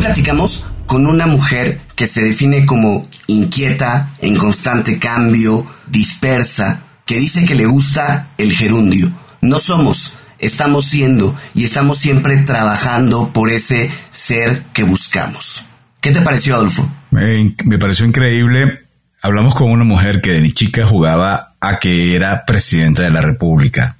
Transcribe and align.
Platicamos 0.00 0.66
con 0.86 1.06
una 1.06 1.26
mujer 1.26 1.80
que 1.94 2.06
se 2.06 2.22
define 2.22 2.66
como 2.66 3.08
inquieta, 3.26 4.10
en 4.20 4.36
constante 4.36 4.98
cambio, 4.98 5.66
dispersa, 5.88 6.82
que 7.04 7.18
dice 7.18 7.44
que 7.44 7.54
le 7.54 7.66
gusta 7.66 8.28
el 8.38 8.52
gerundio. 8.52 9.10
No 9.40 9.58
somos, 9.58 10.14
estamos 10.38 10.84
siendo 10.84 11.34
y 11.54 11.64
estamos 11.64 11.98
siempre 11.98 12.36
trabajando 12.38 13.32
por 13.32 13.50
ese 13.50 13.90
ser 14.12 14.64
que 14.72 14.84
buscamos. 14.84 15.66
¿Qué 16.00 16.12
te 16.12 16.20
pareció, 16.20 16.54
Adolfo? 16.54 16.88
Me, 17.10 17.78
pareció 17.78 18.06
increíble. 18.06 18.82
Hablamos 19.22 19.54
con 19.54 19.70
una 19.70 19.84
mujer 19.84 20.20
que 20.20 20.32
de 20.32 20.52
chica 20.52 20.86
jugaba 20.86 21.54
a 21.60 21.78
que 21.78 22.14
era 22.14 22.44
presidenta 22.44 23.02
de 23.02 23.10
la 23.10 23.22
República 23.22 23.96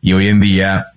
y 0.00 0.12
hoy 0.12 0.28
en 0.28 0.40
día 0.40 0.88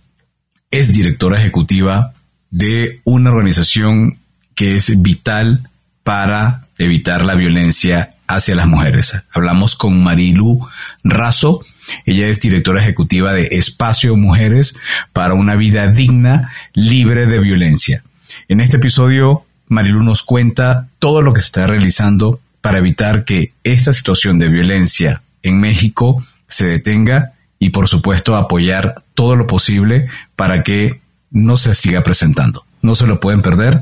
es 0.70 0.94
directora 0.94 1.40
ejecutiva 1.40 2.14
de 2.52 3.02
una 3.06 3.32
organización 3.32 4.21
que 4.62 4.76
es 4.76 5.02
vital 5.02 5.68
para 6.04 6.68
evitar 6.78 7.26
la 7.26 7.34
violencia 7.34 8.14
hacia 8.28 8.54
las 8.54 8.68
mujeres. 8.68 9.20
Hablamos 9.34 9.76
con 9.76 10.04
Marilu 10.04 10.60
Razo, 11.04 11.62
ella 12.06 12.28
es 12.28 12.42
directora 12.42 12.80
ejecutiva 12.80 13.34
de 13.34 13.48
Espacio 13.54 14.16
Mujeres 14.16 14.76
para 15.14 15.34
una 15.34 15.56
vida 15.56 15.88
digna, 15.88 16.52
libre 16.76 17.26
de 17.26 17.40
violencia. 17.40 18.04
En 18.50 18.62
este 18.62 18.78
episodio, 18.78 19.46
Marilu 19.68 20.04
nos 20.04 20.22
cuenta 20.22 20.90
todo 21.00 21.24
lo 21.24 21.34
que 21.34 21.42
se 21.42 21.48
está 21.48 21.66
realizando 21.66 22.40
para 22.62 22.78
evitar 22.78 23.26
que 23.26 23.54
esta 23.64 23.94
situación 23.94 24.38
de 24.38 24.50
violencia 24.50 25.24
en 25.42 25.60
México 25.60 26.24
se 26.48 26.68
detenga 26.68 27.34
y 27.58 27.72
por 27.72 27.88
supuesto 27.88 28.36
apoyar 28.36 29.02
todo 29.16 29.36
lo 29.36 29.48
posible 29.48 30.08
para 30.36 30.62
que 30.62 31.02
no 31.32 31.58
se 31.58 31.74
siga 31.74 32.04
presentando. 32.04 32.64
No 32.84 32.94
se 32.94 33.08
lo 33.08 33.20
pueden 33.20 33.42
perder 33.42 33.82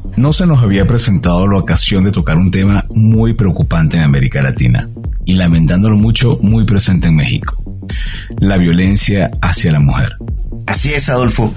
no 0.17 0.33
se 0.33 0.45
nos 0.45 0.61
había 0.61 0.85
presentado 0.85 1.47
la 1.47 1.57
ocasión 1.57 2.03
de 2.03 2.11
tocar 2.11 2.37
un 2.37 2.51
tema 2.51 2.85
muy 2.89 3.33
preocupante 3.33 3.97
en 3.97 4.03
América 4.03 4.41
Latina 4.41 4.89
y 5.25 5.33
lamentándolo 5.33 5.95
mucho 5.95 6.37
muy 6.41 6.65
presente 6.65 7.07
en 7.07 7.15
México, 7.15 7.63
la 8.39 8.57
violencia 8.57 9.31
hacia 9.41 9.71
la 9.71 9.79
mujer. 9.79 10.15
Así 10.67 10.93
es, 10.93 11.09
Adolfo. 11.09 11.53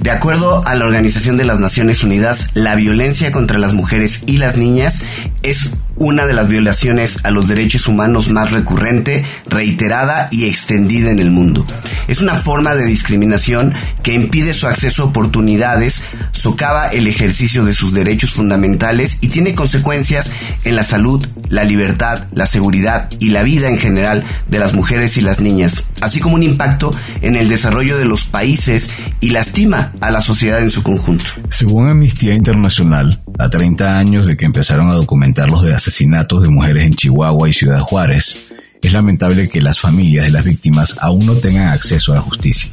De 0.00 0.10
acuerdo 0.10 0.66
a 0.66 0.74
la 0.74 0.84
Organización 0.84 1.36
de 1.36 1.44
las 1.44 1.60
Naciones 1.60 2.02
Unidas, 2.02 2.50
la 2.54 2.74
violencia 2.74 3.32
contra 3.32 3.58
las 3.58 3.72
mujeres 3.72 4.24
y 4.26 4.36
las 4.38 4.56
niñas 4.56 5.02
es 5.44 5.74
una 5.96 6.26
de 6.26 6.32
las 6.32 6.48
violaciones 6.48 7.24
a 7.24 7.30
los 7.30 7.46
derechos 7.46 7.86
humanos 7.86 8.28
más 8.28 8.50
recurrente, 8.50 9.24
reiterada 9.46 10.26
y 10.32 10.46
extendida 10.46 11.10
en 11.10 11.20
el 11.20 11.30
mundo. 11.30 11.64
Es 12.08 12.20
una 12.20 12.34
forma 12.34 12.74
de 12.74 12.84
discriminación 12.84 13.72
que 14.02 14.14
impide 14.14 14.54
su 14.54 14.66
acceso 14.66 15.02
a 15.02 15.06
oportunidades, 15.06 16.02
socava 16.32 16.88
el 16.88 17.06
ejercicio 17.06 17.64
de 17.64 17.74
sus 17.74 17.94
derechos 17.94 18.32
fundamentales 18.32 19.18
y 19.20 19.28
tiene 19.28 19.54
consecuencias 19.54 20.30
en 20.64 20.74
la 20.74 20.82
salud, 20.82 21.24
la 21.48 21.64
libertad, 21.64 22.24
la 22.32 22.46
seguridad 22.46 23.08
y 23.20 23.30
la 23.30 23.42
vida 23.42 23.68
en 23.68 23.78
general 23.78 24.24
de 24.48 24.58
las 24.58 24.72
mujeres 24.74 25.16
y 25.16 25.20
las 25.20 25.40
niñas, 25.40 25.84
así 26.00 26.20
como 26.20 26.34
un 26.34 26.42
impacto 26.42 26.90
en 27.20 27.36
el 27.36 27.48
desarrollo 27.48 27.98
de 27.98 28.04
los 28.04 28.24
países 28.24 28.90
y 29.20 29.30
lastima 29.30 29.92
a 30.00 30.10
la 30.10 30.20
sociedad 30.20 30.60
en 30.60 30.70
su 30.70 30.82
conjunto. 30.82 31.24
Según 31.50 31.88
Amnistía 31.88 32.34
Internacional, 32.34 33.20
a 33.38 33.48
30 33.48 33.98
años 33.98 34.26
de 34.26 34.36
que 34.36 34.44
empezaron 34.44 34.90
a 34.90 34.94
documentar 34.94 35.33
los 35.46 35.62
de 35.62 35.74
asesinatos 35.74 36.42
de 36.42 36.48
mujeres 36.48 36.86
en 36.86 36.94
Chihuahua 36.94 37.48
y 37.48 37.52
Ciudad 37.52 37.80
Juárez, 37.80 38.52
es 38.82 38.92
lamentable 38.92 39.48
que 39.48 39.62
las 39.62 39.80
familias 39.80 40.26
de 40.26 40.30
las 40.30 40.44
víctimas 40.44 40.96
aún 41.00 41.24
no 41.24 41.32
tengan 41.34 41.70
acceso 41.70 42.12
a 42.12 42.16
la 42.16 42.20
justicia. 42.20 42.70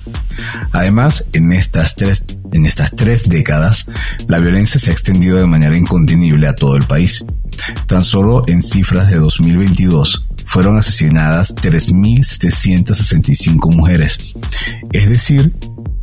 Además, 0.72 1.30
en 1.34 1.54
estas 1.54 1.96
tres, 1.96 2.26
en 2.52 2.66
estas 2.66 2.92
tres 2.92 3.30
décadas, 3.30 3.86
la 4.28 4.40
violencia 4.40 4.78
se 4.80 4.90
ha 4.90 4.94
extendido 4.94 5.38
de 5.38 5.48
manera 5.48 5.78
incontenible 5.78 6.50
a 6.50 6.56
todo 6.56 6.76
el 6.76 6.84
país. 6.84 7.24
Tan 7.88 8.04
solo 8.04 8.44
en 8.48 8.62
cifras 8.62 9.10
de 9.10 9.16
2022 9.18 10.26
fueron 10.46 10.78
asesinadas 10.78 11.56
3.765 11.56 13.74
mujeres. 13.74 14.20
Es 14.92 15.08
decir, 15.08 15.54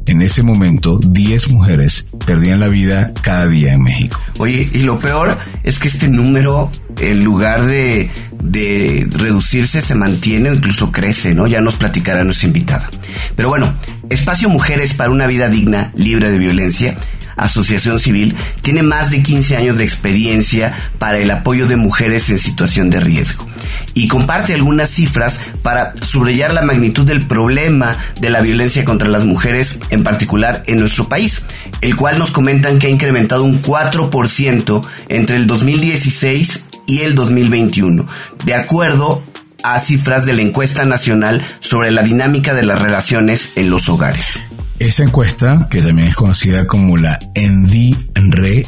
en 0.09 0.23
ese 0.23 0.43
momento 0.43 0.99
10 0.99 1.51
mujeres 1.51 2.09
perdían 2.27 2.61
la 2.61 2.69
vida 2.69 3.13
cada 3.23 3.47
día 3.47 3.73
en 3.73 3.83
México. 3.83 4.21
Oye, 4.39 4.69
y 4.73 4.83
lo 4.83 4.99
peor 4.99 5.37
es 5.65 5.79
que 5.79 5.89
este 5.89 6.09
número, 6.09 6.71
en 6.99 7.25
lugar 7.25 7.65
de, 7.65 8.11
de 8.43 9.07
reducirse, 9.11 9.81
se 9.81 9.95
mantiene 9.95 10.51
o 10.51 10.55
incluso 10.55 10.93
crece, 10.93 11.35
¿no? 11.35 11.47
Ya 11.47 11.61
nos 11.61 11.77
platicará 11.77 12.25
nuestra 12.25 12.47
invitada. 12.47 12.91
Pero 13.37 13.49
bueno, 13.49 13.75
Espacio 14.11 14.49
Mujeres 14.49 14.95
para 14.95 15.11
una 15.11 15.27
vida 15.27 15.49
digna, 15.49 15.93
libre 15.95 16.31
de 16.31 16.39
violencia, 16.39 16.97
asociación 17.39 17.99
civil, 17.99 18.35
tiene 18.63 18.83
más 18.83 19.11
de 19.11 19.23
15 19.23 19.57
años 19.57 19.79
de 19.79 19.85
experiencia 19.85 20.75
para 20.99 21.19
el 21.19 21.31
apoyo 21.31 21.67
de 21.67 21.77
mujeres 21.77 22.29
en 22.31 22.39
situación 22.39 22.91
de 22.91 23.01
riesgo 23.01 23.47
y 23.95 24.09
comparte 24.09 24.55
algunas 24.55 24.91
cifras 24.91 25.41
para 25.63 25.93
subrayar 26.03 26.53
la 26.53 26.63
magnitud 26.63 27.05
del 27.07 27.27
problema 27.27 27.97
de 28.21 28.31
la 28.31 28.41
violencia 28.41 28.85
contra 28.85 29.09
las 29.09 29.25
mujeres, 29.25 29.81
en 29.91 30.05
particular 30.05 30.63
en 30.67 30.81
nuestro 30.81 31.09
país, 31.09 31.45
el 31.81 31.97
cual 31.97 32.19
nos 32.19 32.31
comentan 32.31 32.79
que 32.79 32.87
ha 32.87 32.91
incrementado 32.91 33.45
un 33.45 33.61
4% 33.63 34.87
entre 35.09 35.37
el 35.37 35.47
2016 35.47 36.65
y 36.87 37.01
el 37.01 37.15
2021, 37.15 38.07
de 38.45 38.55
acuerdo 38.55 39.23
a 39.63 39.79
cifras 39.81 40.25
de 40.25 40.33
la 40.33 40.43
encuesta 40.43 40.85
nacional 40.85 41.45
sobre 41.61 41.91
la 41.91 42.03
dinámica 42.03 42.55
de 42.55 42.65
las 42.65 42.81
relaciones 42.81 43.53
en 43.57 43.71
los 43.71 43.89
hogares. 43.89 44.41
Esa 44.79 45.03
encuesta, 45.03 45.69
que 45.71 45.83
también 45.83 46.09
es 46.09 46.15
conocida 46.15 46.67
como 46.67 46.97
la 46.97 47.19
ENDI-RE, 47.35 48.67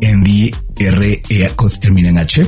ENDI-RE, 0.00 1.22
termina 1.80 2.10
en 2.10 2.18
H, 2.18 2.46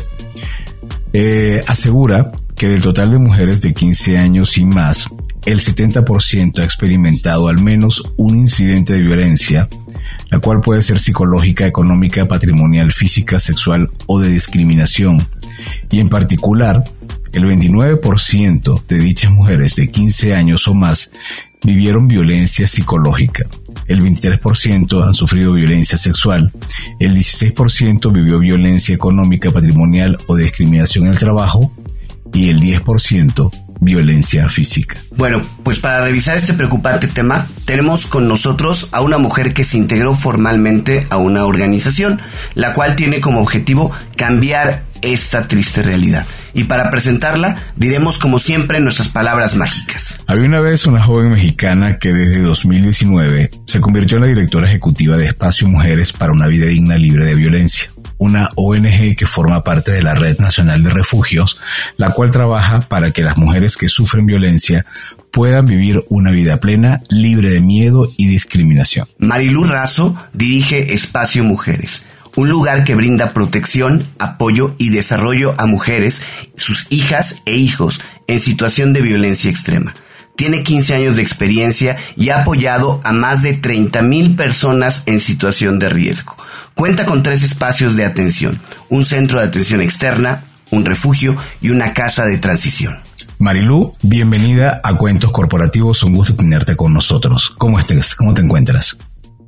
eh, 1.12 1.64
asegura 1.66 2.30
que 2.54 2.68
del 2.68 2.82
total 2.82 3.10
de 3.10 3.18
mujeres 3.18 3.62
de 3.62 3.72
15 3.72 4.18
años 4.18 4.58
y 4.58 4.66
más, 4.66 5.08
el 5.46 5.60
70% 5.60 6.60
ha 6.60 6.64
experimentado 6.64 7.48
al 7.48 7.58
menos 7.58 8.04
un 8.18 8.36
incidente 8.36 8.92
de 8.92 9.02
violencia, 9.02 9.68
la 10.28 10.38
cual 10.38 10.60
puede 10.60 10.82
ser 10.82 11.00
psicológica, 11.00 11.66
económica, 11.66 12.26
patrimonial, 12.26 12.92
física, 12.92 13.40
sexual 13.40 13.88
o 14.06 14.20
de 14.20 14.28
discriminación. 14.28 15.26
Y 15.90 16.00
en 16.00 16.10
particular, 16.10 16.84
el 17.32 17.44
29% 17.44 18.84
de 18.86 18.98
dichas 18.98 19.32
mujeres 19.32 19.76
de 19.76 19.90
15 19.90 20.34
años 20.34 20.68
o 20.68 20.74
más 20.74 21.10
vivieron 21.64 22.08
violencia 22.08 22.66
psicológica. 22.66 23.44
El 23.86 24.02
23% 24.02 25.06
han 25.06 25.14
sufrido 25.14 25.52
violencia 25.52 25.98
sexual. 25.98 26.52
El 26.98 27.16
16% 27.16 28.12
vivió 28.12 28.38
violencia 28.38 28.94
económica, 28.94 29.50
patrimonial 29.50 30.18
o 30.26 30.36
discriminación 30.36 31.06
en 31.06 31.12
el 31.12 31.18
trabajo. 31.18 31.72
Y 32.32 32.48
el 32.48 32.60
10% 32.60 33.50
violencia 33.80 34.48
física. 34.48 34.96
Bueno, 35.16 35.42
pues 35.64 35.78
para 35.78 36.04
revisar 36.04 36.36
este 36.36 36.52
preocupante 36.52 37.08
tema, 37.08 37.46
tenemos 37.64 38.06
con 38.06 38.28
nosotros 38.28 38.88
a 38.92 39.00
una 39.00 39.18
mujer 39.18 39.54
que 39.54 39.64
se 39.64 39.78
integró 39.78 40.14
formalmente 40.14 41.04
a 41.10 41.16
una 41.16 41.44
organización, 41.44 42.20
la 42.54 42.74
cual 42.74 42.94
tiene 42.94 43.20
como 43.20 43.40
objetivo 43.40 43.90
cambiar 44.16 44.84
esta 45.02 45.48
triste 45.48 45.82
realidad. 45.82 46.26
Y 46.54 46.64
para 46.64 46.90
presentarla, 46.90 47.56
diremos 47.76 48.18
como 48.18 48.38
siempre 48.38 48.80
nuestras 48.80 49.08
palabras 49.08 49.56
mágicas. 49.56 50.18
Había 50.26 50.46
una 50.46 50.60
vez 50.60 50.86
una 50.86 51.02
joven 51.02 51.30
mexicana 51.30 51.98
que 51.98 52.12
desde 52.12 52.42
2019 52.42 53.50
se 53.66 53.80
convirtió 53.80 54.16
en 54.16 54.22
la 54.22 54.28
directora 54.28 54.68
ejecutiva 54.68 55.16
de 55.16 55.26
Espacio 55.26 55.68
Mujeres 55.68 56.12
para 56.12 56.32
una 56.32 56.46
vida 56.46 56.66
digna 56.66 56.96
libre 56.96 57.26
de 57.26 57.34
violencia 57.34 57.90
una 58.20 58.50
ONG 58.54 59.16
que 59.16 59.26
forma 59.26 59.64
parte 59.64 59.92
de 59.92 60.02
la 60.02 60.14
Red 60.14 60.40
Nacional 60.40 60.82
de 60.82 60.90
Refugios, 60.90 61.58
la 61.96 62.10
cual 62.10 62.30
trabaja 62.30 62.80
para 62.82 63.12
que 63.12 63.22
las 63.22 63.38
mujeres 63.38 63.78
que 63.78 63.88
sufren 63.88 64.26
violencia 64.26 64.84
puedan 65.30 65.64
vivir 65.64 66.04
una 66.10 66.30
vida 66.30 66.58
plena, 66.58 67.00
libre 67.08 67.48
de 67.48 67.62
miedo 67.62 68.12
y 68.18 68.28
discriminación. 68.28 69.08
Marilu 69.18 69.64
Razo 69.64 70.16
dirige 70.34 70.92
Espacio 70.92 71.44
Mujeres, 71.44 72.04
un 72.40 72.48
lugar 72.48 72.84
que 72.84 72.94
brinda 72.94 73.34
protección, 73.34 74.06
apoyo 74.18 74.74
y 74.78 74.88
desarrollo 74.88 75.52
a 75.58 75.66
mujeres, 75.66 76.22
sus 76.56 76.86
hijas 76.88 77.42
e 77.44 77.56
hijos 77.56 78.00
en 78.28 78.40
situación 78.40 78.94
de 78.94 79.02
violencia 79.02 79.50
extrema. 79.50 79.94
Tiene 80.36 80.62
15 80.62 80.94
años 80.94 81.16
de 81.16 81.22
experiencia 81.22 81.98
y 82.16 82.30
ha 82.30 82.40
apoyado 82.40 82.98
a 83.04 83.12
más 83.12 83.42
de 83.42 83.52
30 83.52 84.00
mil 84.00 84.36
personas 84.36 85.02
en 85.04 85.20
situación 85.20 85.78
de 85.78 85.90
riesgo. 85.90 86.34
Cuenta 86.74 87.04
con 87.04 87.22
tres 87.22 87.42
espacios 87.42 87.94
de 87.96 88.06
atención, 88.06 88.58
un 88.88 89.04
centro 89.04 89.38
de 89.38 89.46
atención 89.46 89.82
externa, 89.82 90.42
un 90.70 90.86
refugio 90.86 91.36
y 91.60 91.68
una 91.68 91.92
casa 91.92 92.24
de 92.24 92.38
transición. 92.38 92.96
Marilú, 93.38 93.96
bienvenida 94.00 94.80
a 94.82 94.94
Cuentos 94.94 95.30
Corporativos. 95.30 96.02
Un 96.04 96.14
gusto 96.14 96.36
tenerte 96.36 96.74
con 96.74 96.94
nosotros. 96.94 97.50
¿Cómo 97.58 97.78
estás? 97.78 98.14
¿Cómo 98.14 98.32
te 98.32 98.40
encuentras? 98.40 98.96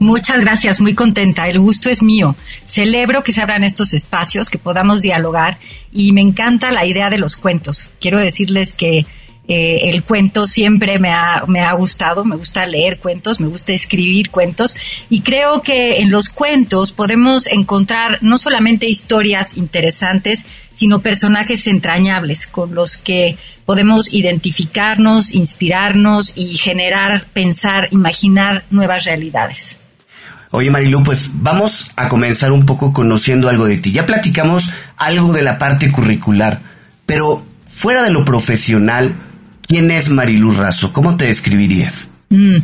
Muchas 0.03 0.41
gracias, 0.41 0.81
muy 0.81 0.95
contenta. 0.95 1.49
El 1.49 1.61
gusto 1.61 1.89
es 1.89 2.03
mío. 2.03 2.35
Celebro 2.65 3.23
que 3.23 3.31
se 3.31 3.41
abran 3.41 3.63
estos 3.63 3.95
espacios, 3.95 4.51
que 4.51 4.59
podamos 4.59 5.01
dialogar 5.01 5.59
y 5.93 6.11
me 6.11 6.21
encanta 6.21 6.73
la 6.73 6.85
idea 6.85 7.09
de 7.09 7.19
los 7.19 7.37
cuentos. 7.37 7.91
Quiero 8.01 8.19
decirles 8.19 8.73
que 8.73 9.07
eh, 9.47 9.91
el 9.91 10.03
cuento 10.03 10.49
siempre 10.49 10.99
me 10.99 11.11
ha, 11.11 11.45
me 11.47 11.61
ha 11.61 11.73
gustado, 11.75 12.25
me 12.25 12.35
gusta 12.35 12.67
leer 12.67 12.99
cuentos, 12.99 13.39
me 13.39 13.47
gusta 13.47 13.75
escribir 13.75 14.31
cuentos 14.31 14.75
y 15.09 15.21
creo 15.21 15.63
que 15.63 15.99
en 15.99 16.11
los 16.11 16.31
cuentos 16.31 16.91
podemos 16.91 17.47
encontrar 17.47 18.19
no 18.23 18.39
solamente 18.39 18.89
historias 18.89 19.57
interesantes, 19.57 20.45
sino 20.73 21.01
personajes 21.01 21.69
entrañables 21.69 22.49
con 22.49 22.75
los 22.75 22.97
que 22.97 23.37
podemos 23.67 24.13
identificarnos, 24.13 25.31
inspirarnos 25.31 26.33
y 26.35 26.59
generar, 26.59 27.25
pensar, 27.33 27.87
imaginar 27.93 28.65
nuevas 28.71 29.05
realidades. 29.05 29.79
Oye 30.55 30.71
Marilu, 30.71 31.03
pues 31.03 31.31
vamos 31.37 31.93
a 31.97 32.11
comenzar 32.11 32.53
un 32.53 32.67
poco 32.67 32.93
conociendo 32.93 33.49
algo 33.49 33.65
de 33.65 33.79
ti. 33.79 33.91
Ya 33.91 34.05
platicamos 34.05 34.75
algo 34.99 35.33
de 35.33 35.41
la 35.41 35.59
parte 35.59 35.91
curricular, 35.91 36.61
pero 37.07 37.43
fuera 37.67 38.03
de 38.03 38.11
lo 38.11 38.27
profesional, 38.27 39.15
¿quién 39.67 39.91
es 39.91 40.11
Marilu 40.11 40.53
Razo? 40.53 40.93
¿Cómo 40.93 41.17
te 41.17 41.25
describirías? 41.25 42.09
Mm, 42.29 42.59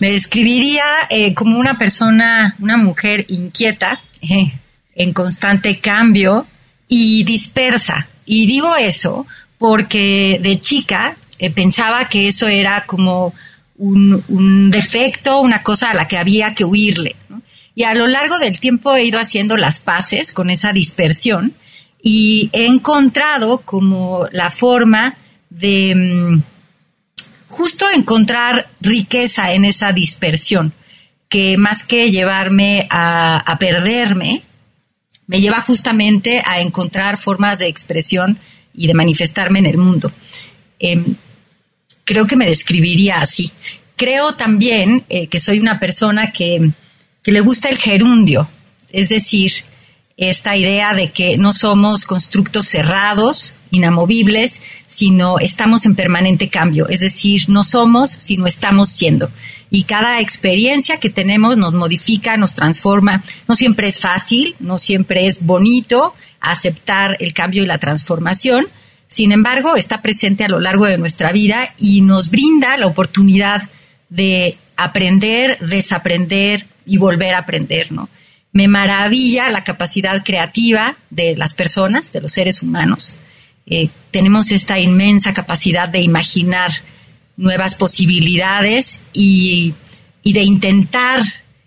me 0.00 0.12
describiría 0.12 0.84
eh, 1.08 1.32
como 1.32 1.58
una 1.58 1.78
persona, 1.78 2.56
una 2.58 2.76
mujer 2.76 3.24
inquieta, 3.28 3.98
eh, 4.20 4.52
en 4.94 5.14
constante 5.14 5.80
cambio 5.80 6.46
y 6.88 7.24
dispersa. 7.24 8.06
Y 8.26 8.44
digo 8.44 8.76
eso 8.76 9.26
porque 9.56 10.38
de 10.42 10.60
chica 10.60 11.16
eh, 11.38 11.50
pensaba 11.50 12.04
que 12.06 12.28
eso 12.28 12.48
era 12.48 12.84
como 12.84 13.32
un, 13.80 14.70
defecto, 14.70 15.40
una 15.40 15.62
cosa 15.62 15.90
a 15.90 15.94
la 15.94 16.06
que 16.06 16.18
había 16.18 16.54
que 16.54 16.64
huirle. 16.64 17.16
Y 17.74 17.84
a 17.84 17.94
lo 17.94 18.06
largo 18.06 18.38
del 18.38 18.60
tiempo 18.60 18.94
he 18.94 19.04
ido 19.04 19.18
haciendo 19.18 19.56
las 19.56 19.80
paces 19.80 20.32
con 20.32 20.50
esa 20.50 20.72
dispersión 20.72 21.54
y 22.02 22.50
he 22.52 22.66
encontrado 22.66 23.62
como 23.64 24.26
la 24.32 24.50
forma 24.50 25.16
de 25.48 25.94
mm, 25.94 26.42
justo 27.48 27.86
encontrar 27.90 28.68
riqueza 28.80 29.52
en 29.52 29.64
esa 29.64 29.92
dispersión, 29.92 30.72
que 31.28 31.56
más 31.56 31.86
que 31.86 32.10
llevarme 32.10 32.86
a, 32.90 33.56
perderme, 33.58 34.42
me 35.26 35.40
lleva 35.40 35.60
justamente 35.62 36.42
a 36.44 36.60
encontrar 36.60 37.16
formas 37.16 37.58
de 37.58 37.68
expresión 37.68 38.38
y 38.74 38.88
de 38.88 38.94
manifestarme 38.94 39.60
en 39.60 39.66
el 39.66 39.78
mundo. 39.78 40.10
Em, 40.78 41.14
creo 42.10 42.26
que 42.26 42.34
me 42.34 42.46
describiría 42.46 43.20
así. 43.20 43.52
Creo 43.94 44.32
también 44.32 45.04
eh, 45.08 45.28
que 45.28 45.38
soy 45.38 45.60
una 45.60 45.78
persona 45.78 46.32
que, 46.32 46.72
que 47.22 47.30
le 47.30 47.40
gusta 47.40 47.68
el 47.68 47.78
gerundio, 47.78 48.48
es 48.90 49.10
decir, 49.10 49.52
esta 50.16 50.56
idea 50.56 50.92
de 50.92 51.12
que 51.12 51.38
no 51.38 51.52
somos 51.52 52.04
constructos 52.06 52.66
cerrados, 52.66 53.54
inamovibles, 53.70 54.60
sino 54.88 55.38
estamos 55.38 55.86
en 55.86 55.94
permanente 55.94 56.48
cambio, 56.48 56.88
es 56.88 56.98
decir, 56.98 57.44
no 57.46 57.62
somos, 57.62 58.10
sino 58.10 58.48
estamos 58.48 58.88
siendo. 58.88 59.30
Y 59.70 59.84
cada 59.84 60.18
experiencia 60.18 60.98
que 60.98 61.10
tenemos 61.10 61.58
nos 61.58 61.74
modifica, 61.74 62.36
nos 62.36 62.54
transforma. 62.54 63.22
No 63.46 63.54
siempre 63.54 63.86
es 63.86 64.00
fácil, 64.00 64.56
no 64.58 64.78
siempre 64.78 65.26
es 65.26 65.46
bonito, 65.46 66.12
aceptar 66.40 67.16
el 67.20 67.32
cambio 67.34 67.62
y 67.62 67.66
la 67.66 67.78
transformación. 67.78 68.66
Sin 69.10 69.32
embargo, 69.32 69.74
está 69.74 70.02
presente 70.02 70.44
a 70.44 70.48
lo 70.48 70.60
largo 70.60 70.86
de 70.86 70.96
nuestra 70.96 71.32
vida 71.32 71.74
y 71.78 72.00
nos 72.00 72.30
brinda 72.30 72.76
la 72.76 72.86
oportunidad 72.86 73.60
de 74.08 74.56
aprender, 74.76 75.58
desaprender 75.58 76.64
y 76.86 76.96
volver 76.96 77.34
a 77.34 77.38
aprender. 77.38 77.88
Me 78.52 78.68
maravilla 78.68 79.50
la 79.50 79.64
capacidad 79.64 80.22
creativa 80.24 80.96
de 81.10 81.36
las 81.36 81.54
personas, 81.54 82.12
de 82.12 82.20
los 82.20 82.30
seres 82.30 82.62
humanos. 82.62 83.16
Eh, 83.66 83.88
tenemos 84.12 84.52
esta 84.52 84.78
inmensa 84.78 85.34
capacidad 85.34 85.88
de 85.88 86.02
imaginar 86.02 86.70
nuevas 87.36 87.74
posibilidades 87.74 89.00
y, 89.12 89.74
de 90.22 90.42
intentar 90.42 91.20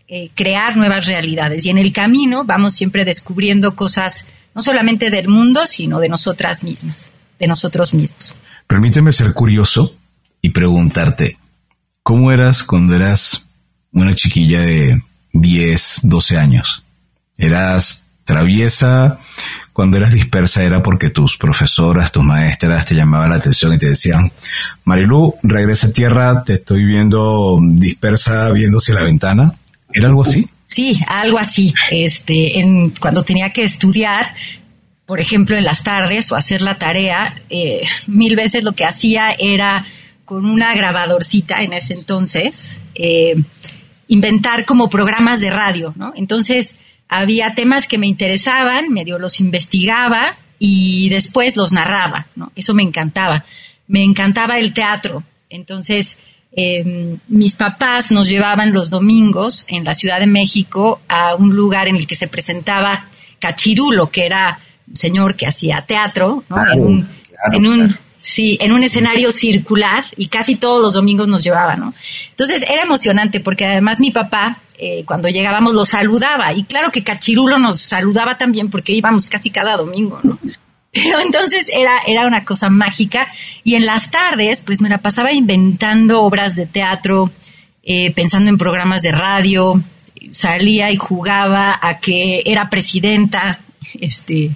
eh, 0.07 0.30
crear 0.34 0.78
nuevas 0.78 1.07
realidades. 1.07 1.66
Y 1.66 1.72
en 1.72 1.78
el 1.78 1.92
camino 1.92 2.45
vamos 2.45 2.74
siempre 2.74 3.04
descubriendo 3.04 3.75
cosas 3.75 4.25
no 4.56 4.62
solamente 4.62 5.10
del 5.10 5.28
mundo, 5.28 5.68
sino 5.68 6.00
de 6.00 6.07
nosotras 6.07 6.63
mismas, 6.63 7.12
de 7.44 7.48
nosotros 7.48 7.94
mismos. 7.94 8.36
Permíteme 8.68 9.12
ser 9.12 9.34
curioso 9.34 9.94
y 10.42 10.50
preguntarte, 10.50 11.38
¿cómo 12.01 12.31
eras 12.31 12.63
cuando 12.63 12.95
eras 12.95 13.45
una 13.92 14.16
chiquilla 14.16 14.62
de 14.62 15.01
10, 15.34 16.00
12 16.04 16.38
años? 16.38 16.84
¿Eras 17.38 18.06
traviesa? 18.24 19.19
Cuando 19.74 19.98
eras 19.98 20.13
dispersa 20.13 20.63
era 20.63 20.81
porque 20.81 21.10
tus 21.10 21.38
profesoras, 21.38 22.12
tus 22.12 22.24
maestras 22.24 22.86
te 22.86 22.95
llamaban 22.95 23.30
la 23.30 23.38
atención 23.38 23.74
y 23.74 23.78
te 23.78 23.90
decían, 23.90 24.31
Marilu, 24.86 25.36
regresa 25.44 25.88
a 25.88 25.92
tierra, 25.92 26.44
te 26.44 26.54
estoy 26.54 26.86
viendo 26.86 27.60
dispersa 27.62 28.50
viendo 28.51 28.78
hacia 28.78 28.95
la 28.95 29.04
ventana. 29.04 29.54
¿Era 29.92 30.07
algo 30.07 30.22
así? 30.22 30.48
Sí, 30.68 31.00
algo 31.07 31.38
así. 31.38 31.74
Este, 31.92 32.60
en, 32.60 32.92
cuando 32.92 33.24
tenía 33.24 33.51
que 33.51 33.63
estudiar, 33.63 34.34
por 35.06 35.20
ejemplo, 35.20 35.58
en 35.58 35.64
las 35.64 35.84
tardes 35.84 36.32
o 36.32 36.36
hacer 36.36 36.62
la 36.62 36.78
tarea, 36.78 37.36
eh, 37.50 37.84
mil 38.08 38.36
veces 38.36 38.64
lo 38.64 38.74
que 38.74 38.86
hacía 38.86 39.32
era 39.32 39.86
con 40.26 40.46
una 40.46 40.74
grabadorcita 40.74 41.62
en 41.62 41.74
ese 41.74 41.94
entonces, 41.94 42.78
eh, 42.96 43.36
inventar 44.08 44.66
como 44.66 44.90
programas 44.90 45.42
de 45.42 45.50
radio, 45.50 45.94
¿no? 45.98 46.14
Entonces, 46.16 46.78
había 47.10 47.54
temas 47.54 47.88
que 47.88 47.98
me 47.98 48.08
interesaban, 48.08 48.90
medio 48.90 49.20
los 49.20 49.40
investigaba 49.40 50.38
y 50.58 51.10
después 51.10 51.56
los 51.58 51.74
narraba, 51.74 52.28
¿no? 52.36 52.52
Eso 52.56 52.74
me 52.74 52.84
encantaba. 52.84 53.44
Me 53.88 54.04
encantaba 54.04 54.58
el 54.58 54.74
teatro. 54.74 55.24
Entonces, 55.50 56.18
Em, 56.56 57.18
mis 57.30 57.56
papás 57.56 58.12
nos 58.12 58.30
llevaban 58.30 58.74
los 58.74 58.92
domingos 58.92 59.66
en 59.70 59.84
la 59.84 59.96
Ciudad 59.96 60.20
de 60.20 60.28
México 60.28 61.02
a 61.08 61.34
un 61.34 61.56
lugar 61.56 61.88
en 61.88 61.96
el 61.96 62.06
que 62.06 62.16
se 62.16 62.28
presentaba 62.28 63.08
Cachirulo, 63.40 64.12
que 64.12 64.28
era 64.28 64.60
señor 64.94 65.35
que 65.35 65.47
hacía 65.47 65.85
teatro, 65.85 66.44
en 66.74 66.81
un, 66.81 67.09
en 67.51 67.68
un 67.68 67.97
sí, 68.24 68.57
en 68.62 68.71
un 68.71 68.83
escenario 68.83 69.31
circular 69.31 70.06
y 70.16 70.28
casi 70.28 70.56
todos 70.56 70.81
los 70.81 70.94
domingos 70.94 71.28
nos 71.28 71.44
llevaba, 71.44 71.75
¿no? 71.75 71.94
Entonces 72.30 72.63
era 72.69 72.83
emocionante 72.83 73.42
porque 73.42 73.66
además 73.66 73.99
mi 73.99 74.11
papá 74.11 74.57
eh, 74.78 75.04
cuando 75.06 75.28
llegábamos 75.28 75.73
lo 75.73 75.85
saludaba 75.85 76.54
y 76.54 76.63
claro 76.63 76.90
que 76.90 77.04
Cachirulo 77.04 77.59
nos 77.59 77.81
saludaba 77.81 78.37
también 78.37 78.69
porque 78.69 78.94
íbamos 78.94 79.28
casi 79.28 79.49
cada 79.49 79.75
domingo, 79.75 80.19
¿no? 80.23 80.40
Pero 80.92 81.19
entonces 81.19 81.69
era, 81.75 81.92
era 82.07 82.25
una 82.25 82.45
cosa 82.45 82.69
mágica 82.69 83.28
y 83.63 83.75
en 83.75 83.85
las 83.85 84.09
tardes 84.09 84.61
pues 84.61 84.81
me 84.81 84.90
la 84.90 84.99
pasaba 84.99 85.33
inventando 85.33 86.21
obras 86.21 86.56
de 86.56 86.66
teatro, 86.66 87.31
eh, 87.83 88.11
pensando 88.11 88.49
en 88.49 88.57
programas 88.57 89.02
de 89.02 89.11
radio, 89.11 89.83
salía 90.31 90.92
y 90.92 90.95
jugaba 90.95 91.78
a 91.81 91.99
que 91.99 92.44
era 92.45 92.69
presidenta, 92.69 93.59
este, 94.00 94.52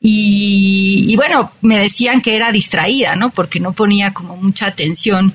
y, 0.00 1.14
bueno, 1.16 1.52
me 1.62 1.78
decían 1.78 2.20
que 2.20 2.36
era 2.36 2.52
distraída, 2.52 3.16
¿no? 3.16 3.30
Porque 3.30 3.60
no 3.60 3.72
ponía 3.72 4.12
como 4.12 4.36
mucha 4.36 4.66
atención 4.66 5.32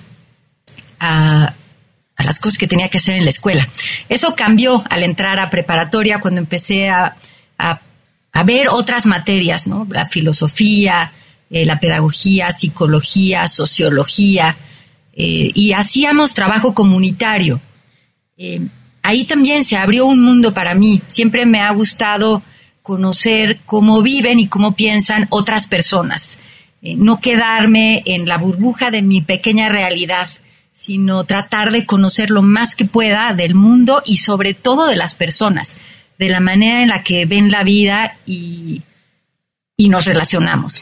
a, 0.99 1.53
las 2.17 2.39
cosas 2.39 2.57
que 2.59 2.67
tenía 2.67 2.87
que 2.87 2.99
hacer 2.99 3.15
en 3.15 3.25
la 3.25 3.31
escuela. 3.31 3.67
Eso 4.07 4.35
cambió 4.35 4.83
al 4.89 5.03
entrar 5.03 5.39
a 5.39 5.49
preparatoria 5.49 6.19
cuando 6.21 6.39
empecé 6.39 6.89
a, 6.89 7.15
a 7.57 8.43
ver 8.43 8.69
otras 8.69 9.05
materias, 9.05 9.67
¿no? 9.67 9.87
La 9.89 10.05
filosofía, 10.05 11.11
eh, 11.49 11.65
la 11.65 11.79
pedagogía, 11.79 12.51
psicología, 12.51 13.47
sociología, 13.47 14.55
eh, 15.13 15.51
y 15.53 15.73
hacíamos 15.73 16.33
trabajo 16.33 16.73
comunitario. 16.73 17.59
Eh, 18.37 18.65
ahí 19.03 19.25
también 19.25 19.65
se 19.65 19.75
abrió 19.75 20.05
un 20.05 20.21
mundo 20.21 20.53
para 20.53 20.73
mí. 20.75 21.01
Siempre 21.07 21.45
me 21.45 21.59
ha 21.59 21.71
gustado 21.71 22.41
conocer 22.81 23.59
cómo 23.65 24.01
viven 24.01 24.39
y 24.39 24.47
cómo 24.47 24.75
piensan 24.75 25.27
otras 25.29 25.67
personas. 25.67 26.39
no 26.81 27.19
quedarme 27.19 28.01
en 28.07 28.27
la 28.27 28.39
burbuja 28.39 28.89
de 28.89 29.03
mi 29.03 29.21
pequeña 29.21 29.69
realidad, 29.69 30.27
sino 30.73 31.25
tratar 31.25 31.71
de 31.71 31.85
conocer 31.85 32.31
lo 32.31 32.41
más 32.41 32.73
que 32.73 32.85
pueda 32.85 33.33
del 33.35 33.53
mundo 33.53 34.01
y 34.03 34.17
sobre 34.17 34.55
todo 34.55 34.87
de 34.87 34.95
las 34.95 35.13
personas 35.13 35.77
de 36.21 36.29
la 36.29 36.39
manera 36.39 36.83
en 36.83 36.89
la 36.89 37.01
que 37.01 37.25
ven 37.25 37.49
la 37.49 37.63
vida 37.63 38.15
y, 38.27 38.83
y 39.75 39.89
nos 39.89 40.05
relacionamos. 40.05 40.81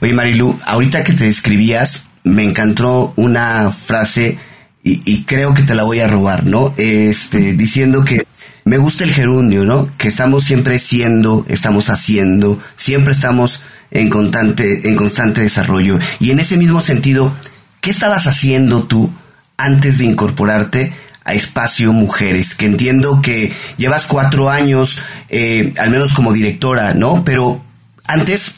Oye, 0.00 0.12
Marilu, 0.12 0.54
ahorita 0.66 1.02
que 1.02 1.14
te 1.14 1.24
describías, 1.24 2.08
me 2.24 2.44
encantó 2.44 3.14
una 3.16 3.70
frase 3.70 4.38
y, 4.82 5.24
creo 5.24 5.54
que 5.54 5.62
te 5.62 5.74
la 5.74 5.82
voy 5.82 5.98
a 5.98 6.06
robar, 6.06 6.44
¿no? 6.44 6.72
Este, 6.76 7.54
diciendo 7.54 8.04
que 8.04 8.24
me 8.66 8.78
gusta 8.78 9.04
el 9.04 9.12
gerundio, 9.12 9.64
¿no? 9.64 9.88
Que 9.96 10.08
estamos 10.08 10.42
siempre 10.42 10.80
siendo, 10.80 11.46
estamos 11.48 11.88
haciendo, 11.88 12.60
siempre 12.76 13.12
estamos 13.12 13.62
en 13.92 14.10
constante, 14.10 14.88
en 14.88 14.96
constante 14.96 15.40
desarrollo. 15.40 16.00
Y 16.18 16.32
en 16.32 16.40
ese 16.40 16.56
mismo 16.56 16.80
sentido, 16.80 17.32
¿qué 17.80 17.90
estabas 17.90 18.26
haciendo 18.26 18.82
tú 18.82 19.12
antes 19.56 19.98
de 19.98 20.06
incorporarte 20.06 20.92
a 21.22 21.34
Espacio 21.34 21.92
Mujeres? 21.92 22.56
Que 22.56 22.66
entiendo 22.66 23.22
que 23.22 23.52
llevas 23.76 24.06
cuatro 24.06 24.50
años, 24.50 24.98
eh, 25.28 25.72
al 25.78 25.90
menos 25.90 26.12
como 26.12 26.32
directora, 26.32 26.92
¿no? 26.92 27.22
Pero 27.24 27.64
antes, 28.08 28.56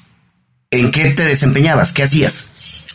¿en 0.71 0.91
qué 0.91 1.11
te 1.11 1.27
desempeñabas? 1.27 1.93
¿Qué 1.93 2.05
hacías? 2.05 2.47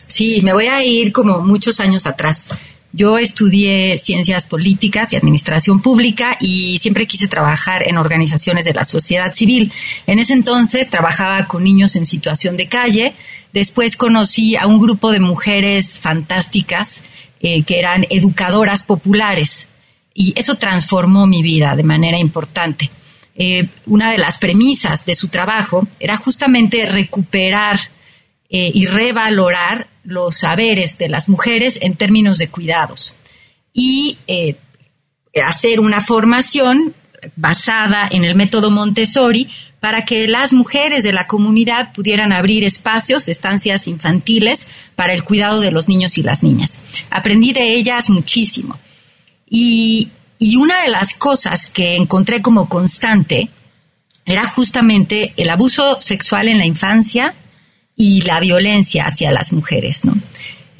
Sí, 0.08 0.40
me 0.42 0.52
voy 0.52 0.66
a 0.66 0.82
ir 0.82 1.12
como 1.12 1.42
muchos 1.42 1.78
años 1.78 2.06
atrás. 2.06 2.58
Yo 2.96 3.18
estudié 3.18 3.98
ciencias 3.98 4.44
políticas 4.44 5.12
y 5.12 5.16
administración 5.16 5.82
pública 5.82 6.36
y 6.40 6.78
siempre 6.78 7.08
quise 7.08 7.26
trabajar 7.26 7.88
en 7.88 7.98
organizaciones 7.98 8.64
de 8.64 8.72
la 8.72 8.84
sociedad 8.84 9.34
civil. 9.34 9.72
En 10.06 10.20
ese 10.20 10.32
entonces 10.32 10.90
trabajaba 10.90 11.48
con 11.48 11.64
niños 11.64 11.96
en 11.96 12.06
situación 12.06 12.56
de 12.56 12.68
calle. 12.68 13.12
Después 13.52 13.96
conocí 13.96 14.54
a 14.54 14.68
un 14.68 14.78
grupo 14.78 15.10
de 15.10 15.18
mujeres 15.18 15.98
fantásticas 15.98 17.02
eh, 17.40 17.64
que 17.64 17.80
eran 17.80 18.06
educadoras 18.10 18.84
populares 18.84 19.66
y 20.14 20.32
eso 20.36 20.54
transformó 20.54 21.26
mi 21.26 21.42
vida 21.42 21.74
de 21.74 21.82
manera 21.82 22.18
importante. 22.18 22.92
Eh, 23.34 23.66
una 23.86 24.12
de 24.12 24.18
las 24.18 24.38
premisas 24.38 25.04
de 25.04 25.16
su 25.16 25.26
trabajo 25.26 25.84
era 25.98 26.16
justamente 26.16 26.86
recuperar 26.86 27.80
eh, 28.50 28.70
y 28.72 28.86
revalorar 28.86 29.88
los 30.04 30.36
saberes 30.36 30.98
de 30.98 31.08
las 31.08 31.28
mujeres 31.28 31.78
en 31.82 31.94
términos 31.94 32.38
de 32.38 32.48
cuidados 32.48 33.16
y 33.72 34.18
eh, 34.26 34.56
hacer 35.44 35.80
una 35.80 36.00
formación 36.00 36.94
basada 37.36 38.08
en 38.10 38.24
el 38.24 38.34
método 38.34 38.70
Montessori 38.70 39.48
para 39.80 40.04
que 40.04 40.28
las 40.28 40.52
mujeres 40.52 41.04
de 41.04 41.12
la 41.12 41.26
comunidad 41.26 41.92
pudieran 41.92 42.32
abrir 42.32 42.64
espacios, 42.64 43.28
estancias 43.28 43.86
infantiles 43.86 44.66
para 44.96 45.12
el 45.12 45.24
cuidado 45.24 45.60
de 45.60 45.72
los 45.72 45.88
niños 45.88 46.16
y 46.16 46.22
las 46.22 46.42
niñas. 46.42 46.78
Aprendí 47.10 47.52
de 47.52 47.74
ellas 47.74 48.08
muchísimo. 48.08 48.78
Y, 49.48 50.10
y 50.38 50.56
una 50.56 50.82
de 50.82 50.88
las 50.88 51.12
cosas 51.14 51.68
que 51.68 51.96
encontré 51.96 52.40
como 52.40 52.68
constante 52.68 53.50
era 54.24 54.46
justamente 54.48 55.34
el 55.36 55.50
abuso 55.50 56.00
sexual 56.00 56.48
en 56.48 56.58
la 56.58 56.66
infancia 56.66 57.34
y 57.96 58.22
la 58.22 58.40
violencia 58.40 59.06
hacia 59.06 59.30
las 59.30 59.52
mujeres, 59.52 60.04
¿no? 60.04 60.14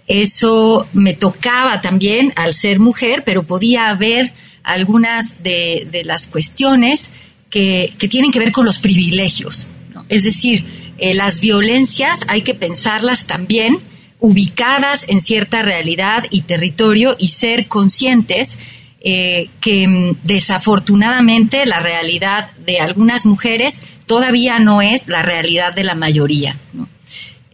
Eso 0.06 0.86
me 0.92 1.14
tocaba 1.14 1.80
también 1.80 2.32
al 2.36 2.52
ser 2.52 2.78
mujer, 2.78 3.22
pero 3.24 3.42
podía 3.42 3.88
haber 3.88 4.32
algunas 4.62 5.42
de, 5.42 6.02
las 6.04 6.26
cuestiones 6.26 7.10
que, 7.48 7.94
tienen 8.10 8.30
que 8.30 8.38
ver 8.38 8.52
con 8.52 8.66
los 8.66 8.78
privilegios. 8.78 9.66
Es 10.08 10.24
decir, 10.24 10.64
eh, 10.98 11.14
las 11.14 11.40
violencias 11.40 12.20
hay 12.28 12.42
que 12.42 12.54
pensarlas 12.54 13.26
también 13.26 13.78
ubicadas 14.20 15.06
en 15.08 15.20
cierta 15.20 15.62
realidad 15.62 16.24
y 16.30 16.42
territorio 16.42 17.16
y 17.18 17.28
ser 17.28 17.66
conscientes 17.66 18.58
eh, 19.00 19.48
que 19.60 19.86
mm, 19.86 20.18
desafortunadamente 20.24 21.66
la 21.66 21.80
realidad 21.80 22.50
de 22.66 22.80
algunas 22.80 23.26
mujeres 23.26 23.82
todavía 24.06 24.58
no 24.58 24.82
es 24.82 25.08
la 25.08 25.22
realidad 25.22 25.74
de 25.74 25.84
la 25.84 25.94
mayoría. 25.94 26.56
¿no? 26.72 26.88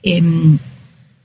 Em, 0.03 0.59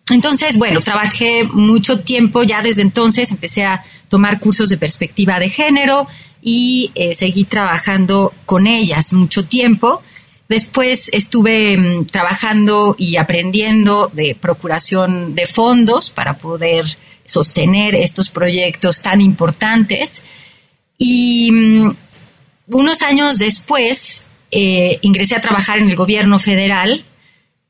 entonces, 0.09 0.57
bueno, 0.57 0.79
trabajé 0.81 1.45
mucho 1.45 1.99
tiempo, 1.99 2.43
ya 2.43 2.61
desde 2.61 2.81
entonces 2.81 3.31
empecé 3.31 3.65
a 3.65 3.83
tomar 4.07 4.39
cursos 4.39 4.69
de 4.69 4.77
perspectiva 4.77 5.39
de 5.39 5.49
género 5.49 6.07
y 6.41 6.91
eh, 6.93 7.15
seguí 7.15 7.43
trabajando 7.43 8.33
con 8.45 8.67
ellas 8.67 9.13
mucho 9.13 9.45
tiempo. 9.45 10.01
Después 10.47 11.09
estuve 11.11 11.73
em, 11.73 12.05
trabajando 12.05 12.95
y 12.99 13.15
aprendiendo 13.17 14.11
de 14.13 14.35
procuración 14.35 15.33
de 15.33 15.47
fondos 15.47 16.11
para 16.11 16.37
poder 16.37 16.85
sostener 17.25 17.95
estos 17.95 18.29
proyectos 18.29 19.01
tan 19.01 19.21
importantes. 19.21 20.21
Y 20.99 21.49
em, 21.49 21.95
unos 22.67 23.01
años 23.01 23.39
después 23.39 24.25
eh, 24.51 24.99
ingresé 25.01 25.35
a 25.35 25.41
trabajar 25.41 25.79
en 25.79 25.89
el 25.89 25.95
gobierno 25.95 26.37
federal 26.37 27.03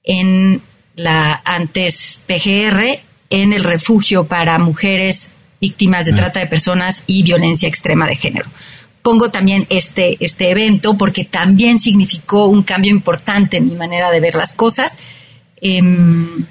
en 0.03 0.61
la 0.95 1.41
antes 1.45 2.23
PGR 2.27 2.99
en 3.29 3.53
el 3.53 3.63
refugio 3.63 4.25
para 4.25 4.57
mujeres 4.57 5.31
víctimas 5.59 6.05
de 6.05 6.13
ah. 6.13 6.15
trata 6.15 6.39
de 6.39 6.47
personas 6.47 7.03
y 7.07 7.23
violencia 7.23 7.67
extrema 7.67 8.07
de 8.07 8.15
género. 8.15 8.45
Pongo 9.01 9.29
también 9.29 9.67
este, 9.69 10.17
este 10.19 10.49
evento 10.49 10.97
porque 10.97 11.25
también 11.25 11.79
significó 11.79 12.45
un 12.45 12.63
cambio 12.63 12.91
importante 12.91 13.57
en 13.57 13.67
mi 13.67 13.75
manera 13.75 14.09
de 14.09 14.19
ver 14.19 14.35
las 14.35 14.53
cosas. 14.53 14.97
Em, 15.61 16.45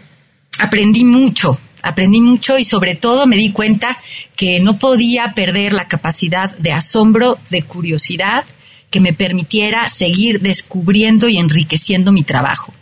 aprendí 0.59 1.05
mucho, 1.05 1.59
aprendí 1.83 2.21
mucho 2.21 2.59
y 2.59 2.65
sobre 2.65 2.95
todo 2.95 3.27
me 3.27 3.37
di 3.37 3.51
cuenta 3.51 3.99
que 4.37 4.61
no 4.61 4.79
podía 4.79 5.35
perder 5.35 5.73
la 5.73 5.89
capacidad 5.89 6.57
de 6.59 6.73
asombro, 6.73 7.39
de 7.51 7.63
curiosidad, 7.63 8.45
que 8.91 9.01
me 9.01 9.13
permitiera 9.13 9.89
seguir 9.89 10.41
descubriendo 10.41 11.29
y 11.29 11.39
enriqueciendo 11.39 12.13
mi 12.13 12.23
trabajo. 12.23 12.73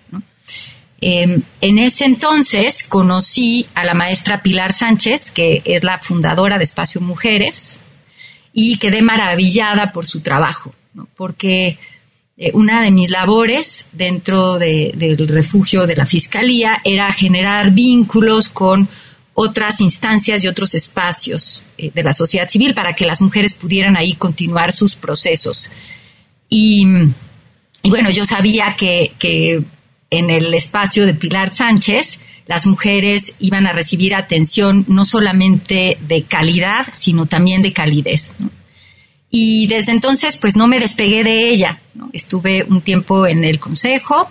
Em, 1.05 1.43
en 1.61 1.79
ese 1.81 2.05
entonces 2.05 2.85
conocí 2.89 3.67
a 3.75 3.85
la 3.85 3.93
maestra 3.93 4.41
Pilar 4.41 4.73
Sánchez, 4.73 5.33
que 5.33 5.61
es 5.65 5.83
la 5.83 5.99
fundadora 5.99 6.59
de 6.59 6.65
Espacio 6.65 7.01
Mujeres, 7.01 7.81
y 8.53 8.77
quedé 8.79 9.03
maravillada 9.03 9.91
por 9.91 10.07
su 10.07 10.21
trabajo, 10.21 10.73
porque 11.17 11.77
eh, 12.37 12.53
una 12.55 12.83
de 12.83 12.93
mis 12.93 13.11
labores 13.11 13.87
dentro 13.91 14.61
del 14.61 15.27
refugio 15.27 15.89
de 15.89 15.97
la 15.97 16.07
Fiscalía 16.07 16.81
era 16.85 17.11
generar 17.11 17.73
vínculos 17.73 18.49
con 18.49 18.89
otras 19.35 19.81
instancias 19.81 20.45
y 20.45 20.47
otros 20.47 20.73
espacios 20.75 21.65
eh, 21.79 21.91
de 21.93 22.03
la 22.05 22.13
sociedad 22.13 22.49
civil 22.49 22.75
para 22.75 22.95
que 22.95 23.07
las 23.07 23.21
mujeres 23.21 23.55
pudieran 23.55 23.97
ahí 23.97 24.15
continuar 24.15 24.73
sus 24.73 24.95
procesos. 24.95 25.69
Y, 26.49 26.87
bueno, 27.83 28.11
yo 28.11 28.25
sabía 28.25 28.77
que, 28.79 29.15
que 29.19 29.65
en 30.13 30.29
el 30.29 30.53
espacio 30.53 31.07
de 31.07 31.15
Pilar 31.15 31.51
Sánchez, 31.51 32.21
las 32.47 32.67
mujeres 32.67 33.35
iban 33.41 33.67
a 33.67 33.73
recibir 33.73 34.15
atención 34.15 34.85
no 34.87 35.07
solamente 35.07 35.97
de 36.07 36.25
calidad, 36.25 36.87
sino 36.93 37.25
también 37.25 37.63
de 37.63 37.73
calidez. 37.73 38.35
Y 39.31 39.67
desde 39.69 39.93
entonces, 39.93 40.37
pues 40.37 40.55
no 40.55 40.67
me 40.67 40.79
despegué 40.79 41.25
de 41.25 41.49
ella. 41.49 41.81
Estuve 42.13 42.65
un 42.65 42.83
tiempo 42.83 43.27
en 43.27 43.43
el 43.45 43.59
consejo 43.59 44.31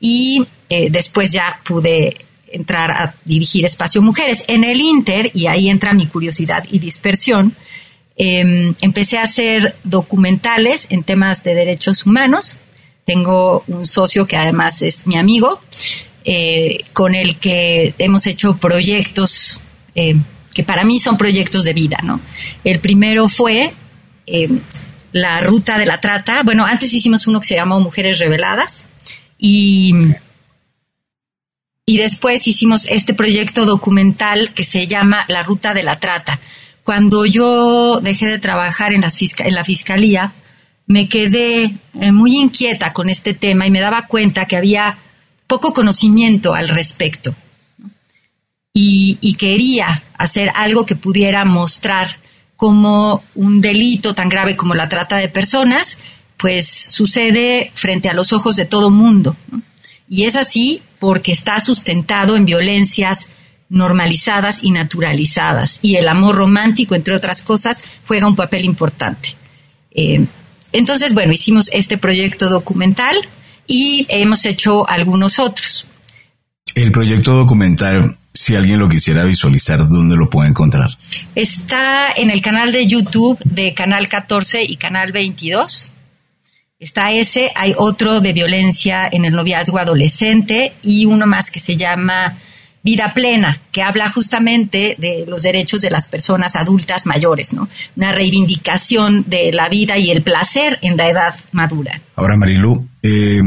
y 0.00 0.44
eh, 0.68 0.88
después 0.90 1.30
ya 1.30 1.60
pude 1.64 2.16
entrar 2.50 2.90
a 2.90 3.14
dirigir 3.24 3.64
Espacio 3.64 4.02
Mujeres. 4.02 4.42
En 4.48 4.64
el 4.64 4.80
Inter, 4.80 5.30
y 5.32 5.46
ahí 5.46 5.68
entra 5.68 5.92
mi 5.92 6.06
curiosidad 6.06 6.64
y 6.68 6.80
dispersión, 6.80 7.54
em, 8.16 8.74
empecé 8.80 9.18
a 9.18 9.22
hacer 9.22 9.76
documentales 9.84 10.88
en 10.90 11.04
temas 11.04 11.44
de 11.44 11.54
derechos 11.54 12.04
humanos 12.04 12.58
tengo 13.04 13.64
un 13.68 13.84
socio 13.84 14.26
que 14.26 14.36
además 14.36 14.82
es 14.82 15.06
mi 15.06 15.16
amigo, 15.16 15.60
eh, 16.24 16.78
con 16.92 17.14
el 17.14 17.36
que 17.36 17.94
hemos 17.98 18.26
hecho 18.26 18.56
proyectos 18.56 19.60
eh, 19.94 20.16
que 20.54 20.62
para 20.62 20.84
mí 20.84 21.00
son 21.00 21.18
proyectos 21.18 21.64
de 21.64 21.74
vida, 21.74 21.98
¿no? 22.02 22.20
El 22.62 22.78
primero 22.78 23.28
fue 23.28 23.74
eh, 24.26 24.48
la 25.12 25.40
ruta 25.40 25.78
de 25.78 25.84
la 25.84 26.00
trata. 26.00 26.42
Bueno, 26.44 26.64
antes 26.64 26.92
hicimos 26.92 27.26
uno 27.26 27.40
que 27.40 27.48
se 27.48 27.56
llamó 27.56 27.80
Mujeres 27.80 28.20
Reveladas 28.20 28.86
y, 29.36 29.92
y 31.84 31.98
después 31.98 32.46
hicimos 32.46 32.86
este 32.86 33.14
proyecto 33.14 33.66
documental 33.66 34.54
que 34.54 34.64
se 34.64 34.86
llama 34.86 35.24
La 35.28 35.42
Ruta 35.42 35.74
de 35.74 35.82
la 35.82 35.98
Trata. 35.98 36.38
Cuando 36.84 37.26
yo 37.26 38.00
dejé 38.00 38.26
de 38.26 38.38
trabajar 38.38 38.92
en, 38.92 39.00
la 39.00 39.64
fiscalía, 39.64 40.32
me 40.86 41.08
quedé 41.08 41.74
eh, 42.00 42.12
muy 42.12 42.36
inquieta 42.36 42.92
con 42.92 43.08
este 43.08 43.34
tema 43.34 43.66
y 43.66 43.70
me 43.70 43.80
daba 43.80 44.06
cuenta 44.06 44.46
que 44.46 44.56
había 44.56 44.96
poco 45.46 45.72
conocimiento 45.72 46.54
al 46.54 46.68
respecto. 46.68 47.34
Y, 48.76 49.36
quería 49.38 50.02
hacer 50.18 50.50
algo 50.54 50.84
que 50.84 50.96
pudiera 50.96 51.44
mostrar 51.44 52.18
cómo 52.56 53.22
un 53.34 53.60
delito 53.60 54.14
tan 54.14 54.28
grave 54.28 54.56
como 54.56 54.74
la 54.74 54.88
trata 54.88 55.16
de 55.16 55.28
personas, 55.28 55.96
pues 56.36 56.66
sucede 56.68 57.70
frente 57.74 58.08
a 58.08 58.14
los 58.14 58.32
ojos 58.32 58.56
de 58.56 58.64
todo 58.64 58.90
mundo. 58.90 59.36
Y 60.08 60.24
es 60.24 60.34
así 60.34 60.82
porque 60.98 61.30
está 61.30 61.60
sustentado 61.60 62.36
en 62.36 62.46
violencias 62.46 63.28
normalizadas 63.68 64.64
y 64.64 64.72
naturalizadas. 64.72 65.78
Y 65.82 65.96
el 65.96 66.08
amor 66.08 66.34
romántico, 66.34 66.96
entre 66.96 67.14
otras 67.14 67.42
cosas, 67.42 67.80
juega 68.06 68.26
un 68.26 68.36
papel 68.36 68.64
importante. 68.64 69.36
Eh, 69.92 70.26
entonces, 70.74 71.14
bueno, 71.14 71.32
hicimos 71.32 71.70
este 71.72 71.98
proyecto 71.98 72.50
documental 72.50 73.16
y 73.66 74.06
hemos 74.08 74.44
hecho 74.44 74.88
algunos 74.88 75.38
otros. 75.38 75.86
El 76.74 76.92
proyecto 76.92 77.32
documental, 77.34 78.16
si 78.32 78.56
alguien 78.56 78.80
lo 78.80 78.88
quisiera 78.88 79.24
visualizar, 79.24 79.88
¿dónde 79.88 80.16
lo 80.16 80.28
puede 80.28 80.50
encontrar? 80.50 80.90
Está 81.34 82.12
en 82.16 82.30
el 82.30 82.40
canal 82.40 82.72
de 82.72 82.86
YouTube 82.86 83.38
de 83.44 83.72
Canal 83.72 84.08
14 84.08 84.64
y 84.64 84.76
Canal 84.76 85.12
22. 85.12 85.90
Está 86.80 87.12
ese, 87.12 87.52
hay 87.54 87.74
otro 87.78 88.20
de 88.20 88.32
violencia 88.32 89.08
en 89.10 89.24
el 89.24 89.34
noviazgo 89.34 89.78
adolescente 89.78 90.74
y 90.82 91.06
uno 91.06 91.26
más 91.26 91.50
que 91.50 91.60
se 91.60 91.76
llama 91.76 92.36
Vida 92.84 93.14
Plena, 93.14 93.58
que 93.72 93.82
habla 93.82 94.10
justamente 94.12 94.94
de 94.98 95.24
los 95.26 95.42
derechos 95.42 95.80
de 95.80 95.90
las 95.90 96.06
personas 96.06 96.54
adultas 96.54 97.06
mayores, 97.06 97.54
¿no? 97.54 97.66
Una 97.96 98.12
reivindicación 98.12 99.24
de 99.26 99.52
la 99.54 99.70
vida 99.70 99.96
y 99.96 100.10
el 100.10 100.22
placer 100.22 100.78
en 100.82 100.98
la 100.98 101.08
edad 101.08 101.34
madura. 101.52 101.98
Ahora, 102.14 102.36
Marilu, 102.36 102.86
eh, 103.02 103.40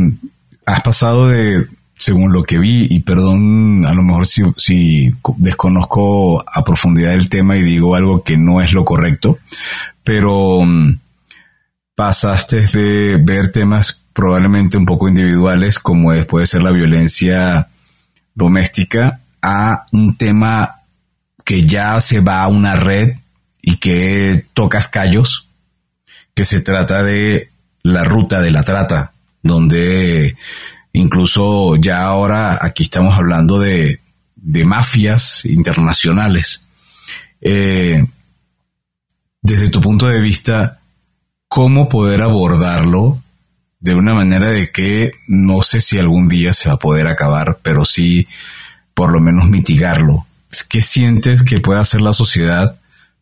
has 0.66 0.82
pasado 0.82 1.28
de, 1.28 1.68
según 2.00 2.34
lo 2.34 2.44
que 2.44 2.58
vi, 2.58 2.88
y 2.90 3.02
perdón, 3.02 3.86
a 3.86 3.94
lo 3.94 4.02
mejor 4.02 4.26
si, 4.26 4.42
si 4.58 5.14
desconozco 5.38 6.42
a 6.42 6.64
profundidad 6.64 7.14
el 7.14 7.30
tema 7.30 7.58
y 7.58 7.62
digo 7.62 7.94
algo 7.94 8.24
que 8.24 8.38
no 8.38 8.60
es 8.60 8.74
lo 8.74 8.86
correcto, 8.86 9.38
pero 10.04 10.64
mm, 10.64 11.00
pasaste 11.94 12.66
de 12.68 13.18
ver 13.18 13.52
temas 13.52 14.02
probablemente 14.14 14.78
un 14.78 14.88
poco 14.88 15.08
individuales, 15.08 15.78
como 15.78 16.12
puede 16.26 16.48
ser 16.48 16.64
la 16.64 16.72
violencia 16.72 17.68
doméstica, 18.34 19.20
un 19.92 20.18
tema 20.18 20.82
que 21.44 21.66
ya 21.66 22.00
se 22.02 22.20
va 22.20 22.44
a 22.44 22.48
una 22.48 22.76
red 22.76 23.16
y 23.62 23.78
que 23.78 24.46
tocas 24.54 24.88
callos, 24.88 25.48
que 26.34 26.46
se 26.46 26.62
trata 26.62 27.04
de 27.04 27.52
la 27.84 28.04
ruta 28.04 28.42
de 28.42 28.52
la 28.52 28.64
trata, 28.64 29.14
donde 29.42 30.36
incluso 30.94 31.76
ya 31.78 32.06
ahora 32.06 32.60
aquí 32.62 32.84
estamos 32.84 33.18
hablando 33.18 33.60
de, 33.60 34.00
mafias 34.66 35.46
internacionales. 35.46 36.68
Eh, 37.42 38.06
desde 39.42 39.70
tu 39.70 39.82
punto 39.82 40.08
de 40.08 40.20
vista, 40.20 40.80
cómo 41.48 41.90
poder 41.90 42.22
abordarlo 42.22 43.22
de 43.80 43.96
una 43.96 44.14
manera 44.14 44.50
de 44.50 44.72
que 44.72 45.12
no 45.28 45.62
sé 45.62 45.82
si 45.82 46.00
algún 46.00 46.28
día 46.28 46.54
se 46.54 46.70
va 46.70 46.76
a 46.76 46.80
poder 46.80 47.08
acabar, 47.08 47.60
pero 47.62 47.86
sí 47.86 48.28
por 48.98 49.12
lo 49.12 49.20
menos 49.20 49.48
mitigarlo. 49.48 50.26
¿Qué 50.70 50.82
sientes 50.82 51.44
que 51.44 51.60
puede 51.60 51.80
hacer 51.80 52.02
la 52.02 52.14
sociedad 52.14 52.80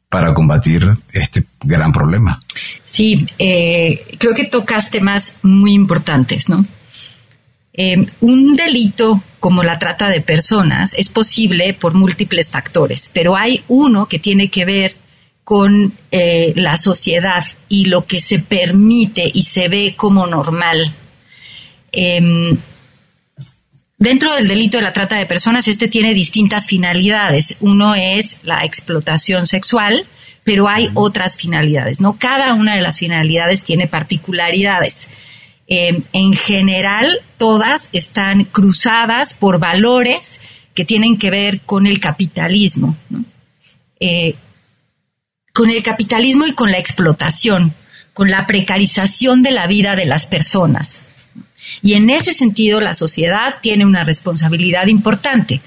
para 0.07 0.33
combatir 0.33 0.89
este 1.11 1.43
gran 1.65 1.91
problema? 1.91 2.41
Sí, 2.85 3.25
eh, 3.39 4.05
creo 4.17 4.33
que 4.33 4.45
tocas 4.45 4.89
temas 4.89 5.39
muy 5.41 5.73
importantes, 5.73 6.47
¿no? 6.47 6.65
Eh, 7.73 8.07
un 8.21 8.55
delito 8.55 9.21
como 9.41 9.63
la 9.63 9.77
trata 9.77 10.07
de 10.07 10.21
personas 10.21 10.93
es 10.93 11.09
posible 11.09 11.73
por 11.73 11.93
múltiples 11.93 12.49
factores, 12.49 13.11
pero 13.13 13.35
hay 13.35 13.61
uno 13.67 14.05
que 14.07 14.17
tiene 14.17 14.49
que 14.49 14.63
ver 14.63 14.95
con 15.43 15.91
eh, 16.09 16.53
la 16.55 16.77
sociedad 16.77 17.43
y 17.67 17.85
lo 17.85 18.05
que 18.05 18.21
se 18.21 18.39
permite 18.39 19.29
y 19.33 19.43
se 19.43 19.67
ve 19.67 19.93
como 19.97 20.25
normal. 20.25 20.93
Dentro 24.05 24.35
del 24.35 24.47
delito 24.47 24.77
de 24.77 24.83
la 24.83 24.93
trata 24.93 25.15
de 25.15 25.25
personas, 25.25 25.67
este 25.67 25.87
tiene 25.87 26.13
distintas 26.13 26.67
finalidades. 26.67 27.57
Uno 27.59 27.95
es 27.95 28.37
la 28.43 28.63
explotación 28.63 29.47
sexual, 29.47 30.05
pero 30.43 30.69
hay 30.69 30.91
otras 30.93 31.37
finalidades, 31.37 32.01
¿no? 32.01 32.15
Cada 32.19 32.53
una 32.53 32.75
de 32.75 32.81
las 32.81 32.99
finalidades 32.99 33.63
tiene 33.63 33.87
particularidades. 33.87 35.07
Em, 35.65 36.03
en 36.13 36.33
general, 36.33 37.19
todas 37.37 37.89
están 37.93 38.43
cruzadas 38.43 39.33
por 39.33 39.57
valores 39.57 40.39
que 40.75 40.85
tienen 40.85 41.17
que 41.17 41.31
ver 41.31 41.61
con 41.61 41.87
el 41.87 41.99
capitalismo. 41.99 42.95
¿no? 43.09 43.25
Eh, 43.99 44.35
con 45.51 45.71
el 45.71 45.81
capitalismo 45.81 46.45
y 46.45 46.51
con 46.51 46.69
la 46.69 46.77
explotación, 46.77 47.73
con 48.13 48.29
la 48.29 48.45
precarización 48.45 49.41
de 49.41 49.49
la 49.49 49.65
vida 49.65 49.95
de 49.95 50.05
las 50.05 50.27
personas. 50.27 51.01
Y 51.85 51.93
en 51.93 52.09
ese 52.09 52.33
sentido 52.33 52.81
la 52.81 52.95
sociedad 52.95 53.57
tiene 53.61 53.85
una 53.85 54.03
responsabilidad 54.03 54.87
importante. 54.87 55.61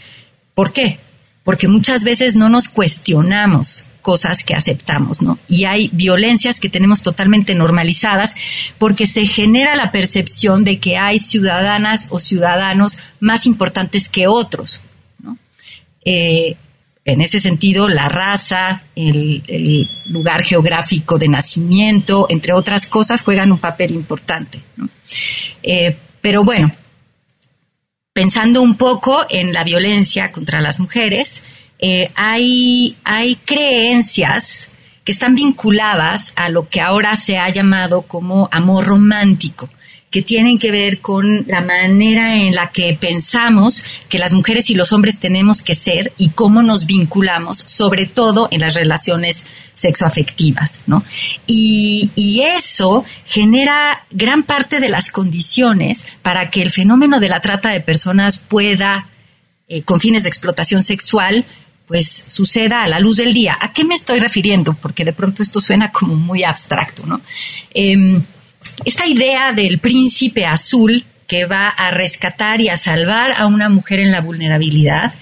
¿Por 0.53 0.73
qué? 0.73 0.99
Porque 1.45 1.69
muchas 1.69 2.03
veces 2.03 2.35
no 2.35 2.49
nos 2.49 2.67
cuestionamos 2.67 3.85
cosas 4.03 4.43
que 4.43 4.53
aceptamos, 4.53 5.23
¿no? 5.23 5.39
Y 5.49 5.67
hay 5.67 5.91
violencias 5.93 6.59
que 6.59 6.69
tenemos 6.69 7.03
totalmente 7.03 7.55
normalizadas 7.55 8.35
porque 8.79 9.07
se 9.07 9.27
genera 9.27 9.77
la 9.77 9.93
percepción 9.93 10.65
de 10.65 10.81
que 10.81 10.97
hay 10.97 11.21
ciudadanas 11.21 12.09
o 12.11 12.19
ciudadanos 12.19 12.99
más 13.21 13.47
importantes 13.47 14.09
que 14.09 14.27
otros, 14.27 14.81
¿no? 15.23 15.39
Eh, 16.05 16.57
en 17.05 17.21
ese 17.21 17.39
sentido, 17.39 17.89
la 17.89 18.09
raza, 18.09 18.83
el, 18.97 19.89
lugar 20.07 20.43
geográfico 20.43 21.17
de 21.17 21.29
nacimiento, 21.29 22.27
entre 22.29 22.55
otras 22.55 22.87
cosas, 22.87 23.23
juegan 23.23 23.53
un 23.53 23.59
papel 23.59 23.93
importante. 23.93 24.61
Eh, 25.63 25.97
pero 26.21 26.43
bueno, 26.43 26.71
pensando 28.13 28.63
un 28.63 28.77
poco 28.77 29.25
en 29.31 29.53
la 29.53 29.65
violencia 29.65 30.33
contra 30.33 30.61
las 30.61 30.81
mujeres, 30.81 31.43
eh, 31.79 32.11
hay, 32.15 32.97
hay 33.05 33.37
creencias 33.37 34.71
que 35.05 35.13
están 35.13 35.35
vinculadas 35.35 36.33
a 36.37 36.49
lo 36.49 36.69
que 36.69 36.81
ahora 36.81 37.17
se 37.17 37.39
ha 37.39 37.49
llamado 37.49 38.03
como 38.03 38.49
amor 38.53 38.87
romántico 38.87 39.69
que 40.11 40.23
tienen 40.23 40.59
que 40.59 40.71
ver 40.71 41.01
con 41.01 41.45
la 41.49 41.61
manera 41.61 42.37
en 42.37 42.55
la 42.55 42.71
que 42.71 42.97
pensamos 42.99 43.85
que 44.09 44.19
las 44.19 44.33
mujeres 44.33 44.71
y 44.71 44.75
los 44.75 44.93
hombres 44.93 45.19
tenemos 45.19 45.61
que 45.61 45.75
ser 45.75 46.13
y 46.17 46.31
cómo 46.31 46.63
nos 46.63 46.87
vinculamos, 46.87 47.59
sobre 47.67 48.07
todo 48.07 48.49
en 48.51 48.61
las 48.61 48.75
relaciones 48.75 49.45
sexoafectivas, 49.75 50.81
¿no? 50.87 51.05
Y, 51.47 52.11
eso 52.39 53.05
genera 53.27 54.05
gran 54.11 54.43
parte 54.43 54.81
de 54.81 54.89
las 54.89 55.11
condiciones 55.11 56.05
para 56.23 56.51
que 56.51 56.63
el 56.63 56.71
fenómeno 56.71 57.21
de 57.21 57.29
la 57.29 57.41
trata 57.41 57.71
de 57.71 57.81
personas 57.81 58.39
pueda, 58.39 59.07
eh, 59.69 59.83
con 59.83 60.01
fines 60.01 60.23
de 60.23 60.29
explotación 60.29 60.83
sexual, 60.83 61.45
pues 61.87 62.25
suceda 62.27 62.83
a 62.83 62.87
la 62.87 63.01
luz 63.01 63.17
del 63.17 63.33
día. 63.33 63.57
¿A 63.61 63.73
qué 63.73 63.85
me 63.85 63.95
estoy 63.95 64.19
refiriendo? 64.19 64.75
Porque 64.75 65.05
de 65.05 65.13
pronto 65.13 65.43
esto 65.43 65.61
suena 65.61 65.91
como 65.91 66.15
muy 66.15 66.45
abstracto, 66.45 67.07
¿no? 67.07 67.21
Em, 67.73 68.23
esta 68.85 69.07
idea 69.07 69.53
del 69.53 69.79
príncipe 69.79 70.47
azul 70.47 71.05
que 71.27 71.45
va 71.45 71.69
a 71.69 71.91
rescatar 71.91 72.61
y 72.61 72.71
a 72.71 72.77
salvar 72.77 73.33
a 73.33 73.47
una 73.47 73.69
mujer 73.69 74.01
en 74.01 74.13
la 74.13 74.21
vulnerabilidad, 74.21 75.13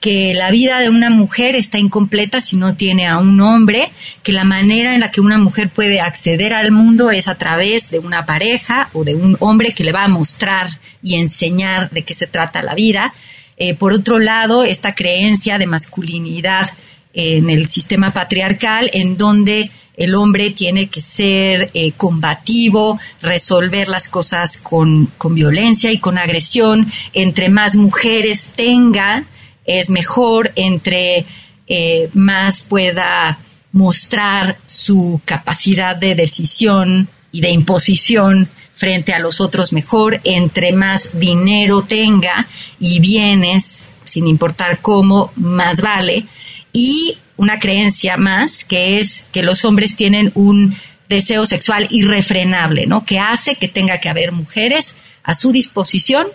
que 0.00 0.32
la 0.34 0.50
vida 0.50 0.80
de 0.80 0.88
una 0.88 1.10
mujer 1.10 1.54
está 1.54 1.78
incompleta 1.78 2.40
si 2.40 2.56
no 2.56 2.74
tiene 2.74 3.06
a 3.06 3.18
un 3.18 3.38
hombre, 3.42 3.90
que 4.22 4.32
la 4.32 4.44
manera 4.44 4.94
en 4.94 5.00
la 5.00 5.10
que 5.10 5.20
una 5.20 5.36
mujer 5.36 5.68
puede 5.68 6.00
acceder 6.00 6.54
al 6.54 6.72
mundo 6.72 7.10
es 7.10 7.28
a 7.28 7.36
través 7.36 7.90
de 7.90 7.98
una 7.98 8.24
pareja 8.24 8.88
o 8.94 9.04
de 9.04 9.14
un 9.14 9.36
hombre 9.40 9.74
que 9.74 9.84
le 9.84 9.92
va 9.92 10.04
a 10.04 10.08
mostrar 10.08 10.68
y 11.02 11.16
enseñar 11.16 11.90
de 11.90 12.02
qué 12.02 12.14
se 12.14 12.26
trata 12.26 12.62
la 12.62 12.74
vida. 12.74 13.12
Eh, 13.58 13.74
por 13.74 13.92
otro 13.92 14.18
lado, 14.18 14.64
esta 14.64 14.94
creencia 14.94 15.58
de 15.58 15.66
masculinidad 15.66 16.70
en 17.14 17.50
el 17.50 17.66
sistema 17.66 18.12
patriarcal, 18.12 18.90
en 18.92 19.16
donde 19.16 19.70
el 19.96 20.14
hombre 20.14 20.50
tiene 20.50 20.88
que 20.88 21.00
ser 21.00 21.70
eh, 21.74 21.92
combativo, 21.92 22.98
resolver 23.20 23.88
las 23.88 24.08
cosas 24.08 24.56
con, 24.56 25.10
violencia 25.30 25.92
y 25.92 25.98
con 25.98 26.16
agresión. 26.16 26.90
Entre 27.12 27.50
más 27.50 27.76
mujeres 27.76 28.52
tenga, 28.56 29.24
es 29.66 29.90
mejor, 29.90 30.52
entre 30.56 31.26
eh, 31.66 32.08
más 32.14 32.62
pueda 32.62 33.38
mostrar 33.72 34.58
su 34.64 35.20
capacidad 35.24 35.96
de 35.96 36.14
decisión 36.14 37.08
y 37.30 37.40
de 37.40 37.50
imposición 37.50 38.48
frente 38.74 39.12
a 39.12 39.18
los 39.18 39.42
otros 39.42 39.74
mejor, 39.74 40.20
entre 40.24 40.72
más 40.72 41.10
dinero 41.20 41.82
tenga 41.82 42.46
y 42.78 42.98
bienes, 43.00 43.90
sin 44.04 44.26
importar 44.26 44.80
cómo, 44.80 45.30
más 45.36 45.82
vale. 45.82 46.24
Y 46.72 47.18
una 47.36 47.58
creencia 47.58 48.16
más, 48.16 48.64
que 48.64 48.98
es 48.98 49.26
que 49.32 49.42
los 49.42 49.64
hombres 49.64 49.96
tienen 49.96 50.30
un 50.34 50.76
deseo 51.08 51.44
sexual 51.46 51.88
irrefrenable, 51.90 52.86
¿no? 52.86 53.04
Que 53.04 53.18
hace 53.18 53.56
que 53.56 53.68
tenga 53.68 53.98
que 53.98 54.08
haber 54.08 54.32
mujeres 54.32 54.94
a 55.22 55.34
su 55.34 55.52
disposición 55.52 56.26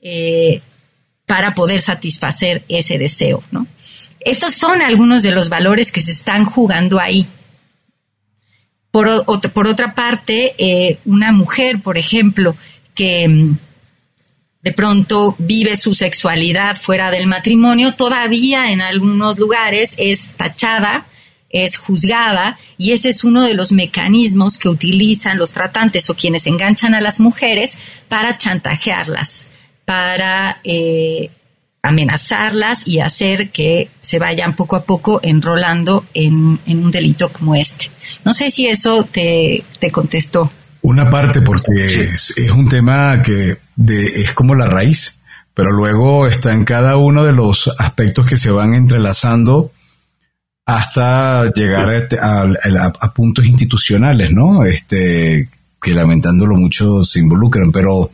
eh, 0.00 0.60
para 1.26 1.54
poder 1.54 1.80
satisfacer 1.80 2.64
ese 2.68 2.98
deseo, 2.98 3.42
¿no? 3.52 3.66
Estos 4.20 4.54
son 4.54 4.82
algunos 4.82 5.22
de 5.22 5.30
los 5.30 5.48
valores 5.48 5.92
que 5.92 6.00
se 6.00 6.10
están 6.10 6.44
jugando 6.44 6.98
ahí. 6.98 7.26
Por, 8.90 9.24
por 9.52 9.68
otra 9.68 9.94
parte, 9.94 10.54
eh, 10.58 10.98
una 11.04 11.30
mujer, 11.32 11.80
por 11.80 11.96
ejemplo, 11.96 12.56
que 12.94 13.28
mm, 13.28 13.56
de 14.62 14.72
pronto 14.72 15.34
vive 15.38 15.76
su 15.76 15.94
sexualidad 15.94 16.76
fuera 16.76 17.10
del 17.10 17.26
matrimonio, 17.26 17.94
todavía 17.94 18.70
en 18.70 18.82
algunos 18.82 19.38
lugares 19.38 19.94
es 19.96 20.32
tachada, 20.36 21.06
es 21.48 21.78
juzgada 21.78 22.58
y 22.78 22.92
ese 22.92 23.08
es 23.08 23.24
uno 23.24 23.42
de 23.42 23.54
los 23.54 23.72
mecanismos 23.72 24.58
que 24.58 24.68
utilizan 24.68 25.38
los 25.38 25.52
tratantes 25.52 26.08
o 26.10 26.14
quienes 26.14 26.46
enganchan 26.46 26.94
a 26.94 27.00
las 27.00 27.20
mujeres 27.20 27.76
para 28.08 28.38
chantajearlas, 28.38 29.46
para 29.84 30.60
eh, 30.62 31.30
amenazarlas 31.82 32.86
y 32.86 33.00
hacer 33.00 33.50
que 33.50 33.88
se 34.00 34.18
vayan 34.18 34.54
poco 34.54 34.76
a 34.76 34.84
poco 34.84 35.20
enrolando 35.22 36.04
en, 36.14 36.60
un 36.66 36.90
delito 36.90 37.32
como 37.32 37.54
este. 37.54 37.90
No 38.24 38.34
sé 38.34 38.50
si 38.50 38.68
eso 38.68 39.04
te, 39.04 39.64
te 39.78 39.90
contestó. 39.90 40.50
Una 40.82 41.10
parte 41.10 41.42
porque 41.42 41.72
es, 41.74 42.34
un 42.54 42.68
tema 42.68 43.22
que 43.22 43.56
es 43.86 44.32
como 44.32 44.54
la 44.54 44.66
raíz, 44.66 45.20
pero 45.54 45.72
luego 45.72 46.26
está 46.26 46.52
en 46.52 46.64
cada 46.64 46.96
uno 46.96 47.24
de 47.24 47.32
los 47.32 47.70
aspectos 47.78 48.26
que 48.26 48.36
se 48.36 48.50
van 48.50 48.74
entrelazando 48.74 49.72
hasta 50.64 51.52
llegar 51.52 51.92
este, 51.92 52.18
a, 52.18 52.42
a, 53.00 53.14
puntos 53.14 53.46
institucionales, 53.46 54.30
¿no? 54.30 54.64
Este, 54.64 55.48
que 55.82 55.94
lamentándolo 55.94 56.56
mucho 56.56 57.02
se 57.02 57.18
involucran, 57.18 57.72
pero 57.72 58.10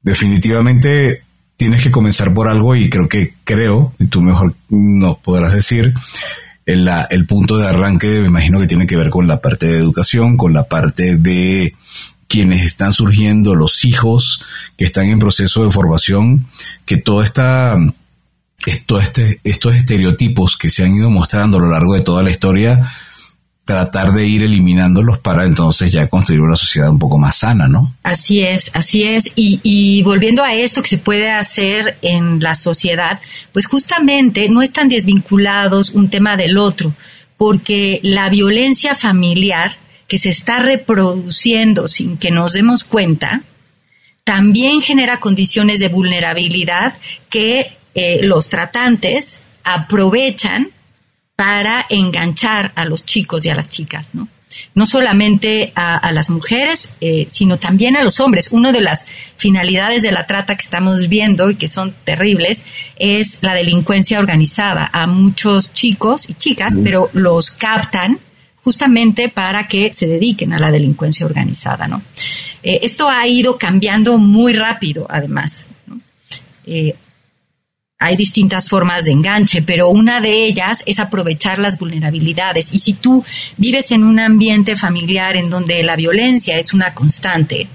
definitivamente 0.00 1.22
tienes 1.56 1.82
que 1.82 1.90
comenzar 1.90 2.32
por 2.32 2.48
algo 2.48 2.74
y 2.74 2.88
creo 2.88 3.08
que 3.08 3.34
creo, 3.44 3.92
y 3.98 4.06
tú 4.06 4.22
mejor 4.22 4.54
nos 4.70 5.18
podrás 5.18 5.52
decir, 5.52 5.92
el, 6.68 6.86
el 7.08 7.26
punto 7.26 7.56
de 7.56 7.66
arranque 7.66 8.20
me 8.20 8.26
imagino 8.26 8.60
que 8.60 8.66
tiene 8.66 8.86
que 8.86 8.96
ver 8.96 9.08
con 9.08 9.26
la 9.26 9.40
parte 9.40 9.66
de 9.66 9.78
educación, 9.78 10.36
con 10.36 10.52
la 10.52 10.64
parte 10.64 11.16
de 11.16 11.74
quienes 12.26 12.62
están 12.66 12.92
surgiendo, 12.92 13.54
los 13.54 13.86
hijos 13.86 14.44
que 14.76 14.84
están 14.84 15.06
en 15.06 15.18
proceso 15.18 15.64
de 15.64 15.70
formación, 15.70 16.46
que 16.84 16.98
toda 16.98 17.24
esta 17.24 17.74
este, 18.66 19.40
estos 19.44 19.76
estereotipos 19.76 20.58
que 20.58 20.68
se 20.68 20.84
han 20.84 20.94
ido 20.94 21.08
mostrando 21.08 21.56
a 21.56 21.60
lo 21.62 21.70
largo 21.70 21.94
de 21.94 22.02
toda 22.02 22.22
la 22.22 22.30
historia, 22.30 22.92
tratar 23.68 24.14
de 24.14 24.26
ir 24.26 24.42
eliminándolos 24.42 25.18
para 25.18 25.44
entonces 25.44 25.92
ya 25.92 26.08
construir 26.08 26.40
una 26.40 26.56
sociedad 26.56 26.88
un 26.88 26.98
poco 26.98 27.18
más 27.18 27.36
sana, 27.36 27.68
¿no? 27.68 27.94
Así 28.02 28.40
es, 28.40 28.70
así 28.72 29.04
es. 29.04 29.30
Y, 29.34 30.00
volviendo 30.04 30.42
a 30.42 30.54
esto 30.54 30.80
que 30.80 30.88
se 30.88 30.96
puede 30.96 31.30
hacer 31.30 31.98
en 32.00 32.40
la 32.40 32.54
sociedad, 32.54 33.20
pues 33.52 33.66
justamente 33.66 34.48
no 34.48 34.62
están 34.62 34.88
desvinculados 34.88 35.90
un 35.90 36.08
tema 36.08 36.38
del 36.38 36.56
otro, 36.56 36.94
porque 37.36 38.00
la 38.02 38.30
violencia 38.30 38.94
familiar 38.94 39.76
que 40.06 40.16
se 40.16 40.30
está 40.30 40.60
reproduciendo 40.60 41.88
sin 41.88 42.16
que 42.16 42.30
nos 42.30 42.54
demos 42.54 42.84
cuenta, 42.84 43.42
también 44.24 44.80
genera 44.80 45.20
condiciones 45.20 45.78
de 45.78 45.88
vulnerabilidad 45.88 46.94
que 47.28 47.76
eh, 47.94 48.20
los 48.22 48.48
tratantes 48.48 49.42
aprovechan 49.62 50.70
para 51.38 51.86
enganchar 51.88 52.72
a 52.74 52.84
los 52.84 53.04
chicos 53.04 53.44
y 53.44 53.48
a 53.48 53.54
las 53.54 53.68
chicas, 53.68 54.10
¿no? 54.12 54.26
No 54.74 54.86
solamente 54.86 55.72
a, 55.76 56.10
las 56.10 56.30
mujeres, 56.30 56.88
eh, 57.00 57.26
sino 57.28 57.58
también 57.58 57.96
a 57.96 58.02
los 58.02 58.18
hombres. 58.18 58.48
Una 58.50 58.72
de 58.72 58.80
las 58.80 59.06
finalidades 59.36 60.02
de 60.02 60.10
la 60.10 60.26
trata 60.26 60.56
que 60.56 60.64
estamos 60.64 61.08
viendo 61.08 61.48
y 61.48 61.54
que 61.54 61.68
son 61.68 61.94
terribles 62.02 62.64
es 62.96 63.38
la 63.42 63.54
delincuencia 63.54 64.18
organizada. 64.18 64.90
A 64.92 65.06
muchos 65.06 65.72
chicos 65.72 66.28
y 66.28 66.34
chicas, 66.34 66.74
pero 66.82 67.08
los 67.12 67.52
captan 67.52 68.18
justamente 68.64 69.28
para 69.28 69.68
que 69.68 69.94
se 69.94 70.08
dediquen 70.08 70.52
a 70.54 70.58
la 70.58 70.72
delincuencia 70.72 71.24
organizada, 71.24 71.86
¿no? 71.86 72.02
Eh, 72.64 72.80
esto 72.82 73.08
ha 73.08 73.24
ido 73.28 73.58
cambiando 73.58 74.18
muy 74.18 74.54
rápido, 74.54 75.06
además. 75.08 75.66
¿no? 75.86 76.00
Hay 77.98 78.16
distintas 78.16 78.68
formas 78.68 79.04
de 79.04 79.12
enganche, 79.12 79.62
pero 79.62 79.88
una 79.88 80.20
de 80.20 80.44
ellas 80.44 80.84
es 80.86 81.00
aprovechar 81.00 81.58
las 81.58 81.78
vulnerabilidades. 81.78 82.72
Y 82.72 82.78
si 82.78 82.92
tú 82.92 83.24
vives 83.56 83.90
en 83.90 84.04
un 84.04 84.20
ambiente 84.20 84.76
familiar 84.76 85.36
en 85.36 85.50
donde 85.50 85.82
la 85.82 85.96
violencia 85.96 86.58
es 86.58 86.72
una 86.72 86.94
constante, 86.94 87.66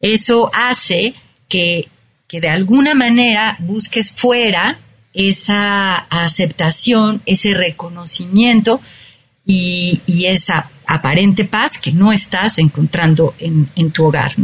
eso 0.00 0.50
hace 0.52 1.14
que, 1.48 1.88
de 2.30 2.48
alguna 2.48 2.94
manera 2.94 3.56
busques 3.60 4.10
fuera 4.10 4.78
esa 5.12 5.94
aceptación, 5.96 7.22
ese 7.26 7.54
reconocimiento 7.54 8.80
y, 9.46 10.00
esa 10.26 10.70
aparente 10.86 11.44
paz 11.44 11.78
que 11.78 11.92
no 11.92 12.12
estás 12.12 12.58
encontrando 12.58 13.34
en, 13.38 13.90
tu 13.92 14.04
hogar. 14.04 14.34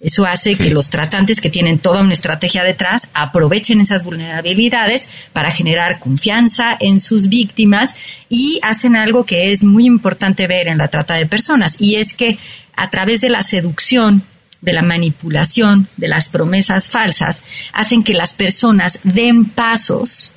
Eso 0.00 0.24
hace 0.24 0.56
que 0.56 0.70
los 0.70 0.88
tratantes 0.88 1.42
que 1.42 1.50
tienen 1.50 1.78
toda 1.78 2.00
una 2.00 2.14
estrategia 2.14 2.64
detrás 2.64 3.08
aprovechen 3.12 3.82
esas 3.82 4.02
vulnerabilidades 4.02 5.10
para 5.34 5.50
generar 5.50 5.98
confianza 5.98 6.74
en 6.80 7.00
sus 7.00 7.28
víctimas 7.28 7.94
y 8.30 8.58
hacen 8.62 8.96
algo 8.96 9.26
que 9.26 9.52
es 9.52 9.62
muy 9.62 9.84
importante 9.84 10.46
ver 10.46 10.68
en 10.68 10.78
la 10.78 10.88
trata 10.88 11.14
de 11.14 11.26
personas 11.26 11.76
y 11.80 11.96
es 11.96 12.14
que 12.14 12.38
a 12.76 12.88
través 12.88 13.20
de 13.20 13.28
la 13.28 13.42
seducción, 13.42 14.22
de 14.62 14.72
la 14.72 14.80
manipulación, 14.80 15.86
de 15.98 16.08
las 16.08 16.30
promesas 16.30 16.88
falsas, 16.88 17.42
hacen 17.74 18.02
que 18.02 18.14
las 18.14 18.32
personas 18.32 19.00
den 19.04 19.44
pasos 19.44 20.32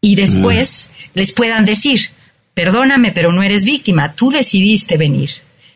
y 0.00 0.14
después 0.14 0.90
mm. 0.90 1.18
les 1.18 1.32
puedan 1.32 1.64
decir, 1.64 2.10
perdóname, 2.54 3.10
pero 3.10 3.32
no 3.32 3.42
eres 3.42 3.64
víctima, 3.64 4.14
tú 4.14 4.30
decidiste 4.30 4.96
venir 4.96 5.30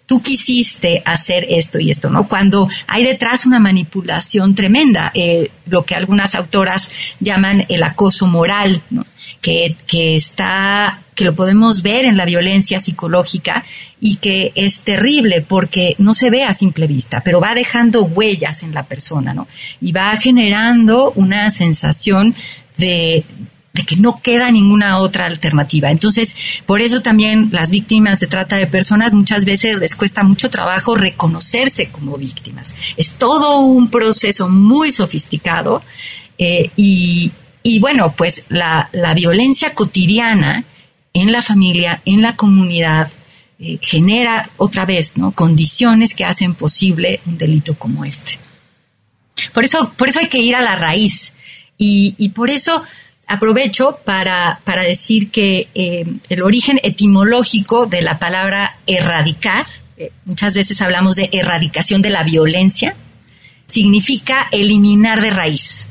tú 0.07 0.21
quisiste 0.21 1.03
hacer 1.05 1.47
esto 1.49 1.79
y 1.79 1.90
esto, 1.90 2.11
¿no? 2.11 2.29
Cuando 2.29 2.69
hay 2.87 3.05
detrás 3.05 3.47
una 3.47 3.59
manipulación 3.59 4.55
tremenda, 4.55 5.11
eh, 5.14 5.51
lo 5.67 5.85
que 5.85 5.95
algunas 5.95 6.35
autoras 6.35 6.90
llaman 7.21 7.64
el 7.69 7.83
acoso 7.83 8.27
moral, 8.27 8.83
¿no? 8.90 9.07
Que, 9.40 9.77
que 9.87 10.17
está 10.17 11.01
que 11.14 11.25
lo 11.25 11.35
podemos 11.35 11.83
ver 11.83 12.05
en 12.05 12.17
la 12.17 12.25
violencia 12.25 12.81
psicológica 12.81 13.64
y 14.01 14.17
que 14.17 14.53
es 14.57 14.81
terrible 14.81 15.43
porque 15.43 15.95
no 15.99 16.12
se 16.12 16.29
ve 16.29 16.43
a 16.43 16.53
simple 16.53 16.88
vista, 16.88 17.21
pero 17.21 17.40
va 17.40 17.55
dejando 17.55 18.05
huellas 18.05 18.64
en 18.64 18.75
la 18.75 18.83
persona, 18.83 19.33
¿no? 19.33 19.47
Y 19.81 19.93
va 19.93 20.17
generando 20.17 21.12
una 21.12 21.51
sensación 21.53 22.35
de, 22.79 23.25
de 23.74 23.84
que 23.84 23.96
no 23.96 24.20
queda 24.22 24.52
ninguna 24.52 24.98
otra 24.98 25.26
alternativa. 25.26 25.90
Entonces, 25.90 26.62
por 26.64 26.80
eso 26.80 27.02
también 27.02 27.48
las 27.50 27.72
víctimas 27.72 28.20
de 28.20 28.28
trata 28.28 28.56
de 28.56 28.68
personas 28.68 29.14
muchas 29.14 29.44
veces 29.44 29.78
les 29.78 29.96
cuesta 29.96 30.22
mucho 30.22 30.48
trabajo 30.48 30.94
reconocerse 30.94 31.90
como 31.90 32.16
víctimas. 32.16 32.72
Es 32.96 33.18
todo 33.18 33.58
un 33.58 33.90
proceso 33.90 34.48
muy 34.48 34.92
sofisticado 34.92 35.82
eh, 36.38 36.70
y, 36.76 37.32
bueno, 37.80 38.14
pues 38.16 38.44
la, 38.48 38.88
violencia 39.16 39.74
cotidiana 39.74 40.64
en 41.12 41.32
la 41.32 41.42
familia, 41.42 42.00
en 42.04 42.22
la 42.22 42.37
comunidad, 42.37 43.10
eh, 43.58 43.78
genera 43.82 44.50
otra 44.56 44.84
vez 44.84 45.16
¿no? 45.16 45.32
condiciones 45.32 46.14
que 46.14 46.24
hacen 46.24 46.54
posible 46.54 47.20
un 47.26 47.38
delito 47.38 47.76
como 47.76 48.04
este. 48.04 48.38
Por 49.52 49.64
eso, 49.64 49.92
por 49.96 50.08
eso 50.08 50.20
hay 50.20 50.28
que 50.28 50.38
ir 50.38 50.54
a 50.54 50.60
la 50.60 50.76
raíz 50.76 51.32
y, 51.76 52.14
y 52.18 52.28
por 52.28 52.50
eso 52.50 52.84
aprovecho 53.26 53.98
para, 54.04 54.60
decir 54.87 55.30
que 55.30 55.68
eh, 55.74 56.04
el 56.28 56.42
origen 56.42 56.80
etimológico 56.82 57.87
de 57.87 58.02
la 58.02 58.18
palabra 58.18 58.76
erradicar, 58.87 59.66
eh, 59.96 60.10
muchas 60.24 60.54
veces 60.54 60.80
hablamos 60.82 61.16
de 61.16 61.30
erradicación 61.32 62.02
de 62.02 62.10
la 62.10 62.22
violencia, 62.22 62.94
significa 63.66 64.48
eliminar 64.50 65.22
de 65.22 65.30
raíz. 65.30 65.88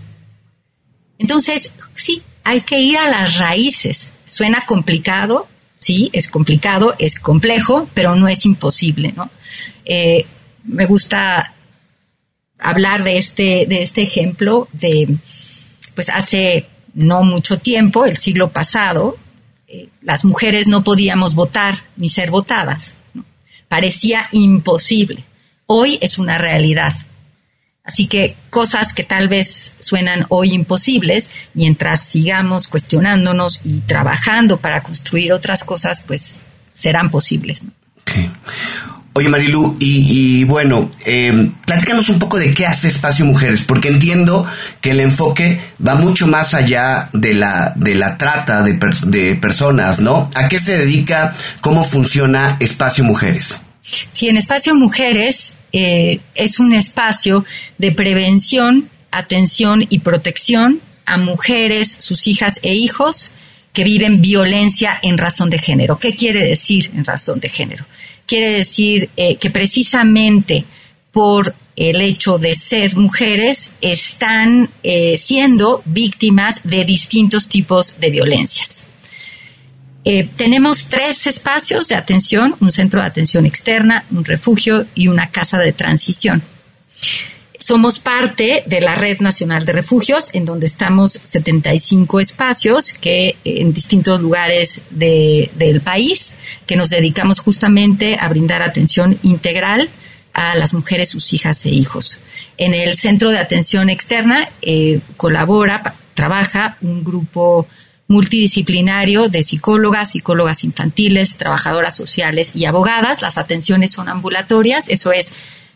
Entonces, 1.17 1.71
sí, 1.95 2.21
hay 2.43 2.61
que 2.61 2.79
ir 2.79 2.97
a 2.97 3.09
las 3.09 3.37
raíces. 3.37 4.11
Suena 4.25 4.65
complicado, 4.65 5.47
sí, 5.75 6.09
es 6.13 6.27
complicado, 6.27 6.95
es 6.99 7.19
complejo, 7.19 7.89
pero 7.93 8.15
no 8.15 8.27
es 8.27 8.45
imposible, 8.45 9.13
¿no? 9.15 9.29
Eh, 9.85 10.25
me 10.63 10.85
gusta 10.85 11.53
hablar 12.59 13.03
de 13.03 13.17
este, 13.17 13.65
de 13.67 13.83
este 13.83 14.01
ejemplo 14.01 14.69
de, 14.71 15.17
pues 15.95 16.09
hace 16.09 16.67
no 16.93 17.23
mucho 17.23 17.57
tiempo, 17.57 18.05
el 18.05 18.17
siglo 18.17 18.49
pasado, 18.51 19.17
eh, 19.67 19.89
las 20.01 20.25
mujeres 20.25 20.67
no 20.67 20.83
podíamos 20.83 21.35
votar 21.35 21.83
ni 21.97 22.09
ser 22.09 22.31
votadas. 22.31 22.95
Parecía 23.67 24.29
imposible. 24.31 25.23
Hoy 25.65 25.97
es 26.01 26.17
una 26.17 26.37
realidad. 26.37 26.93
Así 27.83 28.07
que 28.07 28.35
cosas 28.49 28.93
que 28.93 29.03
tal 29.03 29.27
vez 29.27 29.73
suenan 29.79 30.25
hoy 30.29 30.53
imposibles, 30.53 31.29
mientras 31.53 32.07
sigamos 32.07 32.67
cuestionándonos 32.67 33.59
y 33.65 33.79
trabajando 33.81 34.57
para 34.57 34.81
construir 34.83 35.33
otras 35.33 35.63
cosas, 35.63 36.03
pues 36.07 36.39
serán 36.73 37.11
posibles. 37.11 37.63
Oye 39.15 39.29
Marilu, 39.29 39.77
y, 39.79 40.43
bueno, 40.45 40.89
eh, 41.05 41.51
platícanos 41.67 42.09
un 42.09 42.17
poco 42.17 42.39
de 42.39 42.51
qué 42.53 42.65
hace 42.65 42.87
Espacio 42.87 43.25
Mujeres, 43.25 43.63
porque 43.63 43.89
entiendo 43.89 44.45
que 44.81 44.91
el 44.91 44.99
enfoque 44.99 45.59
va 45.85 45.93
mucho 45.93 46.25
más 46.25 46.55
allá 46.55 47.09
de 47.13 47.35
la, 47.35 47.73
de 47.75 47.93
la 47.93 48.17
trata 48.17 48.63
de, 48.63 48.79
de 49.05 49.35
personas, 49.35 49.99
¿no? 49.99 50.31
¿A 50.33 50.49
qué 50.49 50.59
se 50.59 50.79
dedica? 50.79 51.35
¿Cómo 51.61 51.85
funciona 51.85 52.57
Espacio 52.59 53.03
Mujeres? 53.03 53.61
Sí, 53.83 54.29
en 54.29 54.37
Espacio 54.37 54.73
Mujeres 54.73 55.53
eh, 55.73 56.19
es 56.33 56.59
un 56.59 56.73
espacio 56.73 57.45
de 57.77 57.91
prevención, 57.91 58.89
atención 59.11 59.85
y 59.89 59.99
protección 59.99 60.79
a 61.05 61.17
mujeres, 61.17 61.95
sus 61.99 62.27
hijas 62.27 62.59
e 62.63 62.73
hijos 62.73 63.31
que 63.73 63.83
viven 63.83 64.21
violencia 64.21 64.97
en 65.01 65.17
razón 65.17 65.49
de 65.49 65.57
género. 65.57 65.99
¿Qué 65.99 66.15
quiere 66.15 66.43
decir 66.43 66.91
en 66.95 67.03
razón 67.03 67.39
de 67.39 67.49
género? 67.49 67.85
Quiere 68.25 68.49
decir 68.49 69.09
eh, 69.17 69.35
que 69.37 69.49
precisamente 69.49 70.65
por 71.11 71.53
el 71.75 72.01
hecho 72.01 72.37
de 72.37 72.53
ser 72.53 72.95
mujeres 72.95 73.73
están 73.81 74.69
eh, 74.83 75.17
siendo 75.17 75.81
víctimas 75.85 76.61
de 76.63 76.85
distintos 76.85 77.47
tipos 77.47 77.99
de 77.99 78.09
violencias. 78.11 78.85
Eh, 80.05 80.27
tenemos 80.35 80.89
tres 80.89 81.27
espacios 81.27 81.87
de 81.87 81.95
atención, 81.95 82.55
un 82.59 82.71
centro 82.71 82.99
de 82.99 83.07
atención 83.07 83.45
externa, 83.45 84.03
un 84.11 84.25
refugio 84.25 84.85
y 84.95 85.07
una 85.07 85.29
casa 85.29 85.57
de 85.59 85.71
transición. 85.71 86.43
Somos 87.63 87.97
parte 87.97 88.61
de 88.65 88.81
la 88.81 88.93
Red 88.93 89.21
Nacional 89.21 89.63
de 89.63 89.71
Refugios, 89.71 90.31
en 90.33 90.43
donde 90.43 90.65
estamos 90.65 91.13
75 91.13 92.19
espacios 92.19 92.91
que 92.91 93.37
en 93.45 93.71
distintos 93.71 94.19
lugares 94.19 94.81
del 94.89 95.79
país, 95.79 96.35
que 96.65 96.75
nos 96.75 96.89
dedicamos 96.89 97.39
justamente 97.39 98.17
a 98.19 98.27
brindar 98.27 98.61
atención 98.61 99.17
integral 99.23 99.89
a 100.33 100.55
las 100.55 100.73
mujeres, 100.73 101.07
sus 101.07 101.31
hijas 101.31 101.65
e 101.65 101.69
hijos. 101.69 102.23
En 102.57 102.73
el 102.73 102.95
Centro 102.95 103.31
de 103.31 103.39
Atención 103.39 103.89
Externa 103.89 104.49
eh, 104.61 104.99
colabora, 105.15 105.95
trabaja 106.15 106.75
un 106.81 107.05
grupo 107.05 107.65
multidisciplinario 108.09 109.29
de 109.29 109.41
psicólogas, 109.41 110.11
psicólogas 110.11 110.65
infantiles, 110.65 111.37
trabajadoras 111.37 111.95
sociales 111.95 112.51
y 112.55 112.65
abogadas. 112.65 113.21
Las 113.21 113.37
atenciones 113.37 113.93
son 113.93 114.09
ambulatorias, 114.09 114.89
eso 114.89 115.13
es, 115.13 115.31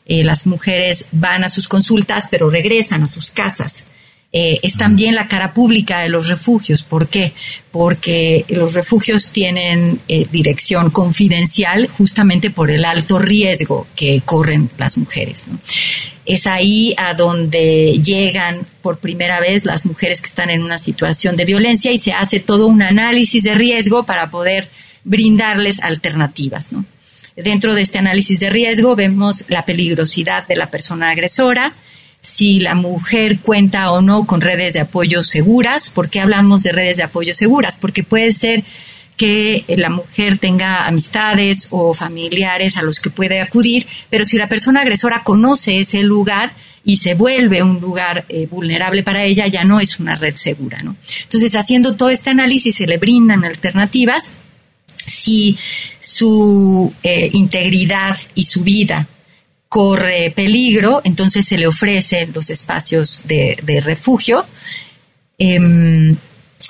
eh, 0.07 0.23
las 0.23 0.47
mujeres 0.47 1.05
van 1.11 1.43
a 1.43 1.49
sus 1.49 1.67
consultas 1.67 2.27
pero 2.31 2.49
regresan 2.49 3.03
a 3.03 3.07
sus 3.07 3.29
casas. 3.29 3.85
Eh, 4.33 4.59
es 4.61 4.75
también 4.75 5.15
la 5.15 5.27
cara 5.27 5.53
pública 5.53 5.99
de 5.99 6.09
los 6.09 6.27
refugios. 6.27 6.83
¿Por 6.83 7.07
qué? 7.07 7.33
Porque 7.71 8.45
los 8.49 8.73
refugios 8.73 9.31
tienen 9.31 9.99
eh, 10.07 10.27
dirección 10.31 10.89
confidencial 10.89 11.87
justamente 11.87 12.49
por 12.49 12.69
el 12.69 12.83
alto 12.83 13.19
riesgo 13.19 13.87
que 13.95 14.21
corren 14.25 14.69
las 14.77 14.97
mujeres. 14.97 15.47
Es 16.25 16.45
ahí 16.45 16.93
a 16.97 17.13
donde 17.13 17.99
llegan 18.03 18.65
por 18.81 18.99
primera 18.99 19.39
vez 19.39 19.65
las 19.65 19.85
mujeres 19.85 20.21
que 20.21 20.27
están 20.27 20.49
en 20.49 20.61
una 20.61 20.77
situación 20.77 21.37
de 21.37 21.45
violencia 21.45 21.91
y 21.93 21.97
se 21.97 22.11
hace 22.11 22.41
todo 22.41 22.67
un 22.67 22.81
análisis 22.81 23.43
de 23.43 23.55
riesgo 23.55 24.03
para 24.03 24.29
poder 24.29 24.69
brindarles 25.05 25.79
alternativas. 25.79 26.73
Dentro 27.37 27.75
de 27.75 27.83
este 27.83 27.99
análisis 27.99 28.39
de 28.39 28.49
riesgo 28.49 28.95
vemos 28.95 29.45
la 29.47 29.63
peligrosidad 29.63 30.47
de 30.47 30.55
la 30.55 30.71
persona 30.71 31.11
agresora, 31.11 31.73
si 32.19 32.59
la 32.59 32.73
mujer 32.73 33.39
cuenta 33.39 33.91
o 33.91 34.01
no 34.01 34.25
con 34.25 34.41
redes 34.41 34.73
de 34.73 34.79
apoyo 34.79 35.23
seguras. 35.23 35.91
¿Por 35.91 36.09
qué 36.09 36.19
hablamos 36.19 36.63
de 36.63 36.71
redes 36.71 36.97
de 36.97 37.03
apoyo 37.03 37.35
seguras? 37.35 37.77
Porque 37.79 38.01
puede 38.01 38.33
ser 38.33 38.63
que 39.17 39.65
la 39.69 39.91
mujer 39.91 40.39
tenga 40.39 40.87
amistades 40.87 41.67
o 41.69 41.93
familiares 41.93 42.75
a 42.75 42.81
los 42.81 42.99
que 42.99 43.11
puede 43.11 43.39
acudir, 43.39 43.85
pero 44.09 44.25
si 44.25 44.37
la 44.37 44.49
persona 44.49 44.81
agresora 44.81 45.23
conoce 45.23 45.79
ese 45.79 46.01
lugar 46.01 46.53
y 46.83 46.97
se 46.97 47.13
vuelve 47.13 47.61
un 47.61 47.79
lugar 47.79 48.25
eh, 48.29 48.47
vulnerable 48.49 49.03
para 49.03 49.23
ella, 49.23 49.45
ya 49.45 49.63
no 49.63 49.79
es 49.79 49.99
una 49.99 50.15
red 50.15 50.35
segura. 50.35 50.81
¿no? 50.81 50.95
Entonces, 51.21 51.55
haciendo 51.55 51.95
todo 51.95 52.09
este 52.09 52.31
análisis, 52.31 52.75
se 52.75 52.87
le 52.87 52.97
brindan 52.97 53.45
alternativas 53.45 54.31
si 55.07 55.57
su 55.99 56.93
eh, 57.01 57.29
integridad 57.33 58.17
y 58.35 58.43
su 58.43 58.63
vida 58.63 59.07
corre 59.69 60.31
peligro, 60.31 61.01
entonces 61.03 61.45
se 61.45 61.57
le 61.57 61.67
ofrecen 61.67 62.31
los 62.33 62.49
espacios 62.49 63.23
de, 63.25 63.81
refugio. 63.83 64.45
Em, 65.37 66.15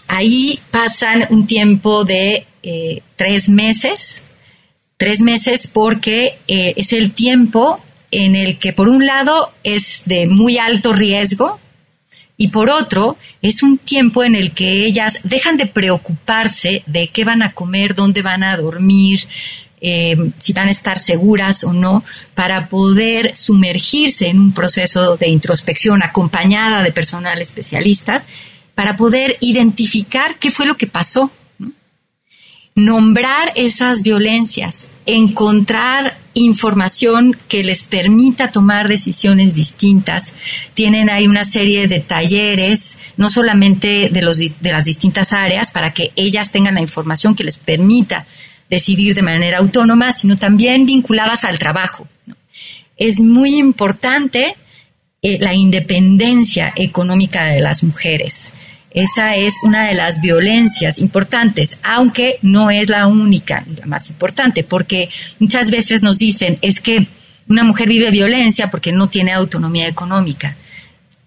ahí 0.07 0.59
pasan 0.71 1.25
un 1.29 1.45
tiempo 1.45 2.05
de 2.05 2.45
eh, 2.63 3.01
tres 3.15 3.49
meses, 3.49 4.23
tres 4.97 5.21
meses 5.21 5.67
porque 5.67 6.37
eh, 6.47 6.73
es 6.77 6.93
el 6.93 7.11
tiempo 7.11 7.79
en 8.11 8.35
el 8.35 8.57
que 8.57 8.73
por 8.73 8.87
un 8.87 9.05
lado 9.05 9.51
es 9.63 10.03
de 10.05 10.27
muy 10.27 10.57
alto 10.57 10.93
riesgo 10.93 11.59
y 12.37 12.49
por 12.49 12.69
otro 12.69 13.17
es 13.41 13.63
un 13.63 13.77
tiempo 13.77 14.23
en 14.23 14.35
el 14.35 14.51
que 14.51 14.85
ellas 14.85 15.19
dejan 15.23 15.57
de 15.57 15.65
preocuparse 15.65 16.83
de 16.85 17.07
qué 17.07 17.23
van 17.23 17.41
a 17.41 17.53
comer, 17.53 17.95
dónde 17.95 18.21
van 18.21 18.43
a 18.43 18.55
dormir, 18.55 19.27
eh, 19.81 20.15
si 20.37 20.53
van 20.53 20.69
a 20.69 20.71
estar 20.71 20.97
seguras 20.97 21.63
o 21.63 21.73
no, 21.73 22.03
para 22.35 22.69
poder 22.69 23.35
sumergirse 23.35 24.27
en 24.27 24.39
un 24.39 24.53
proceso 24.53 25.17
de 25.17 25.27
introspección 25.29 26.03
acompañada 26.03 26.83
de 26.83 26.91
personal 26.91 27.41
especialistas, 27.41 28.23
para 28.75 28.95
poder 28.95 29.37
identificar 29.39 30.37
qué 30.39 30.51
fue 30.51 30.67
lo 30.67 30.77
que 30.77 30.87
pasó, 30.87 31.31
nombrar 32.77 33.51
esas 33.55 34.03
violencias, 34.03 34.85
encontrar 35.07 36.15
información 36.35 37.35
que 37.47 37.63
les 37.63 37.81
permita 37.81 38.51
tomar 38.51 38.87
decisiones 38.87 39.55
distintas. 39.55 40.31
Tienen 40.75 41.09
ahí 41.09 41.27
una 41.27 41.43
serie 41.43 41.87
de 41.87 41.99
talleres, 41.99 42.99
no 43.17 43.29
solamente 43.29 44.09
de, 44.09 44.21
los, 44.21 44.37
de 44.37 44.71
las 44.71 44.85
distintas 44.85 45.33
áreas, 45.33 45.71
para 45.71 45.89
que 45.89 46.11
ellas 46.15 46.51
tengan 46.51 46.75
la 46.75 46.81
información 46.81 47.33
que 47.33 47.43
les 47.43 47.57
permita 47.57 48.27
decidir 48.69 49.15
de 49.15 49.23
manera 49.23 49.57
autónoma, 49.57 50.13
sino 50.13 50.35
también 50.35 50.85
vinculadas 50.85 51.45
al 51.45 51.57
trabajo. 51.57 52.07
Es 52.95 53.19
muy 53.19 53.55
importante 53.55 54.55
eh, 55.23 55.39
la 55.41 55.55
independencia 55.55 56.73
económica 56.75 57.45
de 57.45 57.59
las 57.59 57.83
mujeres. 57.83 58.53
Esa 58.97 59.35
es 59.35 59.57
una 59.61 59.85
de 59.85 59.93
las 59.93 60.21
violencias 60.21 60.97
importantes, 60.97 61.77
aunque 61.83 62.39
no 62.41 62.71
es 62.71 62.89
la 62.89 63.05
única, 63.05 63.63
la 63.79 63.85
más 63.85 64.09
importante, 64.09 64.63
porque 64.63 65.07
muchas 65.37 65.69
veces 65.69 66.01
nos 66.01 66.17
dicen 66.17 66.57
es 66.63 66.81
que 66.81 67.05
una 67.47 67.63
mujer 67.63 67.89
vive 67.89 68.09
violencia 68.09 68.71
porque 68.71 68.91
no 68.91 69.07
tiene 69.07 69.33
autonomía 69.33 69.87
económica. 69.87 70.57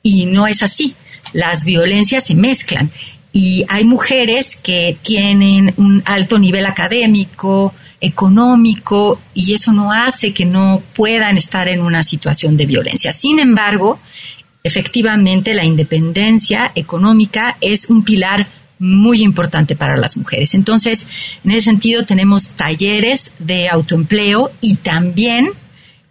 Y 0.02 0.26
no 0.26 0.48
es 0.48 0.64
así. 0.64 0.96
Las 1.33 1.64
violencias 1.64 2.26
se 2.26 2.35
mezclan 2.35 2.90
y 3.33 3.64
hay 3.68 3.85
mujeres 3.85 4.56
que 4.56 4.98
tienen 5.00 5.72
un 5.76 6.02
alto 6.06 6.40
nivel 6.40 6.66
académico, 6.66 7.72
económico, 8.00 9.20
y 9.33 9.54
eso 9.54 9.72
no 9.72 9.92
hace 9.92 10.35
que 10.35 10.44
no 10.44 10.83
puedan 10.92 11.37
estar 11.37 11.68
en 11.68 11.83
una 11.83 12.02
situación 12.02 12.56
de 12.56 12.66
violencia. 12.66 13.12
Sin 13.12 13.38
embargo, 13.38 14.00
efectivamente 14.62 15.54
la 15.54 15.64
independencia 15.64 16.72
económica 16.74 17.56
es 17.60 17.88
un 17.90 18.04
pilar 18.04 18.46
muy 18.78 19.22
importante 19.22 19.76
para 19.76 19.96
las 19.96 20.16
mujeres. 20.16 20.54
Entonces, 20.54 21.06
en 21.44 21.52
ese 21.52 21.66
sentido, 21.66 22.04
tenemos 22.06 22.50
talleres 22.50 23.32
de 23.38 23.68
autoempleo 23.68 24.50
y 24.60 24.76
también 24.76 25.50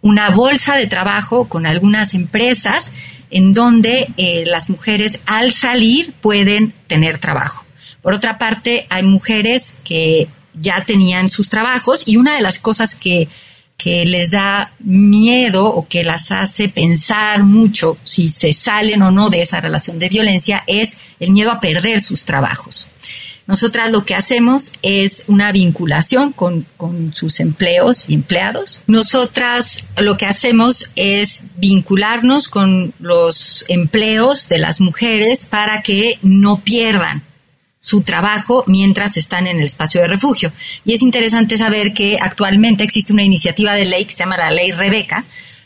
una 0.02 0.30
bolsa 0.30 0.76
de 0.76 0.86
trabajo 0.86 1.48
con 1.48 1.66
algunas 1.66 2.14
empresas 2.14 2.92
en 3.30 3.52
donde 3.52 4.08
eh, 4.16 4.44
las 4.46 4.70
mujeres 4.70 5.20
al 5.26 5.52
salir 5.52 6.12
pueden 6.20 6.72
tener 6.86 7.18
trabajo. 7.18 7.64
Por 8.02 8.14
otra 8.14 8.38
parte, 8.38 8.86
hay 8.88 9.02
mujeres 9.02 9.76
que 9.84 10.28
ya 10.60 10.84
tenían 10.84 11.28
sus 11.28 11.48
trabajos 11.48 12.02
y 12.06 12.16
una 12.16 12.34
de 12.34 12.40
las 12.40 12.58
cosas 12.58 12.94
que, 12.94 13.28
que 13.82 14.04
les 14.04 14.30
da 14.30 14.72
miedo 14.80 15.64
o 15.64 15.88
que 15.88 16.04
las 16.04 16.32
hace 16.32 16.68
pensar 16.68 17.44
mucho 17.44 17.96
si 18.04 18.28
se 18.28 18.52
salen 18.52 19.00
o 19.00 19.10
no 19.10 19.30
de 19.30 19.40
esa 19.40 19.58
relación 19.58 19.98
de 19.98 20.10
violencia 20.10 20.62
es 20.66 20.98
el 21.18 21.30
miedo 21.30 21.50
a 21.50 21.60
perder 21.60 22.02
sus 22.02 22.26
trabajos. 22.26 22.88
Nosotras 23.46 23.90
lo 23.90 24.04
que 24.04 24.14
hacemos 24.14 24.74
es 24.82 25.24
una 25.28 25.50
vinculación 25.50 26.32
con, 26.32 26.66
sus 27.14 27.40
empleos 27.40 28.08
y 28.08 28.14
empleados. 28.14 28.82
Nosotras 28.86 29.86
lo 29.96 30.18
que 30.18 30.26
hacemos 30.26 30.90
es 30.94 31.44
vincularnos 31.56 32.48
con 32.48 32.92
los 33.00 33.64
empleos 33.68 34.48
de 34.48 34.58
las 34.58 34.82
mujeres 34.82 35.46
para 35.48 35.82
que 35.82 36.18
no 36.22 36.60
pierdan 36.60 37.22
su 37.80 38.02
trabajo 38.02 38.62
mientras 38.66 39.16
están 39.16 39.46
en 39.46 39.58
el 39.58 39.64
espacio 39.64 40.02
de 40.02 40.06
refugio. 40.06 40.52
Y 40.84 40.92
es 40.92 41.02
interesante 41.02 41.56
saber 41.56 41.94
que 41.94 42.18
actualmente 42.20 42.84
existe 42.84 43.12
una 43.12 43.24
iniciativa 43.24 43.74
de 43.74 43.86
ley 43.86 44.04
que 44.04 44.12
se 44.12 44.18
llama 44.18 44.36
la 44.36 44.50
Ley 44.50 44.70
Rebeca, 44.70 45.24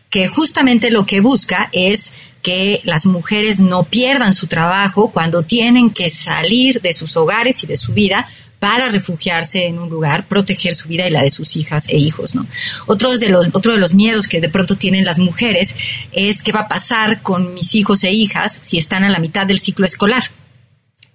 que 0.08 0.28
justamente 0.28 0.90
lo 0.90 1.04
que 1.04 1.20
busca 1.20 1.68
es 1.72 2.14
que 2.40 2.80
las 2.84 3.04
mujeres 3.06 3.58
no 3.58 3.84
pierdan 3.84 4.32
su 4.32 4.46
trabajo 4.46 5.10
cuando 5.10 5.42
tienen 5.42 5.90
que 5.90 6.08
salir 6.08 6.80
de 6.80 6.92
sus 6.92 7.16
hogares 7.16 7.64
y 7.64 7.66
de 7.66 7.76
su 7.76 7.94
vida 7.94 8.28
para 8.60 8.88
refugiarse 8.88 9.66
en 9.66 9.78
un 9.78 9.90
lugar, 9.90 10.26
proteger 10.26 10.74
su 10.74 10.88
vida 10.88 11.06
y 11.06 11.10
la 11.10 11.22
de 11.22 11.30
sus 11.30 11.56
hijas 11.56 11.88
e 11.88 11.96
hijos, 11.96 12.34
¿no? 12.34 12.46
Otro 12.86 13.16
de 13.18 13.28
los, 13.28 13.48
otro 13.52 13.72
de 13.72 13.78
los 13.78 13.92
miedos 13.92 14.28
que 14.28 14.40
de 14.40 14.48
pronto 14.48 14.76
tienen 14.76 15.04
las 15.04 15.18
mujeres 15.18 15.74
es 16.12 16.42
qué 16.42 16.52
va 16.52 16.60
a 16.60 16.68
pasar 16.68 17.22
con 17.22 17.52
mis 17.54 17.74
hijos 17.74 18.04
e 18.04 18.12
hijas 18.12 18.58
si 18.62 18.78
están 18.78 19.04
a 19.04 19.10
la 19.10 19.18
mitad 19.18 19.46
del 19.46 19.60
ciclo 19.60 19.84
escolar. 19.84 20.22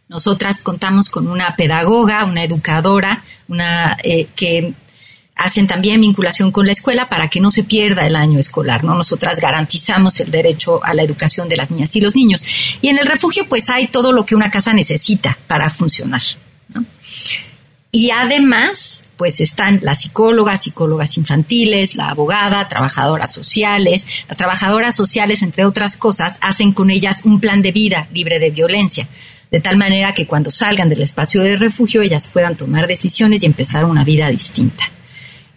Nosotras 0.09 0.61
contamos 0.61 1.09
con 1.09 1.27
una 1.27 1.55
pedagoga, 1.55 2.25
una 2.25 2.43
educadora, 2.43 3.23
una 3.47 3.95
eh, 4.03 4.27
que 4.35 4.73
hacen 5.35 5.67
también 5.67 6.01
vinculación 6.01 6.51
con 6.51 6.65
la 6.65 6.71
escuela 6.71 7.07
para 7.09 7.27
que 7.27 7.39
no 7.39 7.51
se 7.51 7.63
pierda 7.63 8.07
el 8.07 8.15
año 8.15 8.39
escolar, 8.39 8.83
¿no? 8.83 8.95
Nosotras 8.95 9.39
garantizamos 9.39 10.19
el 10.19 10.31
derecho 10.31 10.83
a 10.83 10.95
la 10.95 11.03
educación 11.03 11.47
de 11.47 11.57
las 11.57 11.69
niñas 11.69 11.95
y 11.95 12.01
los 12.01 12.15
niños. 12.15 12.43
Y 12.81 12.89
en 12.89 12.97
el 12.97 13.05
refugio 13.05 13.47
pues 13.47 13.69
hay 13.69 13.87
todo 13.87 14.11
lo 14.11 14.25
que 14.25 14.35
una 14.35 14.49
casa 14.49 14.73
necesita 14.73 15.37
para 15.45 15.69
funcionar, 15.69 16.23
Y 17.91 18.09
además, 18.09 19.03
pues 19.15 19.41
están 19.41 19.79
las 19.83 20.01
psicólogas, 20.01 20.63
psicólogas 20.63 21.17
infantiles, 21.17 21.95
la 21.95 22.09
abogada, 22.09 22.67
trabajadoras 22.67 23.31
sociales. 23.31 24.25
Las 24.27 24.37
trabajadoras 24.37 24.95
sociales, 24.95 25.43
entre 25.43 25.65
otras 25.65 25.97
cosas, 25.97 26.39
hacen 26.41 26.71
con 26.73 26.89
ellas 26.89 27.21
un 27.25 27.39
plan 27.39 27.61
de 27.61 27.71
vida 27.71 28.07
libre 28.11 28.39
de 28.39 28.49
violencia 28.49 29.07
de 29.51 29.59
tal 29.59 29.77
manera 29.77 30.13
que 30.13 30.27
cuando 30.27 30.51
salgan 30.51 30.89
del 30.89 31.01
espacio 31.01 31.41
de 31.41 31.55
refugio 31.55 32.01
ellas 32.01 32.29
puedan 32.31 32.55
tomar 32.55 32.87
decisiones 32.87 33.43
y 33.43 33.47
empezar 33.47 33.85
una 33.85 34.03
vida 34.03 34.29
distinta. 34.29 34.83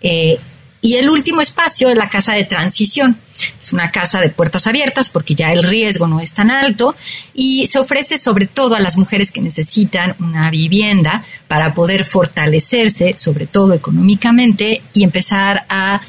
Eh, 0.00 0.38
y 0.84 0.96
el 0.96 1.08
último 1.08 1.40
espacio 1.40 1.90
es 1.90 1.96
la 1.96 2.08
casa 2.08 2.32
de 2.32 2.42
transición. 2.42 3.16
Es 3.60 3.72
una 3.72 3.92
casa 3.92 4.20
de 4.20 4.30
puertas 4.30 4.66
abiertas 4.66 5.10
porque 5.10 5.36
ya 5.36 5.52
el 5.52 5.62
riesgo 5.62 6.08
no 6.08 6.20
es 6.20 6.34
tan 6.34 6.50
alto 6.50 6.96
y 7.34 7.66
se 7.68 7.78
ofrece 7.78 8.18
sobre 8.18 8.46
todo 8.46 8.74
a 8.74 8.80
las 8.80 8.96
mujeres 8.96 9.30
que 9.30 9.40
necesitan 9.40 10.16
una 10.18 10.50
vivienda 10.50 11.22
para 11.46 11.72
poder 11.72 12.04
fortalecerse, 12.04 13.14
sobre 13.16 13.46
todo 13.46 13.74
económicamente, 13.74 14.82
y 14.92 15.04
empezar 15.04 15.64
a 15.68 16.00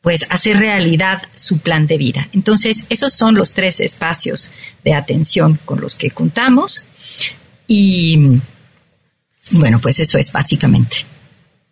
pues 0.00 0.26
hacer 0.30 0.58
realidad 0.58 1.20
su 1.34 1.58
plan 1.58 1.86
de 1.86 1.98
vida. 1.98 2.28
Entonces, 2.32 2.86
esos 2.88 3.12
son 3.12 3.34
los 3.34 3.52
tres 3.52 3.78
espacios 3.78 4.50
de 4.84 4.94
atención 4.94 5.60
con 5.66 5.82
los 5.82 5.96
que 5.96 6.10
contamos 6.10 6.86
y 7.68 8.40
bueno, 9.52 9.78
pues 9.78 10.00
eso 10.00 10.18
es 10.18 10.32
básicamente. 10.32 10.96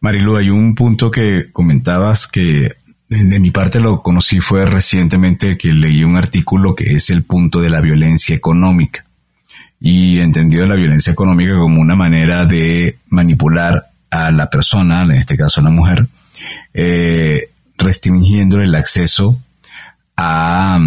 Marilu, 0.00 0.36
hay 0.36 0.50
un 0.50 0.74
punto 0.76 1.10
que 1.10 1.50
comentabas 1.52 2.28
que 2.28 2.70
de 3.08 3.40
mi 3.40 3.50
parte 3.50 3.80
lo 3.80 4.02
conocí 4.02 4.40
fue 4.40 4.66
recientemente 4.66 5.56
que 5.56 5.72
leí 5.72 6.04
un 6.04 6.16
artículo 6.16 6.74
que 6.74 6.94
es 6.94 7.10
el 7.10 7.22
punto 7.22 7.60
de 7.60 7.70
la 7.70 7.80
violencia 7.80 8.34
económica 8.34 9.04
y 9.80 10.18
entendido 10.18 10.66
la 10.66 10.74
violencia 10.74 11.12
económica 11.12 11.56
como 11.56 11.80
una 11.80 11.96
manera 11.96 12.46
de 12.46 12.98
manipular 13.08 13.86
a 14.10 14.30
la 14.30 14.50
persona, 14.50 15.02
en 15.02 15.12
este 15.12 15.36
caso 15.36 15.60
a 15.60 15.64
la 15.64 15.70
mujer, 15.70 16.06
eh, 16.74 17.50
restringiendo 17.78 18.60
el 18.60 18.74
acceso 18.74 19.40
a, 20.16 20.80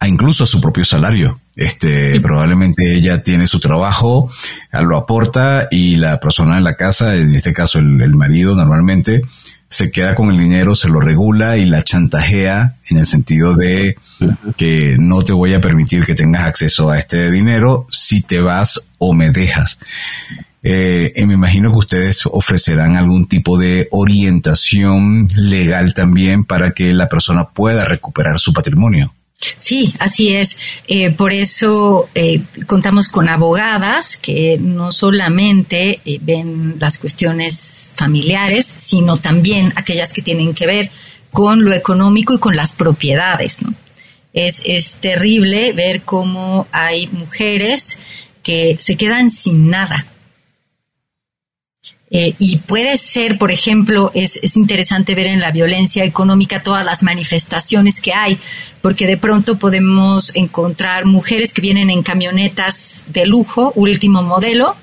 a 0.00 0.08
incluso 0.08 0.44
a 0.44 0.46
su 0.46 0.60
propio 0.60 0.84
salario. 0.84 1.40
Este, 1.56 2.20
probablemente 2.20 2.94
ella 2.94 3.22
tiene 3.22 3.46
su 3.46 3.60
trabajo, 3.60 4.30
lo 4.72 4.98
aporta 4.98 5.68
y 5.70 5.96
la 5.96 6.20
persona 6.20 6.58
en 6.58 6.64
la 6.64 6.74
casa, 6.74 7.16
en 7.16 7.34
este 7.34 7.54
caso 7.54 7.78
el, 7.78 8.14
marido 8.14 8.54
normalmente, 8.54 9.22
se 9.66 9.90
queda 9.90 10.14
con 10.14 10.30
el 10.30 10.38
dinero, 10.38 10.76
se 10.76 10.90
lo 10.90 11.00
regula 11.00 11.56
y 11.56 11.64
la 11.64 11.82
chantajea 11.82 12.76
en 12.90 12.98
el 12.98 13.06
sentido 13.06 13.54
de 13.54 13.96
que 14.56 14.96
no 14.98 15.22
te 15.22 15.32
voy 15.32 15.54
a 15.54 15.60
permitir 15.60 16.04
que 16.04 16.14
tengas 16.14 16.46
acceso 16.46 16.90
a 16.90 16.98
este 16.98 17.30
dinero 17.30 17.86
si 17.90 18.20
te 18.20 18.40
vas 18.40 18.86
o 18.98 19.14
me 19.14 19.30
dejas. 19.30 19.78
Eh, 20.62 21.12
me 21.26 21.34
imagino 21.34 21.70
que 21.70 21.78
ustedes 21.78 22.26
ofrecerán 22.26 22.96
algún 22.96 23.28
tipo 23.28 23.56
de 23.56 23.88
orientación 23.92 25.28
legal 25.36 25.94
también 25.94 26.44
para 26.44 26.72
que 26.72 26.92
la 26.92 27.08
persona 27.08 27.44
pueda 27.44 27.84
recuperar 27.84 28.38
su 28.38 28.52
patrimonio. 28.52 29.14
Sí, 29.38 29.92
así 29.98 30.34
es. 30.34 30.56
Eh, 30.88 31.10
por 31.10 31.32
eso 31.32 32.08
eh, 32.14 32.40
contamos 32.66 33.08
con 33.08 33.28
abogadas 33.28 34.16
que 34.16 34.58
no 34.58 34.92
solamente 34.92 36.00
eh, 36.04 36.18
ven 36.22 36.76
las 36.78 36.98
cuestiones 36.98 37.90
familiares, 37.94 38.66
sino 38.76 39.16
también 39.16 39.72
aquellas 39.76 40.12
que 40.12 40.22
tienen 40.22 40.54
que 40.54 40.66
ver 40.66 40.90
con 41.32 41.64
lo 41.64 41.72
económico 41.74 42.34
y 42.34 42.38
con 42.38 42.56
las 42.56 42.72
propiedades. 42.72 43.58
Es, 44.32 44.62
es 44.64 44.96
terrible 44.96 45.72
ver 45.72 46.02
cómo 46.02 46.66
hay 46.72 47.06
mujeres 47.08 47.98
que 48.42 48.76
se 48.80 48.96
quedan 48.96 49.30
sin 49.30 49.68
nada 49.70 50.06
eh, 52.10 52.34
y 52.38 52.58
puede 52.58 52.96
ser, 52.98 53.36
por 53.36 53.50
ejemplo, 53.50 54.12
es, 54.14 54.38
es, 54.40 54.56
interesante 54.56 55.16
ver 55.16 55.26
en 55.26 55.40
la 55.40 55.50
violencia 55.50 56.04
económica 56.04 56.62
todas 56.62 56.84
las 56.84 57.02
manifestaciones 57.02 58.00
que 58.00 58.12
hay, 58.12 58.38
porque 58.80 59.08
de 59.08 59.16
pronto 59.16 59.58
podemos 59.58 60.36
encontrar 60.36 61.04
mujeres 61.04 61.52
que 61.52 61.62
vienen 61.62 61.90
en 61.90 62.04
camionetas 62.04 63.02
de 63.08 63.26
lujo, 63.26 63.72
último 63.74 64.22
modelo, 64.22 64.76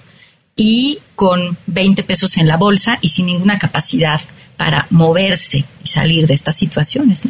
y 0.58 1.00
con 1.16 1.58
20 1.68 2.04
pesos 2.04 2.38
en 2.38 2.48
la 2.48 2.58
bolsa 2.58 3.00
y 3.02 3.10
sin 3.10 3.28
ninguna 3.28 3.58
capacidad 3.58 4.20
para 4.58 4.86
moverse 4.90 5.64
y 5.84 5.88
salir 5.88 6.28
de 6.28 6.34
estas 6.34 6.58
situaciones. 6.58 7.24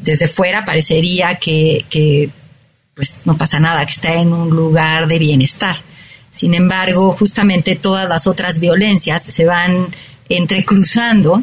Desde 0.00 0.28
fuera 0.28 0.64
parecería 0.66 1.36
que, 1.36 1.86
que 1.88 2.28
pues 2.94 3.20
no 3.24 3.36
pasa 3.36 3.58
nada, 3.60 3.84
que 3.86 3.92
está 3.92 4.14
en 4.14 4.32
un 4.32 4.50
lugar 4.50 5.08
de 5.08 5.18
bienestar 5.18 5.80
sin 6.36 6.52
embargo, 6.52 7.12
justamente 7.12 7.76
todas 7.76 8.06
las 8.10 8.26
otras 8.26 8.60
violencias 8.60 9.22
se 9.22 9.46
van 9.46 9.88
entrecruzando 10.28 11.42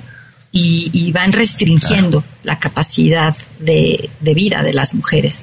y, 0.51 1.11
van 1.11 1.31
restringiendo 1.31 2.23
la 2.43 2.59
capacidad 2.59 3.35
de, 3.57 4.07
vida 4.21 4.61
de 4.61 4.71
las 4.71 4.93
mujeres. 4.93 5.41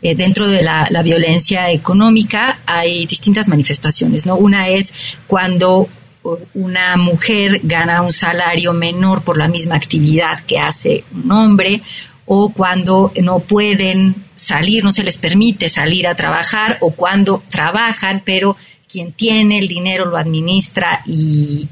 Eh, 0.00 0.14
dentro 0.14 0.48
de 0.48 0.62
la, 0.62 1.02
violencia 1.04 1.70
económica 1.70 2.58
hay 2.64 3.04
distintas 3.04 3.46
manifestaciones. 3.46 4.24
¿no? 4.24 4.36
Una 4.36 4.68
es 4.68 4.90
cuando 5.26 5.86
una 6.54 6.96
mujer 6.96 7.60
gana 7.62 8.00
un 8.00 8.12
salario 8.14 8.72
menor 8.72 9.20
por 9.22 9.36
la 9.36 9.48
misma 9.48 9.74
actividad 9.74 10.38
que 10.46 10.58
hace 10.58 11.04
un 11.12 11.30
hombre 11.30 11.82
o 12.24 12.48
cuando 12.54 13.12
no 13.22 13.40
pueden 13.40 14.25
salir, 14.36 14.84
no 14.84 14.92
se 14.92 15.02
les 15.02 15.18
permite 15.18 15.68
salir 15.68 16.06
a 16.06 16.14
trabajar 16.14 16.78
o 16.80 16.92
cuando 16.92 17.42
trabajan, 17.48 18.22
pero 18.24 18.56
quien 18.88 19.12
tiene 19.12 19.58
el 19.58 19.66
dinero 19.66 20.04
lo 20.04 20.16
administra 20.16 21.02
y, 21.06 21.68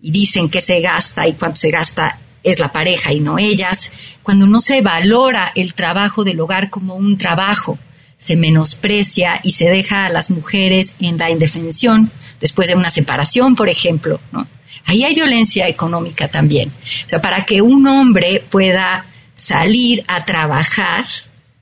dicen 0.00 0.48
que 0.48 0.60
se 0.60 0.80
gasta 0.80 1.26
y 1.26 1.32
cuánto 1.32 1.56
se 1.56 1.70
gasta 1.70 2.20
es 2.44 2.60
la 2.60 2.70
pareja 2.70 3.12
y 3.12 3.18
no 3.18 3.38
ellas, 3.38 3.90
cuando 4.22 4.46
no 4.46 4.60
se 4.60 4.80
valora 4.80 5.50
el 5.56 5.74
trabajo 5.74 6.22
del 6.22 6.38
hogar 6.38 6.70
como 6.70 6.94
un 6.94 7.18
trabajo, 7.18 7.76
se 8.16 8.36
menosprecia 8.36 9.40
y 9.42 9.50
se 9.50 9.68
deja 9.68 10.06
a 10.06 10.10
las 10.10 10.30
mujeres 10.30 10.94
en 11.00 11.18
la 11.18 11.28
indefensión 11.28 12.12
después 12.40 12.68
de 12.68 12.76
una 12.76 12.90
separación, 12.90 13.56
por 13.56 13.68
ejemplo, 13.68 14.20
¿no? 14.30 14.46
Ahí 14.84 15.02
hay 15.02 15.14
violencia 15.14 15.66
económica 15.66 16.28
también. 16.28 16.68
O 16.68 17.08
sea, 17.08 17.20
para 17.20 17.44
que 17.44 17.60
un 17.60 17.86
hombre 17.88 18.44
pueda 18.48 19.04
salir 19.34 20.04
a 20.06 20.24
trabajar, 20.24 21.04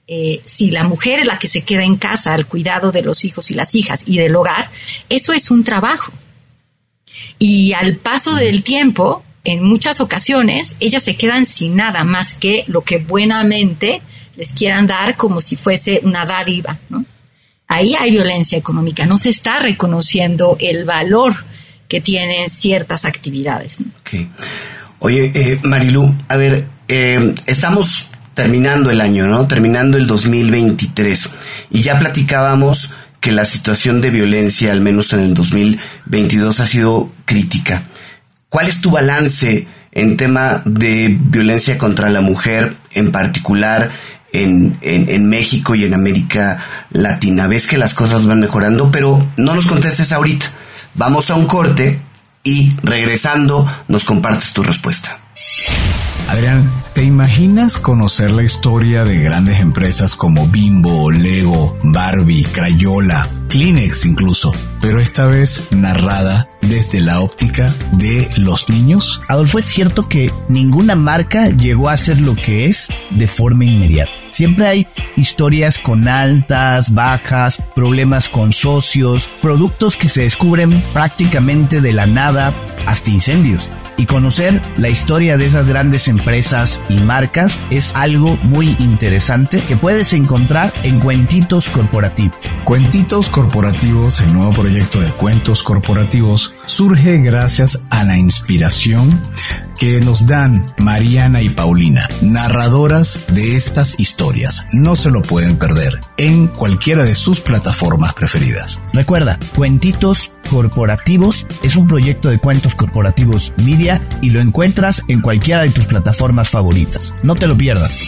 eh, 0.06 0.40
si 0.44 0.70
la 0.70 0.84
mujer 0.84 1.20
es 1.20 1.26
la 1.26 1.38
que 1.38 1.48
se 1.48 1.62
queda 1.62 1.82
en 1.82 1.96
casa 1.96 2.34
al 2.34 2.46
cuidado 2.46 2.92
de 2.92 3.02
los 3.02 3.24
hijos 3.24 3.50
y 3.50 3.54
las 3.54 3.74
hijas 3.74 4.04
y 4.06 4.18
del 4.18 4.36
hogar, 4.36 4.70
eso 5.08 5.32
es 5.32 5.50
un 5.50 5.64
trabajo. 5.64 6.12
Y 7.38 7.72
al 7.72 7.96
paso 7.96 8.34
del 8.34 8.62
tiempo, 8.62 9.22
en 9.44 9.62
muchas 9.62 10.00
ocasiones, 10.00 10.76
ellas 10.80 11.02
se 11.02 11.16
quedan 11.16 11.46
sin 11.46 11.76
nada 11.76 12.04
más 12.04 12.34
que 12.34 12.64
lo 12.66 12.82
que 12.82 12.98
buenamente 12.98 14.02
les 14.36 14.52
quieran 14.52 14.86
dar 14.86 15.16
como 15.16 15.40
si 15.40 15.56
fuese 15.56 16.00
una 16.02 16.26
dádiva. 16.26 16.78
Ahí 17.66 17.94
hay 17.94 18.10
violencia 18.10 18.58
económica, 18.58 19.06
no 19.06 19.16
se 19.16 19.30
está 19.30 19.58
reconociendo 19.58 20.56
el 20.60 20.84
valor 20.84 21.34
que 21.88 22.00
tienen 22.00 22.50
ciertas 22.50 23.04
actividades. 23.04 23.78
Oye, 24.98 25.32
eh, 25.34 25.58
Marilu, 25.62 26.14
a 26.28 26.36
ver, 26.36 26.66
eh, 26.88 27.34
estamos 27.46 28.08
terminando 28.35 28.90
el 28.90 29.01
año, 29.01 29.27
¿no? 29.27 29.47
Terminando 29.47 29.97
el 29.97 30.07
2023. 30.07 31.31
Y 31.70 31.83
ya 31.83 31.99
platicábamos 31.99 32.94
que 33.20 33.33
la 33.33 33.44
situación 33.44 34.01
de 34.01 34.11
violencia, 34.11 34.73
al 34.73 34.81
menos 34.81 35.12
en 35.12 35.20
el 35.20 35.35
2022, 35.35 36.61
ha 36.61 36.66
sido 36.66 37.11
crítica. 37.25 37.83
¿Cuál 38.49 38.68
es 38.68 38.81
tu 38.81 38.90
balance 38.90 39.66
en 39.92 40.16
tema 40.16 40.62
de 40.64 41.16
violencia 41.18 41.79
contra 41.79 42.11
la 42.11 42.20
mujer, 42.20 42.77
en 42.92 43.12
particular 43.12 43.90
en, 44.33 44.77
en, 44.83 45.29
México 45.29 45.75
y 45.75 45.85
en 45.85 45.94
América 45.94 46.59
Latina? 46.90 47.47
Ves 47.47 47.66
que 47.66 47.79
las 47.79 47.94
cosas 47.94 48.27
van 48.27 48.40
mejorando, 48.40 48.90
pero 48.90 49.27
no 49.37 49.55
nos 49.55 49.66
contestes 49.66 50.12
ahorita. 50.12 50.47
Vamos 50.94 51.31
a 51.31 51.35
un 51.35 51.47
corte 51.47 51.99
y 52.42 52.75
regresando 52.83 53.66
nos 53.88 54.05
compartes 54.05 54.53
tu 54.53 54.62
respuesta. 54.62 55.18
Adrián, 56.29 56.70
¿te 56.94 57.02
imaginas 57.02 57.76
conocer 57.76 58.30
la 58.30 58.44
historia 58.44 59.04
de 59.04 59.20
grandes 59.20 59.61
empresas 59.61 60.14
como 60.14 60.46
Bimbo, 60.46 61.11
Lego, 61.11 61.76
Barbie, 61.83 62.44
Crayola, 62.44 63.28
Kleenex 63.48 64.07
incluso, 64.07 64.54
pero 64.80 65.00
esta 65.00 65.26
vez 65.26 65.72
narrada 65.72 66.48
desde 66.61 67.00
la 67.00 67.20
óptica 67.20 67.74
de 67.92 68.30
los 68.37 68.68
niños? 68.68 69.20
Adolfo, 69.28 69.59
es 69.59 69.64
cierto 69.64 70.09
que 70.09 70.30
ninguna 70.48 70.94
marca 70.94 71.49
llegó 71.49 71.88
a 71.88 71.97
ser 71.97 72.20
lo 72.20 72.36
que 72.36 72.66
es 72.66 72.88
de 73.11 73.26
forma 73.26 73.64
inmediata. 73.64 74.12
Siempre 74.30 74.66
hay 74.66 74.86
historias 75.16 75.78
con 75.78 76.07
altas, 76.07 76.95
bajas, 76.95 77.61
problemas 77.74 78.28
con 78.28 78.53
socios, 78.53 79.28
productos 79.42 79.97
que 79.97 80.09
se 80.09 80.22
descubren 80.22 80.82
prácticamente 80.92 81.80
de 81.80 81.92
la 81.92 82.07
nada, 82.07 82.53
hasta 82.86 83.11
incendios 83.11 83.70
y 83.97 84.07
conocer 84.07 84.61
la 84.76 84.88
historia 84.88 85.36
de 85.36 85.47
esas 85.47 85.68
grandes 85.68 86.09
empresas 86.09 86.80
y 86.89 87.01
marcas 87.01 87.59
es 87.70 87.93
algo 87.95 88.39
muy 88.43 88.76
interesante 88.78 89.61
que 89.61 89.76
puedes 89.76 90.12
encontrar 90.12 90.72
en 90.82 91.01
Cuentitos 91.01 91.68
Corporativos. 91.68 92.37
Cuentitos 92.64 93.28
Corporativos, 93.28 94.20
el 94.20 94.32
nuevo 94.32 94.53
proyecto 94.53 95.01
de 95.01 95.11
cuentos 95.12 95.62
corporativos, 95.62 96.55
surge 96.66 97.18
gracias 97.18 97.87
a 97.91 98.05
la 98.05 98.16
inspiración 98.16 99.20
que 99.78 100.01
nos 100.01 100.26
dan 100.26 100.64
Mariana 100.78 101.43
y 101.43 101.51
Paulina, 101.51 102.09
narradoras 102.22 103.26
de 103.28 103.57
estas 103.57 103.99
historias. 103.99 104.66
No 104.72 104.97
se 104.97 105.11
lo 105.11 105.22
pueden 105.22 105.57
perder 105.59 106.01
en 106.16 106.47
cualquiera 106.47 107.05
de 107.05 107.14
sus 107.14 107.41
plataformas 107.41 108.14
preferidas. 108.14 108.80
Recuerda, 108.93 109.39
Cuentitos 109.55 110.30
Corporativos 110.49 111.47
es 111.62 111.76
un 111.76 111.86
proyecto 111.86 112.28
de 112.28 112.38
cuentos 112.38 112.74
corporativos 112.74 113.53
media 113.64 114.01
y 114.20 114.30
lo 114.30 114.40
encuentras 114.40 115.03
en 115.09 115.20
cualquiera 115.20 115.62
de 115.62 115.70
tus 115.70 115.86
plataformas 115.86 116.51
favoritas. 116.51 117.14
No 117.22 117.34
te 117.34 117.47
lo 117.47 117.57
pierdas. 117.57 118.01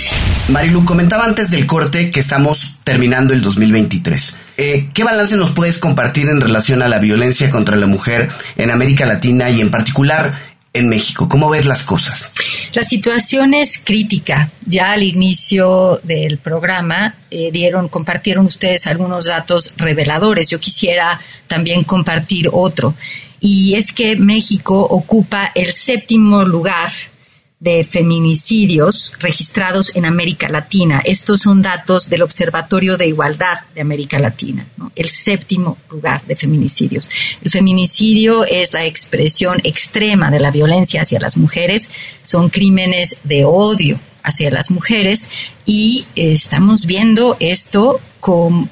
Marilu, 0.48 0.84
comentaba 0.84 1.24
antes 1.24 1.50
del 1.50 1.66
corte 1.66 2.10
que 2.10 2.20
estamos 2.20 2.78
terminando 2.84 3.32
el 3.32 3.42
2023. 3.42 4.36
Eh, 4.58 4.88
¿Qué 4.94 5.04
balance 5.04 5.36
nos 5.36 5.52
puedes 5.52 5.78
compartir 5.78 6.28
en 6.28 6.40
relación 6.40 6.82
a 6.82 6.88
la 6.88 6.98
violencia 6.98 7.50
contra 7.50 7.76
la 7.76 7.86
mujer 7.86 8.28
en 8.56 8.70
América 8.70 9.04
Latina 9.04 9.50
y 9.50 9.60
en 9.60 9.70
particular 9.70 10.32
en 10.76 10.88
México? 10.88 11.28
¿Cómo 11.28 11.50
ves 11.50 11.66
las 11.66 11.82
cosas? 11.82 12.30
La 12.72 12.82
situación 12.82 13.54
es 13.54 13.80
crítica. 13.82 14.50
Ya 14.64 14.92
al 14.92 15.02
inicio 15.02 16.00
del 16.02 16.38
programa 16.38 17.14
eh, 17.30 17.50
dieron, 17.52 17.88
compartieron 17.88 18.46
ustedes 18.46 18.86
algunos 18.86 19.26
datos 19.26 19.74
reveladores. 19.76 20.50
Yo 20.50 20.60
quisiera 20.60 21.18
también 21.46 21.84
compartir 21.84 22.48
otro. 22.52 22.94
Y 23.40 23.74
es 23.74 23.92
que 23.92 24.16
México 24.16 24.80
ocupa 24.80 25.52
el 25.54 25.66
séptimo 25.66 26.44
lugar 26.44 26.90
de 27.58 27.84
feminicidios 27.84 29.14
registrados 29.18 29.96
en 29.96 30.04
América 30.04 30.48
Latina. 30.48 31.00
Estos 31.04 31.40
son 31.40 31.62
datos 31.62 32.10
del 32.10 32.22
Observatorio 32.22 32.96
de 32.98 33.08
Igualdad 33.08 33.56
de 33.74 33.80
América 33.80 34.18
Latina, 34.18 34.66
el 34.94 35.08
séptimo 35.08 35.78
lugar 35.90 36.22
de 36.26 36.36
feminicidios. 36.36 37.08
El 37.42 37.50
feminicidio 37.50 38.44
es 38.44 38.74
la 38.74 38.84
expresión 38.84 39.60
extrema 39.64 40.30
de 40.30 40.40
la 40.40 40.50
violencia 40.50 41.00
hacia 41.00 41.18
las 41.18 41.36
mujeres, 41.36 41.88
son 42.20 42.50
crímenes 42.50 43.16
de 43.24 43.44
odio 43.44 43.98
hacia 44.22 44.50
las 44.50 44.70
mujeres 44.70 45.28
y 45.64 46.04
estamos 46.14 46.84
viendo 46.84 47.36
esto 47.40 48.00
con 48.20 48.68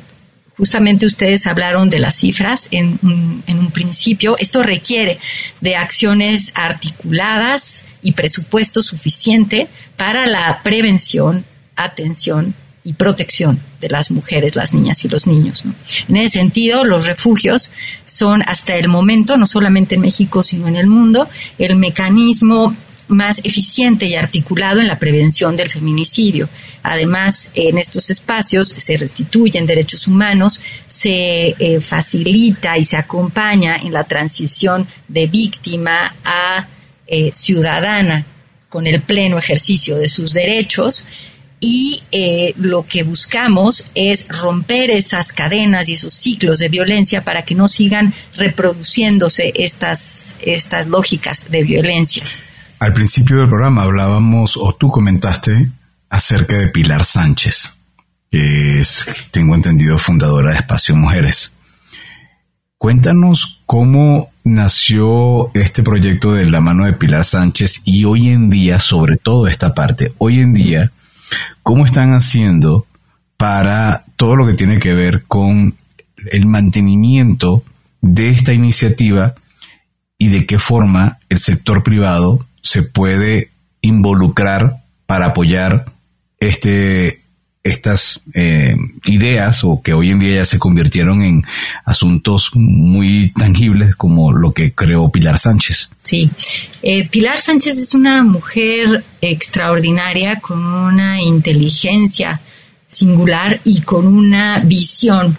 Justamente 0.56 1.06
ustedes 1.06 1.46
hablaron 1.46 1.90
de 1.90 1.98
las 1.98 2.14
cifras 2.14 2.68
en 2.70 2.98
un, 3.02 3.70
principio. 3.72 4.36
Esto 4.38 4.62
requiere 4.62 5.18
de 5.60 5.74
acciones 5.74 6.52
articuladas 6.54 7.84
y 8.02 8.12
presupuesto 8.12 8.82
suficiente 8.82 9.66
para 9.96 10.26
la 10.26 10.60
prevención, 10.62 11.44
atención 11.74 12.54
y 12.84 12.92
protección 12.92 13.60
de 13.80 13.88
las 13.88 14.10
mujeres, 14.12 14.54
las 14.54 14.74
niñas 14.74 15.04
y 15.04 15.08
los 15.08 15.26
niños. 15.26 15.64
En 16.08 16.16
ese 16.16 16.38
sentido, 16.38 16.84
los 16.84 17.06
refugios 17.06 17.72
son 18.04 18.42
hasta 18.46 18.76
el 18.76 18.88
momento, 18.88 19.36
no 19.36 19.46
solamente 19.46 19.96
en 19.96 20.02
México, 20.02 20.42
sino 20.42 20.68
en 20.68 20.76
el 20.76 20.86
mundo, 20.86 21.28
el 21.58 21.76
mecanismo 21.76 22.76
más 23.08 23.38
eficiente 23.38 24.06
y 24.06 24.14
articulado 24.14 24.80
en 24.80 24.88
la 24.88 24.98
prevención 24.98 25.56
del 25.56 25.70
feminicidio. 25.70 26.48
Además, 26.82 27.50
en 27.54 27.78
estos 27.78 28.10
espacios 28.10 28.68
se 28.68 28.96
restituyen 28.96 29.66
derechos 29.66 30.06
humanos, 30.06 30.60
se 30.86 31.54
eh, 31.58 31.80
facilita 31.80 32.78
y 32.78 32.84
se 32.84 32.96
acompaña 32.96 33.76
en 33.76 33.92
la 33.92 34.04
transición 34.04 34.86
de 35.08 35.26
víctima 35.26 36.14
a 36.24 36.68
eh, 37.06 37.30
ciudadana 37.34 38.24
con 38.68 38.86
el 38.86 39.00
pleno 39.00 39.38
ejercicio 39.38 39.96
de 39.96 40.08
sus 40.08 40.32
derechos 40.32 41.04
y 41.60 42.02
eh, 42.12 42.52
lo 42.58 42.82
que 42.82 43.04
buscamos 43.04 43.90
es 43.94 44.28
romper 44.28 44.90
esas 44.90 45.32
cadenas 45.32 45.88
y 45.88 45.94
esos 45.94 46.12
ciclos 46.12 46.58
de 46.58 46.68
violencia 46.68 47.24
para 47.24 47.42
que 47.42 47.54
no 47.54 47.68
sigan 47.68 48.12
reproduciéndose 48.36 49.52
estas, 49.54 50.36
estas 50.42 50.86
lógicas 50.86 51.50
de 51.50 51.62
violencia. 51.62 52.22
Al 52.84 52.92
principio 52.92 53.38
del 53.38 53.48
programa 53.48 53.84
hablábamos, 53.84 54.58
o 54.58 54.74
tú 54.74 54.88
comentaste, 54.88 55.70
acerca 56.10 56.58
de 56.58 56.68
Pilar 56.68 57.06
Sánchez, 57.06 57.76
que 58.30 58.78
es, 58.78 59.06
tengo 59.30 59.54
entendido, 59.54 59.96
fundadora 59.96 60.50
de 60.50 60.58
Espacio 60.58 60.94
Mujeres. 60.94 61.54
Cuéntanos 62.76 63.62
cómo 63.64 64.28
nació 64.44 65.50
este 65.54 65.82
proyecto 65.82 66.34
de 66.34 66.44
la 66.44 66.60
mano 66.60 66.84
de 66.84 66.92
Pilar 66.92 67.24
Sánchez 67.24 67.84
y 67.86 68.04
hoy 68.04 68.28
en 68.28 68.50
día, 68.50 68.78
sobre 68.78 69.16
todo 69.16 69.46
esta 69.46 69.72
parte, 69.72 70.12
hoy 70.18 70.40
en 70.40 70.52
día, 70.52 70.92
cómo 71.62 71.86
están 71.86 72.12
haciendo 72.12 72.86
para 73.38 74.04
todo 74.16 74.36
lo 74.36 74.46
que 74.46 74.52
tiene 74.52 74.78
que 74.78 74.92
ver 74.92 75.22
con 75.22 75.74
el 76.32 76.44
mantenimiento 76.44 77.64
de 78.02 78.28
esta 78.28 78.52
iniciativa 78.52 79.32
y 80.18 80.28
de 80.28 80.44
qué 80.44 80.58
forma 80.58 81.18
el 81.30 81.38
sector 81.38 81.82
privado 81.82 82.46
se 82.64 82.82
puede 82.82 83.50
involucrar 83.82 84.78
para 85.06 85.26
apoyar 85.26 85.84
este, 86.40 87.20
estas 87.62 88.20
eh, 88.32 88.74
ideas 89.04 89.62
o 89.64 89.80
que 89.82 89.92
hoy 89.92 90.10
en 90.10 90.18
día 90.18 90.36
ya 90.36 90.44
se 90.46 90.58
convirtieron 90.58 91.22
en 91.22 91.44
asuntos 91.84 92.50
muy 92.54 93.32
tangibles 93.38 93.94
como 93.96 94.32
lo 94.32 94.52
que 94.52 94.72
creó 94.72 95.10
Pilar 95.10 95.38
Sánchez. 95.38 95.90
Sí, 96.02 96.30
eh, 96.82 97.06
Pilar 97.08 97.38
Sánchez 97.38 97.76
es 97.78 97.94
una 97.94 98.22
mujer 98.22 99.04
extraordinaria 99.20 100.40
con 100.40 100.64
una 100.64 101.20
inteligencia 101.20 102.40
singular 102.88 103.60
y 103.64 103.82
con 103.82 104.06
una 104.06 104.58
visión 104.60 105.36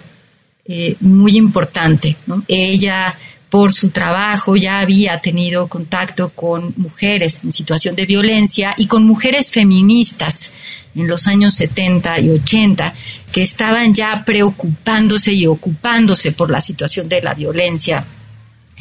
eh, 0.65 0.95
muy 0.99 1.37
importante. 1.37 2.15
Ella 2.47 3.15
por 3.55 3.71
su 3.71 3.89
trabajo 3.91 4.57
ya 4.57 4.81
había 4.81 5.21
tenido 5.21 5.67
contacto 5.67 6.27
con 6.27 6.73
mujeres 6.75 7.39
en 7.41 7.53
situación 7.53 7.95
de 7.95 8.05
violencia 8.05 8.73
y 8.75 8.87
con 8.87 9.05
mujeres 9.05 9.49
feministas 9.49 10.51
en 10.93 11.07
los 11.07 11.25
años 11.27 11.53
70 11.53 12.19
y 12.19 12.31
80 12.31 12.93
que 13.31 13.41
estaban 13.41 13.93
ya 13.93 14.25
preocupándose 14.25 15.31
y 15.31 15.47
ocupándose 15.47 16.33
por 16.33 16.51
la 16.51 16.59
situación 16.59 17.07
de 17.07 17.21
la 17.21 17.33
violencia 17.33 18.05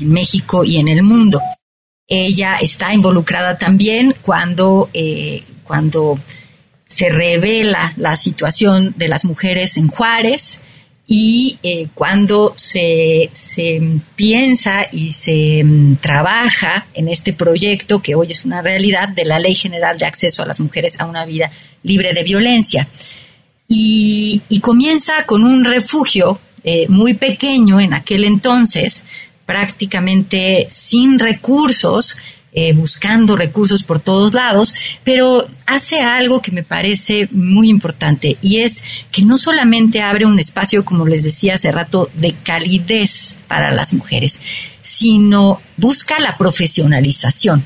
en 0.01 0.13
México 0.13 0.65
y 0.65 0.79
en 0.79 0.89
el 0.89 1.05
mundo. 1.05 1.41
Ella 2.09 2.57
está 2.57 2.93
involucrada 2.93 3.57
también 3.57 4.13
cuando, 4.23 4.91
eh, 4.93 5.45
cuando 5.63 6.19
se 6.89 7.11
revela 7.11 7.93
la 7.97 8.17
situación 8.17 8.93
de 8.97 9.07
las 9.07 9.25
mujeres 9.25 9.77
en 9.77 9.87
Juárez, 9.87 10.59
y 11.07 11.59
eh, 11.63 11.89
cuando 11.95 12.55
se, 12.57 13.31
piensa 14.17 14.87
y 14.91 15.11
se 15.11 15.63
mm, 15.63 15.97
trabaja 15.97 16.87
en 16.95 17.09
este 17.09 17.35
proyecto 17.35 18.01
que 18.01 18.15
hoy 18.15 18.29
es 18.31 18.45
una 18.45 18.63
realidad 18.63 19.11
de 19.11 19.27
la 19.27 19.39
Ley 19.39 19.55
General 19.55 19.99
de 19.99 20.07
Acceso 20.07 20.43
a 20.43 20.47
las 20.47 20.61
Mujeres 20.61 20.99
a 20.99 21.07
una 21.07 21.27
Vida 21.27 21.51
Libre 21.83 22.15
de 22.15 22.25
Violencia. 22.25 22.89
Y, 23.69 24.43
comienza 24.63 25.27
con 25.27 25.45
un 25.45 25.65
refugio 25.65 26.39
eh, 26.63 26.87
muy 26.89 27.13
pequeño 27.13 27.81
en 27.81 27.93
aquel 27.93 28.25
entonces, 28.25 29.03
prácticamente 29.45 30.69
sin 30.71 31.19
recursos, 31.19 32.17
eh, 32.57 32.73
buscando 32.73 33.37
recursos 33.37 33.83
por 33.83 33.99
todos 33.99 34.33
lados, 34.33 34.75
pero 35.03 35.47
hace 35.67 36.01
algo 36.01 36.41
que 36.41 36.53
me 36.53 36.63
parece 36.63 37.29
muy 37.33 37.69
importante 37.69 38.39
y 38.41 38.61
es 38.61 38.83
que 39.11 39.23
no 39.23 39.39
solamente 39.39 40.01
abre 40.01 40.25
un 40.25 40.39
espacio, 40.39 40.85
como 40.85 41.05
les 41.05 41.25
decía 41.25 41.55
hace 41.55 41.73
rato, 41.73 42.09
de 42.15 42.33
calidez 42.33 43.37
para 43.49 43.73
las 43.73 43.93
mujeres, 43.93 44.41
sino 44.83 45.61
busca 45.77 46.19
la 46.21 46.37
profesionalización 46.39 47.65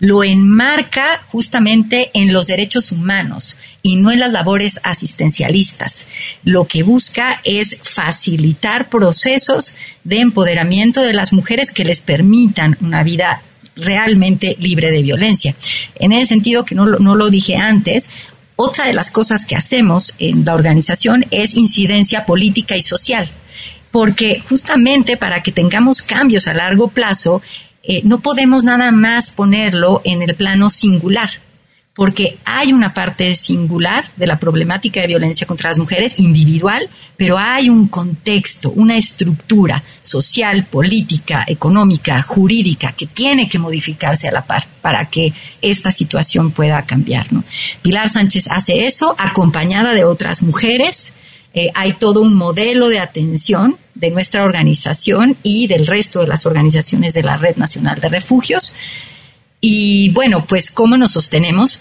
lo 0.00 0.24
enmarca 0.24 1.22
justamente 1.28 2.10
en 2.14 2.32
los 2.32 2.46
derechos 2.46 2.92
humanos 2.92 3.56
y 3.82 3.96
no 3.96 4.10
en 4.10 4.20
las 4.20 4.32
labores 4.32 4.80
asistencialistas. 4.82 6.06
Lo 6.42 6.66
que 6.66 6.82
busca 6.82 7.40
es 7.44 7.76
facilitar 7.82 8.88
procesos 8.88 9.74
de 10.02 10.20
empoderamiento 10.20 11.00
de 11.00 11.14
las 11.14 11.32
mujeres 11.32 11.70
que 11.70 11.84
les 11.84 12.00
permitan 12.00 12.76
una 12.80 13.02
vida 13.02 13.42
realmente 13.76 14.56
libre 14.60 14.90
de 14.90 15.02
violencia. 15.02 15.54
En 15.96 16.12
ese 16.12 16.26
sentido, 16.26 16.64
que 16.64 16.74
no, 16.74 16.86
no 16.86 17.14
lo 17.14 17.30
dije 17.30 17.56
antes, 17.56 18.28
otra 18.56 18.86
de 18.86 18.92
las 18.92 19.10
cosas 19.10 19.46
que 19.46 19.56
hacemos 19.56 20.14
en 20.18 20.44
la 20.44 20.54
organización 20.54 21.26
es 21.30 21.54
incidencia 21.54 22.24
política 22.24 22.76
y 22.76 22.82
social, 22.82 23.28
porque 23.90 24.42
justamente 24.48 25.16
para 25.16 25.42
que 25.42 25.52
tengamos 25.52 26.02
cambios 26.02 26.46
a 26.46 26.54
largo 26.54 26.88
plazo, 26.88 27.42
eh, 27.82 28.00
no 28.04 28.20
podemos 28.20 28.62
nada 28.64 28.92
más 28.92 29.30
ponerlo 29.30 30.00
en 30.04 30.22
el 30.22 30.34
plano 30.34 30.70
singular, 30.70 31.30
porque 31.94 32.38
hay 32.44 32.72
una 32.72 32.92
parte 32.92 33.34
singular 33.34 34.10
de 34.16 34.26
la 34.26 34.38
problemática 34.38 35.00
de 35.00 35.06
violencia 35.06 35.46
contra 35.46 35.70
las 35.70 35.78
mujeres, 35.78 36.18
individual, 36.18 36.88
pero 37.16 37.38
hay 37.38 37.70
un 37.70 37.86
contexto, 37.86 38.70
una 38.72 38.96
estructura 38.96 39.82
social, 40.02 40.66
política, 40.66 41.44
económica, 41.46 42.20
jurídica, 42.22 42.92
que 42.92 43.06
tiene 43.06 43.48
que 43.48 43.60
modificarse 43.60 44.28
a 44.28 44.32
la 44.32 44.44
par 44.44 44.66
para 44.82 45.08
que 45.08 45.32
esta 45.62 45.92
situación 45.92 46.50
pueda 46.50 46.82
cambiar. 46.82 47.26
Pilar 47.80 48.08
Sánchez 48.08 48.48
hace 48.50 48.86
eso 48.86 49.14
acompañada 49.18 49.94
de 49.94 50.04
otras 50.04 50.42
mujeres. 50.42 51.12
Eh, 51.54 51.70
hay 51.74 51.92
todo 51.92 52.22
un 52.22 52.34
modelo 52.34 52.88
de 52.88 52.98
atención 52.98 53.76
de 53.94 54.10
nuestra 54.10 54.42
organización 54.42 55.36
y 55.44 55.68
del 55.68 55.86
resto 55.86 56.20
de 56.20 56.26
las 56.26 56.46
organizaciones 56.46 57.14
de 57.14 57.22
la 57.22 57.36
Red 57.36 57.56
Nacional 57.56 58.00
de 58.00 58.08
Refugios 58.08 58.72
y 59.66 60.10
bueno, 60.10 60.44
pues 60.44 60.70
¿cómo 60.70 60.98
nos 60.98 61.12
sostenemos? 61.12 61.80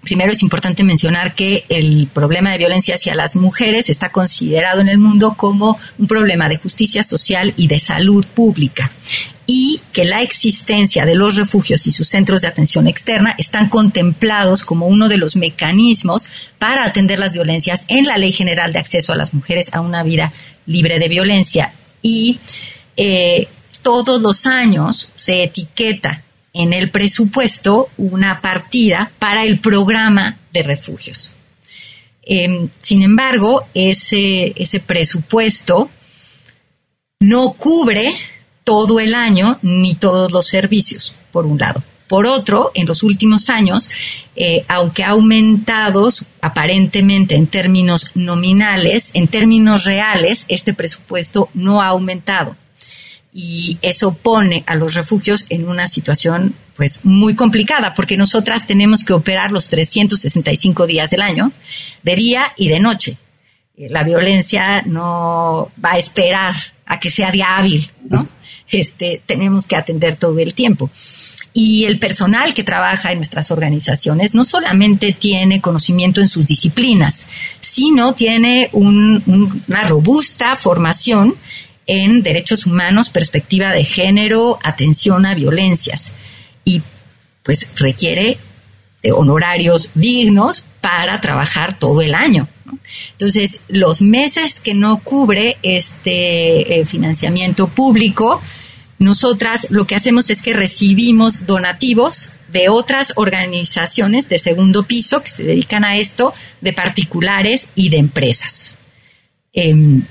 Primero 0.00 0.32
es 0.32 0.42
importante 0.42 0.82
mencionar 0.84 1.34
que 1.34 1.66
el 1.68 2.08
problema 2.10 2.50
de 2.50 2.56
violencia 2.56 2.94
hacia 2.94 3.14
las 3.14 3.36
mujeres 3.36 3.90
está 3.90 4.10
considerado 4.10 4.80
en 4.80 4.88
el 4.88 4.96
mundo 4.96 5.34
como 5.36 5.78
un 5.98 6.06
problema 6.06 6.48
de 6.48 6.56
justicia 6.56 7.04
social 7.04 7.52
y 7.58 7.66
de 7.66 7.78
salud 7.78 8.24
pública 8.24 8.90
y 9.46 9.82
que 9.92 10.06
la 10.06 10.22
existencia 10.22 11.04
de 11.04 11.14
los 11.14 11.36
refugios 11.36 11.86
y 11.86 11.92
sus 11.92 12.08
centros 12.08 12.40
de 12.40 12.48
atención 12.48 12.86
externa 12.86 13.34
están 13.36 13.68
contemplados 13.68 14.64
como 14.64 14.86
uno 14.86 15.10
de 15.10 15.18
los 15.18 15.36
mecanismos 15.36 16.26
para 16.58 16.86
atender 16.86 17.18
las 17.18 17.34
violencias 17.34 17.84
en 17.88 18.06
la 18.06 18.16
Ley 18.16 18.32
General 18.32 18.72
de 18.72 18.78
Acceso 18.78 19.12
a 19.12 19.16
las 19.16 19.34
Mujeres 19.34 19.68
a 19.74 19.82
una 19.82 20.02
vida 20.04 20.32
libre 20.64 20.98
de 20.98 21.08
violencia. 21.08 21.74
Y 22.00 22.40
eh, 22.96 23.46
todos 23.82 24.22
los 24.22 24.46
años 24.46 25.12
se 25.16 25.42
etiqueta 25.42 26.22
en 26.52 26.72
el 26.72 26.90
presupuesto 26.90 27.88
una 27.96 28.40
partida 28.40 29.10
para 29.18 29.44
el 29.44 29.60
programa 29.60 30.38
de 30.52 30.62
refugios. 30.62 31.34
Em, 32.22 32.68
sin 32.78 33.02
embargo, 33.02 33.66
ese, 33.74 34.52
ese 34.56 34.80
presupuesto 34.80 35.90
no 37.20 37.52
cubre 37.52 38.12
todo 38.64 39.00
el 39.00 39.14
año 39.14 39.58
ni 39.62 39.94
todos 39.94 40.32
los 40.32 40.46
servicios, 40.46 41.14
por 41.32 41.46
un 41.46 41.58
lado. 41.58 41.82
Por 42.08 42.26
otro, 42.26 42.72
en 42.74 42.86
los 42.86 43.04
últimos 43.04 43.50
años, 43.50 43.88
eh, 44.34 44.64
aunque 44.66 45.04
ha 45.04 45.10
aumentado 45.10 46.08
aparentemente 46.40 47.36
en 47.36 47.46
términos 47.46 48.12
nominales, 48.16 49.12
en 49.14 49.28
términos 49.28 49.84
reales, 49.84 50.44
este 50.48 50.74
presupuesto 50.74 51.48
no 51.54 51.80
ha 51.82 51.88
aumentado 51.88 52.56
y 53.32 53.78
eso 53.82 54.14
pone 54.14 54.64
a 54.66 54.74
los 54.74 54.94
refugios 54.94 55.46
en 55.50 55.68
una 55.68 55.86
situación 55.86 56.54
pues 56.76 57.04
muy 57.04 57.34
complicada 57.34 57.94
porque 57.94 58.16
nosotras 58.16 58.66
tenemos 58.66 59.04
que 59.04 59.12
operar 59.12 59.52
los 59.52 59.68
365 59.68 60.86
días 60.86 61.10
del 61.10 61.22
año, 61.22 61.52
de 62.02 62.16
día 62.16 62.52
y 62.56 62.68
de 62.68 62.80
noche. 62.80 63.18
Eh, 63.76 63.88
la 63.90 64.02
violencia 64.02 64.82
no 64.86 65.70
va 65.82 65.92
a 65.92 65.98
esperar 65.98 66.54
a 66.86 66.98
que 66.98 67.10
sea 67.10 67.30
día 67.30 67.56
hábil, 67.56 67.88
¿no? 68.08 68.26
Este, 68.68 69.22
tenemos 69.26 69.66
que 69.66 69.76
atender 69.76 70.16
todo 70.16 70.38
el 70.38 70.54
tiempo. 70.54 70.90
Y 71.52 71.84
el 71.84 71.98
personal 71.98 72.54
que 72.54 72.62
trabaja 72.62 73.10
en 73.10 73.18
nuestras 73.18 73.50
organizaciones 73.50 74.34
no 74.34 74.44
solamente 74.44 75.12
tiene 75.12 75.60
conocimiento 75.60 76.20
en 76.20 76.28
sus 76.28 76.46
disciplinas, 76.46 77.26
sino 77.60 78.14
tiene 78.14 78.70
una 78.72 79.82
robusta 79.82 80.54
formación 80.56 81.34
en 81.90 82.22
derechos 82.22 82.66
humanos, 82.66 83.08
perspectiva 83.08 83.72
de 83.72 83.82
género, 83.82 84.60
atención 84.62 85.26
a 85.26 85.34
violencias. 85.34 86.12
Y 86.64 86.82
pues 87.42 87.66
requiere 87.74 88.38
honorarios 89.12 89.90
dignos 89.94 90.66
para 90.80 91.20
trabajar 91.20 91.76
todo 91.80 92.00
el 92.00 92.14
año. 92.14 92.46
Entonces, 93.12 93.62
los 93.66 94.02
meses 94.02 94.60
que 94.60 94.72
no 94.74 95.00
cubre 95.00 95.56
este 95.64 96.78
eh, 96.78 96.86
financiamiento 96.86 97.66
público, 97.66 98.40
nosotras 99.00 99.66
lo 99.70 99.84
que 99.84 99.96
hacemos 99.96 100.30
es 100.30 100.42
que 100.42 100.52
recibimos 100.52 101.44
donativos 101.46 102.30
de 102.52 102.68
otras 102.68 103.14
organizaciones 103.16 104.28
de 104.28 104.38
segundo 104.38 104.84
piso 104.84 105.24
que 105.24 105.30
se 105.30 105.42
dedican 105.42 105.82
a 105.82 105.96
esto, 105.96 106.32
de 106.60 106.72
particulares 106.72 107.66
y 107.74 107.88
de 107.88 107.96
empresas. 107.96 108.76
Em, 109.52 110.04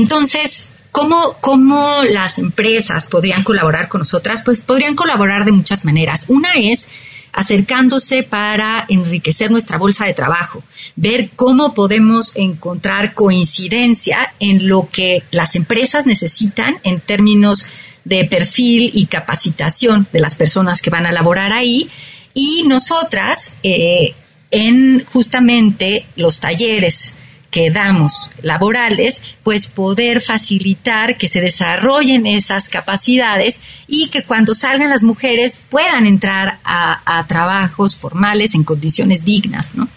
entonces, 0.00 0.68
¿cómo, 0.92 1.36
¿cómo 1.42 2.02
las 2.08 2.38
empresas 2.38 3.08
podrían 3.08 3.42
colaborar 3.42 3.88
con 3.88 3.98
nosotras? 3.98 4.40
Pues 4.42 4.62
podrían 4.62 4.96
colaborar 4.96 5.44
de 5.44 5.52
muchas 5.52 5.84
maneras. 5.84 6.24
Una 6.28 6.54
es 6.54 6.88
acercándose 7.32 8.22
para 8.22 8.86
enriquecer 8.88 9.50
nuestra 9.50 9.76
bolsa 9.76 10.06
de 10.06 10.14
trabajo, 10.14 10.64
ver 10.96 11.28
cómo 11.36 11.74
podemos 11.74 12.32
encontrar 12.34 13.14
coincidencia 13.14 14.32
en 14.40 14.68
lo 14.68 14.88
que 14.90 15.22
las 15.30 15.54
empresas 15.54 16.06
necesitan 16.06 16.78
en 16.82 16.98
términos 16.98 17.66
de 18.04 18.24
perfil 18.24 18.90
y 18.94 19.06
capacitación 19.06 20.08
de 20.12 20.20
las 20.20 20.34
personas 20.34 20.80
que 20.80 20.90
van 20.90 21.06
a 21.06 21.12
laborar 21.12 21.52
ahí 21.52 21.88
y 22.32 22.64
nosotras 22.66 23.52
eh, 23.62 24.14
en 24.50 25.04
justamente 25.12 26.06
los 26.16 26.40
talleres 26.40 27.14
que 27.50 27.70
damos 27.70 28.30
laborales, 28.42 29.22
pues 29.42 29.66
poder 29.66 30.20
facilitar 30.20 31.16
que 31.16 31.28
se 31.28 31.40
desarrollen 31.40 32.26
esas 32.26 32.68
capacidades 32.68 33.60
y 33.88 34.08
que 34.08 34.22
cuando 34.22 34.54
salgan 34.54 34.90
las 34.90 35.02
mujeres 35.02 35.60
puedan 35.68 36.06
entrar 36.06 36.60
a, 36.64 37.24
trabajos 37.28 37.96
formales 37.96 38.54
en 38.54 38.64
condiciones 38.64 39.24
dignas, 39.24 39.74
¿no? 39.74 39.88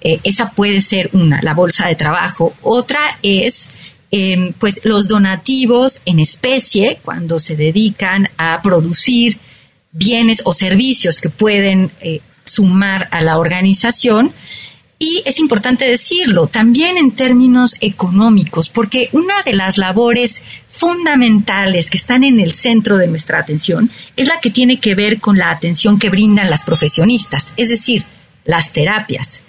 Eh, 0.00 0.20
esa 0.22 0.50
puede 0.50 0.80
ser 0.80 1.10
una, 1.12 1.40
la 1.42 1.54
bolsa 1.54 1.88
de 1.88 1.96
trabajo. 1.96 2.54
Otra 2.62 3.00
es 3.22 3.70
em, 4.10 4.52
pues 4.52 4.82
los 4.84 5.08
donativos 5.08 6.02
en 6.04 6.20
especie 6.20 7.00
cuando 7.02 7.38
se 7.38 7.56
dedican 7.56 8.28
a 8.36 8.60
producir 8.62 9.38
bienes 9.92 10.42
o 10.44 10.52
servicios 10.52 11.20
que 11.20 11.30
pueden 11.30 11.90
eh, 12.00 12.20
sumar 12.44 13.08
a 13.10 13.22
la 13.22 13.38
organización 13.38 14.32
y 15.04 15.22
es 15.26 15.38
importante 15.38 15.84
decirlo, 15.84 16.46
también 16.46 16.96
en 16.96 17.10
términos 17.10 17.76
económicos, 17.82 18.70
porque 18.70 19.10
una 19.12 19.34
de 19.44 19.52
las 19.52 19.76
labores 19.76 20.42
fundamentales 20.66 21.90
que 21.90 21.98
están 21.98 22.24
en 22.24 22.40
el 22.40 22.54
centro 22.54 22.96
de 22.96 23.06
nuestra 23.06 23.38
atención 23.38 23.90
es 24.16 24.28
la 24.28 24.40
que 24.40 24.48
tiene 24.48 24.80
que 24.80 24.94
ver 24.94 25.20
con 25.20 25.36
la 25.36 25.50
atención 25.50 25.98
que 25.98 26.08
brindan 26.08 26.48
las 26.48 26.64
profesionistas, 26.64 27.52
es 27.58 27.68
decir, 27.68 28.06
las 28.46 28.72
terapias, 28.72 29.42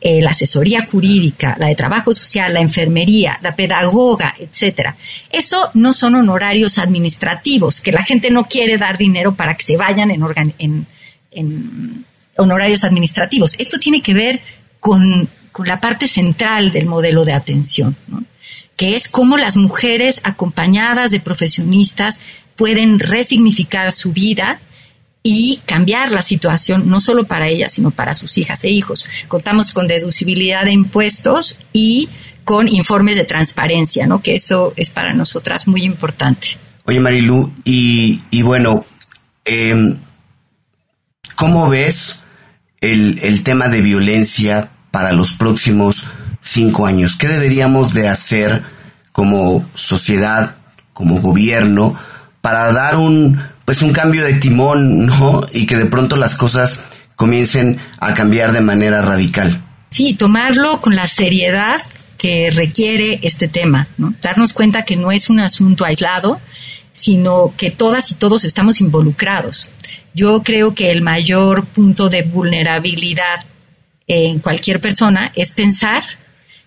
eh, 0.00 0.22
la 0.22 0.30
asesoría 0.30 0.86
jurídica, 0.90 1.56
la 1.58 1.66
de 1.66 1.74
trabajo 1.74 2.14
social, 2.14 2.54
la 2.54 2.62
enfermería, 2.62 3.38
la 3.42 3.54
pedagoga, 3.54 4.34
etcétera. 4.38 4.96
Eso 5.30 5.70
no 5.74 5.92
son 5.92 6.14
honorarios 6.14 6.78
administrativos, 6.78 7.82
que 7.82 7.92
la 7.92 8.02
gente 8.02 8.30
no 8.30 8.48
quiere 8.48 8.78
dar 8.78 8.96
dinero 8.96 9.34
para 9.34 9.58
que 9.58 9.64
se 9.64 9.76
vayan 9.76 10.10
en, 10.10 10.86
en 11.32 12.06
honorarios 12.38 12.84
administrativos. 12.84 13.60
Esto 13.60 13.78
tiene 13.78 14.00
que 14.00 14.14
ver 14.14 14.40
con, 14.82 15.28
la 15.64 15.80
parte 15.80 16.08
central 16.08 16.72
del 16.72 16.86
modelo 16.86 17.24
de 17.24 17.34
atención, 17.34 17.96
que 18.76 18.96
es 18.96 19.06
cómo 19.06 19.36
las 19.36 19.56
mujeres 19.56 20.20
acompañadas 20.24 21.12
de 21.12 21.20
profesionistas 21.20 22.20
pueden 22.56 22.98
resignificar 22.98 23.92
su 23.92 24.12
vida 24.12 24.58
y 25.22 25.60
cambiar 25.66 26.10
la 26.10 26.20
situación 26.20 26.88
no 26.88 26.98
solo 26.98 27.24
para 27.24 27.46
ellas, 27.46 27.74
sino 27.74 27.92
para 27.92 28.12
sus 28.12 28.36
hijas 28.38 28.64
e 28.64 28.70
hijos. 28.70 29.06
Contamos 29.28 29.70
con 29.70 29.86
deducibilidad 29.86 30.64
de 30.64 30.72
impuestos 30.72 31.58
y 31.72 32.08
con 32.42 32.66
informes 32.66 33.14
de 33.14 33.24
transparencia, 33.24 34.08
¿no? 34.08 34.20
que 34.20 34.34
eso 34.34 34.72
es 34.76 34.90
para 34.90 35.14
nosotras 35.14 35.68
muy 35.68 35.84
importante. 35.84 36.58
Oye, 36.86 36.98
Marilu, 36.98 37.52
y, 37.64 38.42
bueno, 38.42 38.84
em, 39.44 39.96
¿cómo 41.36 41.68
ves 41.68 42.22
el, 42.80 43.20
el 43.22 43.44
tema 43.44 43.68
de 43.68 43.80
violencia 43.80 44.71
para 44.92 45.12
los 45.12 45.32
próximos 45.32 46.06
cinco 46.40 46.86
años? 46.86 47.16
¿Qué 47.16 47.26
deberíamos 47.26 47.94
de 47.94 48.06
hacer 48.06 48.62
como 49.10 49.64
sociedad, 49.74 50.54
como 50.92 51.20
gobierno, 51.20 51.96
para 52.40 52.72
dar 52.72 52.96
un, 52.96 53.42
pues 53.64 53.82
un 53.82 53.92
cambio 53.92 54.24
de 54.24 54.34
timón, 54.34 55.06
¿no? 55.06 55.46
Y 55.52 55.66
que 55.66 55.76
de 55.76 55.86
pronto 55.86 56.16
las 56.16 56.34
cosas 56.34 56.80
comiencen 57.16 57.78
a 58.00 58.14
cambiar 58.14 58.52
de 58.52 58.60
manera 58.60 59.00
radical. 59.02 59.62
Sí, 59.90 60.14
tomarlo 60.14 60.80
con 60.80 60.96
la 60.96 61.06
seriedad 61.06 61.80
que 62.18 62.50
requiere 62.50 63.20
este 63.22 63.48
tema, 63.48 63.86
¿no? 63.98 64.14
Darnos 64.22 64.52
cuenta 64.52 64.84
que 64.84 64.96
no 64.96 65.12
es 65.12 65.28
un 65.28 65.40
asunto 65.40 65.84
aislado, 65.84 66.40
sino 66.92 67.52
que 67.56 67.70
todas 67.70 68.10
y 68.10 68.14
todos 68.14 68.44
estamos 68.44 68.80
involucrados. 68.80 69.70
Yo 70.14 70.42
creo 70.42 70.74
que 70.74 70.90
el 70.90 71.02
mayor 71.02 71.64
punto 71.66 72.08
de 72.08 72.22
vulnerabilidad 72.22 73.44
en 74.12 74.40
cualquier 74.40 74.80
persona 74.80 75.32
es 75.34 75.52
pensar 75.52 76.04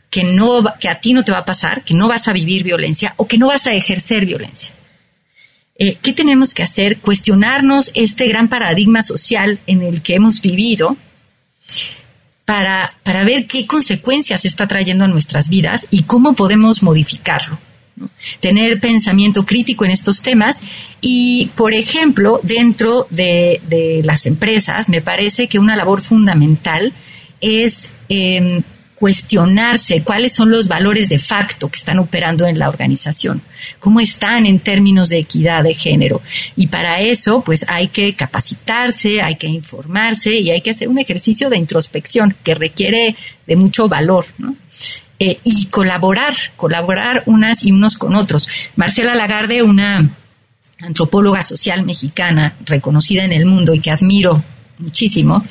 que, 0.10 0.24
no, 0.24 0.64
que 0.80 0.90
a 0.90 1.00
ti 1.00 1.14
no 1.14 1.24
te 1.24 1.32
va 1.32 1.40
a 1.40 1.46
pasar, 1.46 1.84
que 1.84 1.94
no 1.94 2.08
vas 2.08 2.28
a 2.28 2.34
vivir 2.34 2.64
violencia 2.64 3.14
o 3.18 3.28
que 3.28 3.38
no 3.38 3.48
vas 3.48 3.68
a 3.68 3.74
ejercer 3.74 4.26
violencia. 4.26 4.74
Eh, 5.78 5.98
¿Qué 6.02 6.14
tenemos 6.14 6.54
que 6.54 6.64
hacer? 6.64 7.00
Cuestionarnos 7.00 7.92
este 7.96 8.28
gran 8.28 8.48
paradigma 8.48 9.02
social 9.02 9.60
en 9.68 9.82
el 9.82 10.02
que 10.02 10.16
hemos 10.16 10.42
vivido 10.42 10.96
para, 12.46 12.94
para 13.04 13.26
ver 13.26 13.46
qué 13.46 13.68
consecuencias 13.68 14.46
está 14.46 14.68
trayendo 14.68 15.04
a 15.04 15.10
nuestras 15.10 15.50
vidas 15.50 15.88
y 15.92 16.04
cómo 16.04 16.34
podemos 16.34 16.82
modificarlo. 16.82 17.60
Tener 18.40 18.80
pensamiento 18.80 19.46
crítico 19.46 19.86
en 19.86 19.92
estos 19.92 20.22
temas 20.22 20.62
y, 21.02 21.52
por 21.56 21.74
ejemplo, 21.74 22.40
dentro 22.44 23.08
de, 23.10 23.62
de 23.68 24.02
las 24.04 24.26
empresas, 24.26 24.90
me 24.90 25.02
parece 25.02 25.48
que 25.48 25.60
una 25.60 25.76
labor 25.76 26.02
fundamental 26.02 26.94
es 27.42 27.92
em, 28.10 28.64
cuestionarse 28.96 30.04
cuáles 30.04 30.34
son 30.34 30.50
los 30.50 30.68
valores 30.68 31.10
de 31.10 31.20
facto 31.20 31.70
que 31.70 31.78
están 31.78 32.00
operando 32.00 32.48
en 32.48 32.58
la 32.58 32.70
organización, 32.70 33.42
cómo 33.80 34.00
están 34.00 34.46
en 34.46 34.60
términos 34.60 35.10
de 35.10 35.20
equidad 35.20 35.64
de 35.64 35.74
género. 35.74 36.22
Y 36.56 36.68
para 36.68 37.02
eso, 37.02 37.42
pues 37.42 37.66
hay 37.68 37.90
que 37.90 38.16
capacitarse, 38.16 39.22
hay 39.22 39.36
que 39.36 39.48
informarse 39.48 40.34
y 40.36 40.50
hay 40.52 40.62
que 40.62 40.72
hacer 40.72 40.88
un 40.88 40.98
ejercicio 40.98 41.50
de 41.50 41.58
introspección 41.58 42.36
que 42.44 42.56
requiere 42.56 43.16
de 43.46 43.56
mucho 43.56 43.88
valor. 43.90 44.26
Eh, 45.18 45.40
y 45.46 45.68
colaborar, 45.68 46.36
colaborar 46.58 47.24
unas 47.26 47.64
y 47.64 47.72
unos 47.72 47.98
con 47.98 48.16
otros. 48.16 48.50
Marcela 48.76 49.16
Lagarde, 49.16 49.64
una 49.64 50.10
antropóloga 50.80 51.42
social 51.42 51.86
mexicana 51.86 52.54
reconocida 52.66 53.24
en 53.24 53.32
el 53.32 53.46
mundo 53.46 53.74
y 53.74 53.80
que 53.80 53.92
admiro 53.92 54.44
muchísimo, 54.78 55.44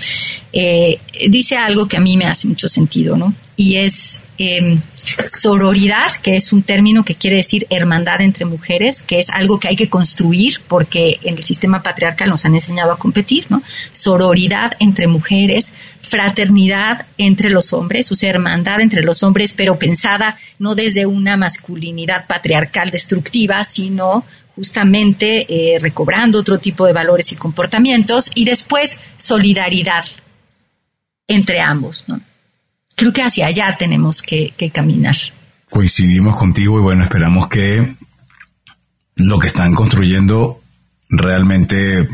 eh, 0.52 0.98
dice 1.28 1.56
algo 1.56 1.88
que 1.88 1.96
a 1.96 2.00
mí 2.00 2.16
me 2.16 2.26
hace 2.26 2.46
mucho 2.48 2.68
sentido, 2.68 3.16
¿no? 3.16 3.34
Y 3.56 3.76
es 3.76 4.22
em, 4.38 4.80
sororidad, 5.26 6.10
que 6.22 6.36
es 6.36 6.52
un 6.52 6.62
término 6.62 7.04
que 7.04 7.14
quiere 7.14 7.36
decir 7.36 7.66
hermandad 7.70 8.20
entre 8.20 8.44
mujeres, 8.44 9.02
que 9.02 9.18
es 9.18 9.30
algo 9.30 9.60
que 9.60 9.68
hay 9.68 9.76
que 9.76 9.88
construir 9.88 10.60
porque 10.66 11.20
en 11.22 11.36
el 11.36 11.44
sistema 11.44 11.82
patriarcal 11.82 12.30
nos 12.30 12.44
han 12.44 12.54
enseñado 12.54 12.92
a 12.92 12.98
competir, 12.98 13.46
¿no? 13.48 13.62
Sororidad 13.92 14.76
entre 14.80 15.06
mujeres, 15.06 15.72
fraternidad 16.00 17.06
entre 17.18 17.50
los 17.50 17.72
hombres, 17.72 18.10
o 18.10 18.14
sea, 18.14 18.30
hermandad 18.30 18.80
entre 18.80 19.02
los 19.02 19.22
hombres, 19.22 19.52
pero 19.52 19.78
pensada 19.78 20.36
no 20.58 20.74
desde 20.74 21.06
una 21.06 21.36
masculinidad 21.36 22.26
patriarcal 22.26 22.90
destructiva, 22.90 23.62
sino 23.64 24.24
justamente 24.56 25.46
eh, 25.48 25.78
recobrando 25.78 26.38
otro 26.38 26.58
tipo 26.58 26.86
de 26.86 26.92
valores 26.92 27.32
y 27.32 27.36
comportamientos, 27.36 28.30
y 28.34 28.44
después 28.44 28.98
solidaridad 29.16 30.04
entre 31.26 31.60
ambos. 31.60 32.04
¿no? 32.08 32.20
Creo 32.96 33.12
que 33.12 33.22
hacia 33.22 33.46
allá 33.46 33.76
tenemos 33.76 34.22
que, 34.22 34.52
caminar. 34.72 35.16
Coincidimos 35.68 36.36
contigo 36.36 36.78
y 36.78 36.82
bueno, 36.82 37.02
esperamos 37.02 37.48
que 37.48 37.96
lo 39.16 39.38
que 39.38 39.48
están 39.48 39.74
construyendo 39.74 40.60
realmente 41.08 42.08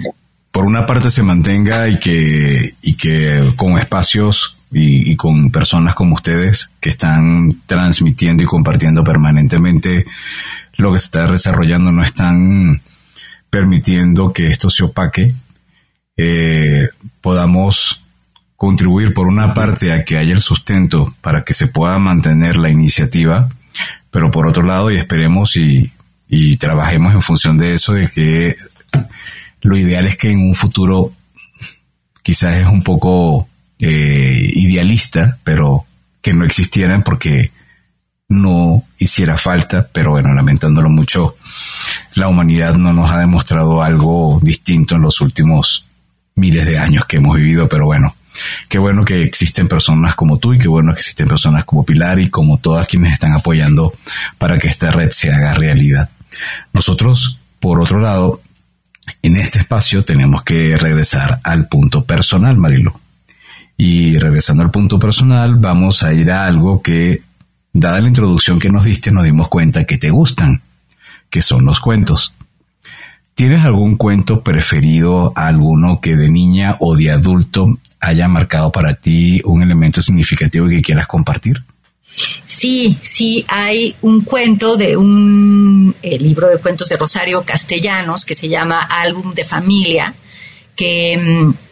por 0.51 0.65
una 0.65 0.87
parte 0.87 1.11
se 1.11 1.23
mantenga 1.23 1.89
y 1.89 1.99
que, 1.99 2.75
y 2.83 2.95
que 2.95 3.43
con 3.57 3.79
espacios 3.79 4.57
y, 4.73 5.13
y, 5.13 5.17
con 5.17 5.51
personas 5.51 5.95
como 5.95 6.15
ustedes 6.15 6.71
que 6.81 6.91
están 6.91 7.51
transmitiendo 7.67 8.43
y 8.43 8.47
compartiendo 8.47 9.03
permanentemente 9.03 10.07
lo 10.81 10.93
que 10.93 10.99
se 10.99 11.07
está 11.07 11.31
desarrollando 11.31 11.93
no 11.93 12.03
están 12.03 12.81
permitiendo 13.51 14.33
que 14.33 14.49
esto 14.49 14.71
se 14.71 14.85
opaque, 14.85 15.35
eh, 16.17 16.89
podamos 17.21 18.03
contribuir 18.57 19.15
por 19.15 19.27
una 19.27 19.55
parte 19.55 19.93
a 19.93 20.05
que 20.05 20.19
haya 20.19 20.35
el 20.35 20.41
sustento 20.41 21.15
para 21.21 21.45
que 21.45 21.55
se 21.55 21.67
pueda 21.67 21.99
mantener 21.99 22.57
la 22.59 22.71
iniciativa, 22.71 23.49
pero 24.11 24.31
por 24.31 24.47
otro 24.47 24.63
lado, 24.63 24.91
y 24.91 24.97
esperemos 24.97 25.57
y, 25.57 25.93
y 26.29 26.57
trabajemos 26.57 27.15
en 27.15 27.23
función 27.23 27.59
de 27.59 27.75
eso, 27.75 27.95
de 27.95 28.09
que 28.09 28.57
lo 29.63 29.77
ideal 29.77 30.07
es 30.07 30.17
que 30.17 30.31
en 30.31 30.41
un 30.41 30.55
futuro 30.55 31.13
quizás 32.23 32.59
es 32.59 32.67
un 32.67 32.83
poco 32.83 33.49
eh, 33.79 34.51
idealista, 34.55 35.39
pero 35.43 35.85
que 36.23 36.33
no 36.33 36.45
existieran 36.45 37.03
porque 37.03 37.51
no 38.31 38.85
hiciera 38.97 39.37
falta, 39.37 39.89
pero 39.93 40.13
bueno, 40.13 40.33
lamentándolo 40.33 40.89
mucho, 40.89 41.37
la 42.15 42.29
humanidad 42.29 42.77
no 42.77 42.93
nos 42.93 43.11
ha 43.11 43.19
demostrado 43.19 43.83
algo 43.83 44.39
distinto 44.41 44.95
en 44.95 45.03
los 45.03 45.21
últimos 45.21 45.85
miles 46.37 46.65
de 46.65 46.79
años 46.79 47.05
que 47.07 47.17
hemos 47.17 47.37
vivido, 47.37 47.69
pero 47.69 47.87
bueno, 47.87 48.15
qué 48.69 48.79
bueno 48.79 49.05
que 49.05 49.25
existen 49.25 49.67
personas 49.67 50.15
como 50.15 50.39
tú 50.39 50.55
y 50.55 50.59
qué 50.59 50.69
bueno 50.69 50.95
que 50.95 51.01
existen 51.01 51.27
personas 51.27 51.65
como 51.65 51.85
Pilar 51.85 52.21
y 52.21 52.31
como 52.31 52.59
todas 52.59 52.87
quienes 52.87 53.13
están 53.13 53.33
apoyando 53.33 53.93
para 54.39 54.59
que 54.59 54.69
esta 54.69 54.93
red 54.93 55.11
se 55.11 55.33
haga 55.33 55.53
realidad. 55.55 56.09
Nosotros, 56.73 57.41
por 57.59 57.81
otro 57.81 57.99
lado, 57.99 58.41
en 59.23 59.37
este 59.37 59.59
espacio 59.59 60.05
tenemos 60.05 60.45
que 60.45 60.77
regresar 60.79 61.41
al 61.43 61.67
punto 61.67 62.05
personal, 62.05 62.57
Marilo. 62.57 63.01
Y 63.77 64.19
regresando 64.19 64.63
al 64.63 64.71
punto 64.71 65.01
personal, 65.01 65.57
vamos 65.57 66.05
a 66.05 66.15
ir 66.15 66.31
a 66.31 66.47
algo 66.47 66.81
que 66.81 67.23
Dada 67.73 68.01
la 68.01 68.09
introducción 68.09 68.59
que 68.59 68.71
nos 68.71 68.85
diste, 68.85 69.13
nos 69.13 69.25
dimos 69.25 69.49
cuenta 69.49 69.85
que 69.85 69.99
te 69.99 70.11
gustan, 70.11 70.63
que 71.29 71.43
son 71.43 71.65
los 71.65 71.81
cuentos. 71.81 72.35
¿Tienes 73.35 73.65
algún 73.65 73.97
cuento 73.97 74.43
preferido, 74.43 75.33
alguno 75.37 76.01
que 76.01 76.17
de 76.17 76.31
niña 76.31 76.77
o 76.81 76.97
de 76.97 77.11
adulto 77.11 77.79
haya 78.01 78.29
marcado 78.29 78.73
para 78.73 78.95
ti 78.95 79.41
un 79.45 79.63
elemento 79.63 80.03
significativo 80.03 80.69
que 80.69 80.83
quieras 80.83 81.07
compartir? 81.07 81.63
Sí, 82.47 82.99
sí, 83.01 83.45
hay 83.49 83.95
un 84.03 84.23
cuento 84.23 84.77
de 84.77 84.97
un 84.97 85.95
eh, 86.03 86.19
libro 86.19 86.49
de 86.49 86.59
cuentos 86.59 86.89
de 86.89 86.97
Rosario 86.97 87.45
Castellanos 87.45 88.25
que 88.25 88.35
se 88.35 88.49
llama 88.49 88.81
Álbum 88.81 89.33
de 89.33 89.45
Familia, 89.45 90.13
que 90.75 91.17
mm, 91.17 91.70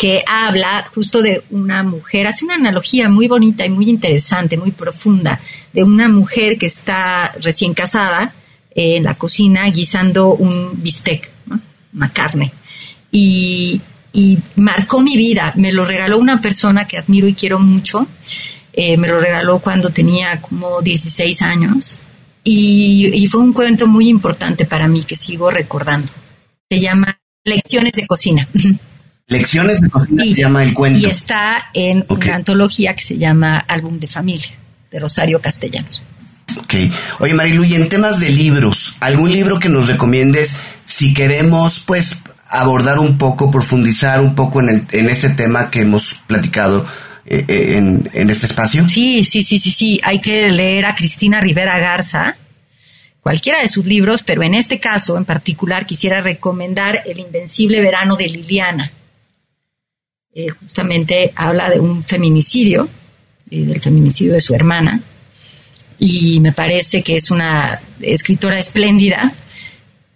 que 0.00 0.24
habla 0.26 0.88
justo 0.94 1.20
de 1.20 1.42
una 1.50 1.82
mujer, 1.82 2.26
hace 2.26 2.46
una 2.46 2.54
analogía 2.54 3.10
muy 3.10 3.28
bonita 3.28 3.66
y 3.66 3.68
muy 3.68 3.90
interesante, 3.90 4.56
muy 4.56 4.70
profunda, 4.70 5.38
de 5.74 5.84
una 5.84 6.08
mujer 6.08 6.56
que 6.56 6.64
está 6.64 7.34
recién 7.42 7.74
casada 7.74 8.32
eh, 8.74 8.96
en 8.96 9.04
la 9.04 9.16
cocina 9.16 9.66
guisando 9.66 10.32
un 10.32 10.82
bistec, 10.82 11.30
una 11.92 12.10
carne. 12.14 12.50
Y, 13.12 13.82
marcó 14.56 15.02
mi 15.02 15.18
vida, 15.18 15.52
me 15.56 15.70
lo 15.70 15.84
regaló 15.84 16.16
una 16.16 16.40
persona 16.40 16.86
que 16.86 16.96
admiro 16.96 17.28
y 17.28 17.34
quiero 17.34 17.58
mucho, 17.58 18.06
eh, 18.72 18.96
me 18.96 19.06
lo 19.06 19.20
regaló 19.20 19.58
cuando 19.58 19.90
tenía 19.90 20.40
como 20.40 20.80
16 20.80 21.42
años 21.42 21.98
y, 22.42 23.10
y 23.12 23.26
fue 23.26 23.42
un 23.42 23.52
cuento 23.52 23.86
muy 23.86 24.08
importante 24.08 24.64
para 24.64 24.88
mí 24.88 25.02
que 25.02 25.14
sigo 25.14 25.50
recordando. 25.50 26.10
Se 26.70 26.80
llama 26.80 27.20
Lecciones 27.44 27.92
de 27.92 28.06
Cocina. 28.06 28.48
Lecciones 29.30 29.80
de 29.80 29.88
cocina 29.88 30.24
se 30.24 30.34
llama 30.34 30.64
el 30.64 30.74
cuento. 30.74 30.98
Y 30.98 31.06
está 31.06 31.70
en 31.72 32.04
una 32.08 32.34
antología 32.34 32.96
que 32.96 33.02
se 33.02 33.16
llama 33.16 33.64
Álbum 33.68 34.00
de 34.00 34.08
Familia, 34.08 34.50
de 34.90 34.98
Rosario 34.98 35.40
Castellanos. 35.40 36.02
Ok. 36.58 36.74
Oye, 37.20 37.32
Marilu, 37.34 37.62
y 37.62 37.76
en 37.76 37.88
temas 37.88 38.18
de 38.18 38.30
libros, 38.30 38.96
¿algún 38.98 39.30
libro 39.30 39.60
que 39.60 39.68
nos 39.68 39.86
recomiendes 39.86 40.56
si 40.84 41.14
queremos, 41.14 41.84
pues, 41.86 42.22
abordar 42.48 42.98
un 42.98 43.18
poco, 43.18 43.52
profundizar 43.52 44.20
un 44.20 44.34
poco 44.34 44.60
en, 44.62 44.68
el, 44.70 44.86
en 44.90 45.08
ese 45.08 45.30
tema 45.30 45.70
que 45.70 45.82
hemos 45.82 46.22
platicado 46.26 46.84
eh, 47.24 47.44
eh, 47.46 47.76
en, 47.76 48.10
en 48.12 48.30
este 48.30 48.46
espacio? 48.46 48.88
Sí, 48.88 49.22
sí, 49.22 49.44
sí, 49.44 49.60
sí, 49.60 49.70
sí. 49.70 50.00
Hay 50.02 50.20
que 50.20 50.50
leer 50.50 50.86
a 50.86 50.96
Cristina 50.96 51.40
Rivera 51.40 51.78
Garza, 51.78 52.36
cualquiera 53.20 53.60
de 53.60 53.68
sus 53.68 53.86
libros, 53.86 54.24
pero 54.24 54.42
en 54.42 54.54
este 54.54 54.80
caso 54.80 55.16
en 55.16 55.24
particular 55.24 55.86
quisiera 55.86 56.20
recomendar 56.20 57.04
El 57.06 57.20
Invencible 57.20 57.80
Verano 57.80 58.16
de 58.16 58.28
Liliana 58.28 58.90
eh, 60.34 60.48
justamente 60.50 61.32
habla 61.34 61.70
de 61.70 61.80
un 61.80 62.04
feminicidio, 62.04 62.88
eh, 63.50 63.64
del 63.64 63.80
feminicidio 63.80 64.34
de 64.34 64.40
su 64.40 64.54
hermana, 64.54 65.00
y 65.98 66.40
me 66.40 66.52
parece 66.52 67.02
que 67.02 67.16
es 67.16 67.30
una 67.30 67.80
escritora 68.00 68.58
espléndida 68.58 69.34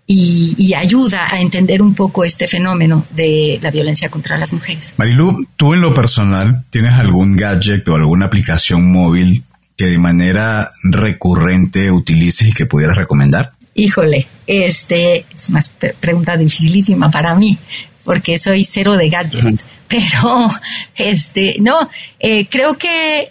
y, 0.07 0.75
ayuda 0.75 1.33
a 1.33 1.41
entender 1.41 1.81
un 1.81 1.95
poco 1.95 2.25
este 2.25 2.47
fenómeno 2.47 3.07
de 3.11 3.59
la 3.63 3.71
violencia 3.71 4.09
contra 4.11 4.37
las 4.37 4.53
mujeres. 4.53 4.95
Marilu, 4.97 5.47
tú 5.57 5.73
en 5.73 5.81
lo 5.81 5.95
personal, 5.95 6.65
¿tienes 6.71 6.95
algún 6.95 7.37
gadget 7.37 7.89
o 7.89 7.95
alguna 7.95 8.27
aplicación 8.27 8.91
móvil 8.91 9.45
que 9.77 9.87
de 9.87 9.99
manera 9.99 10.73
recurrente 10.83 11.91
utilices 11.91 12.49
y 12.49 12.53
que 12.53 12.67
pudieras 12.67 12.97
recomendar? 12.97 13.53
Híjole, 13.75 14.27
este 14.47 15.25
es 15.35 15.49
una 15.49 15.61
pregunta 16.01 16.37
dificilísima 16.37 17.11
para 17.11 17.35
mí, 17.35 17.59
porque 18.05 18.39
soy 18.39 18.65
cero 18.65 18.97
de 18.97 19.09
gadgets. 19.09 19.65
Pero, 19.89 20.51
este, 20.97 21.57
no, 21.61 21.89
eh, 22.21 22.47
creo 22.47 22.79
que, 22.79 23.31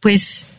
pues, 0.00 0.50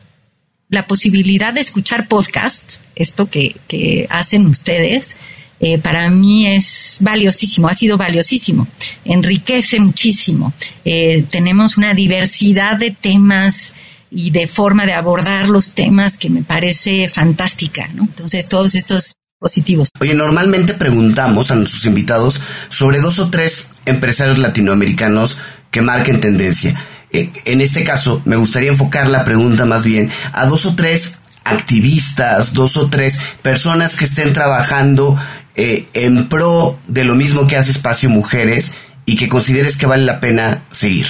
la 0.70 0.88
posibilidad 0.88 1.54
de 1.54 1.62
escuchar 1.62 2.08
podcast, 2.08 2.78
esto 2.96 3.30
que, 3.30 3.56
que 3.68 4.08
hacen 4.10 4.48
ustedes, 4.48 5.16
eh, 5.60 5.78
para 5.78 6.10
mí 6.10 6.46
es 6.48 6.98
valiosísimo, 7.00 7.70
ha 7.70 7.74
sido 7.74 7.96
valiosísimo, 7.98 8.68
enriquece 9.06 9.80
muchísimo. 9.80 10.54
Eh, 10.84 11.24
tenemos 11.30 11.78
una 11.78 11.94
diversidad 11.94 12.76
de 12.76 12.92
temas 12.92 13.72
y 14.12 14.32
de 14.32 14.48
forma 14.48 14.86
de 14.86 14.92
abordar 14.92 15.48
los 15.48 15.74
temas 15.74 16.18
que 16.18 16.30
me 16.30 16.44
parece 16.44 17.08
fantástica, 17.08 17.88
¿no? 17.94 18.04
Entonces, 18.04 18.50
todos 18.50 18.76
estos 18.76 19.14
positivos. 19.44 19.90
Oye, 20.00 20.14
normalmente 20.14 20.74
preguntamos 20.74 21.52
a 21.52 21.56
nuestros 21.56 21.86
invitados 21.86 22.40
sobre 22.70 23.00
dos 23.00 23.20
o 23.20 23.30
tres 23.30 23.72
empresarios 23.86 24.40
latinoamericanos 24.40 25.38
que 25.70 25.82
marquen 25.82 26.22
tendencia. 26.22 26.74
Eh, 27.12 27.30
en 27.44 27.60
este 27.60 27.84
caso, 27.84 28.22
me 28.24 28.38
gustaría 28.38 28.72
enfocar 28.72 29.10
la 29.10 29.26
pregunta 29.26 29.66
más 29.66 29.84
bien 29.84 30.10
a 30.32 30.46
dos 30.46 30.66
o 30.66 30.76
tres 30.76 31.18
activistas, 31.44 32.54
dos 32.54 32.78
o 32.78 32.90
tres 32.90 33.20
personas 33.42 33.98
que 33.98 34.06
estén 34.06 34.32
trabajando 34.32 35.18
eh, 35.56 35.88
en 35.94 36.30
pro 36.30 36.80
de 36.88 37.04
lo 37.04 37.16
mismo 37.16 37.46
que 37.46 37.58
hace 37.58 37.72
Espacio 37.72 38.10
Mujeres 38.10 38.72
y 39.06 39.18
que 39.18 39.28
consideres 39.28 39.76
que 39.76 39.88
vale 39.88 40.06
la 40.06 40.22
pena 40.22 40.64
seguir. 40.72 41.08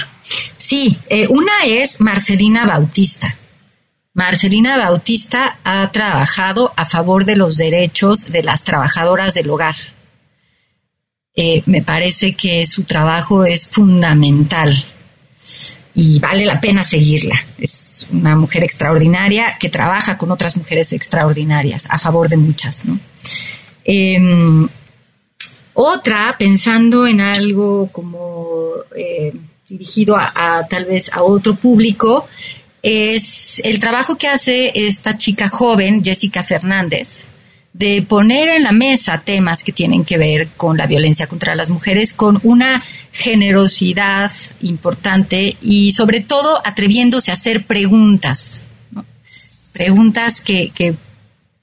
Sí, 0.56 0.98
eh, 1.08 1.28
una 1.28 1.52
es 1.66 2.00
Marcelina 2.00 2.66
Bautista. 2.66 3.36
Marcelina 4.14 4.78
Bautista 4.78 5.58
ha 5.64 5.90
trabajado 5.90 6.72
a 6.76 6.84
favor 6.84 7.24
de 7.24 7.34
los 7.34 7.56
derechos 7.56 8.26
de 8.26 8.44
las 8.44 8.62
trabajadoras 8.62 9.34
del 9.34 9.50
hogar. 9.50 9.74
Eh, 11.34 11.64
me 11.66 11.82
parece 11.82 12.34
que 12.34 12.64
su 12.64 12.84
trabajo 12.84 13.44
es 13.44 13.66
fundamental 13.66 14.72
y 15.96 16.20
vale 16.20 16.44
la 16.44 16.60
pena 16.60 16.84
seguirla. 16.84 17.34
Es 17.58 18.06
una 18.12 18.36
mujer 18.36 18.62
extraordinaria 18.62 19.58
que 19.58 19.68
trabaja 19.68 20.16
con 20.16 20.30
otras 20.30 20.56
mujeres 20.56 20.92
extraordinarias 20.92 21.86
a 21.90 21.98
favor 21.98 22.28
de 22.28 22.36
muchas. 22.36 22.84
Em, 23.82 24.68
otra, 25.74 26.36
pensando 26.38 27.04
en 27.08 27.20
algo 27.20 27.88
como 27.90 28.68
eh, 28.96 29.32
dirigido 29.68 30.16
a, 30.16 30.64
tal 30.70 30.84
vez 30.84 31.12
a 31.12 31.24
otro 31.24 31.56
público, 31.56 32.28
es 32.84 33.62
el 33.64 33.80
trabajo 33.80 34.18
que 34.18 34.28
hace 34.28 34.86
esta 34.86 35.16
chica 35.16 35.48
joven, 35.48 36.04
Jessica 36.04 36.44
Fernández, 36.44 37.28
de 37.72 38.02
poner 38.02 38.50
en 38.50 38.62
la 38.62 38.72
mesa 38.72 39.22
temas 39.24 39.64
que 39.64 39.72
tienen 39.72 40.04
que 40.04 40.18
ver 40.18 40.48
con 40.58 40.76
la 40.76 40.86
violencia 40.86 41.26
contra 41.26 41.54
las 41.54 41.70
mujeres 41.70 42.12
con 42.12 42.38
una 42.42 42.84
generosidad 43.10 44.30
importante 44.60 45.56
y 45.62 45.92
sobre 45.92 46.20
todo 46.20 46.60
atreviéndose 46.62 47.30
a 47.30 47.34
hacer 47.34 47.64
preguntas, 47.64 48.64
preguntas 49.72 50.42
que, 50.42 50.94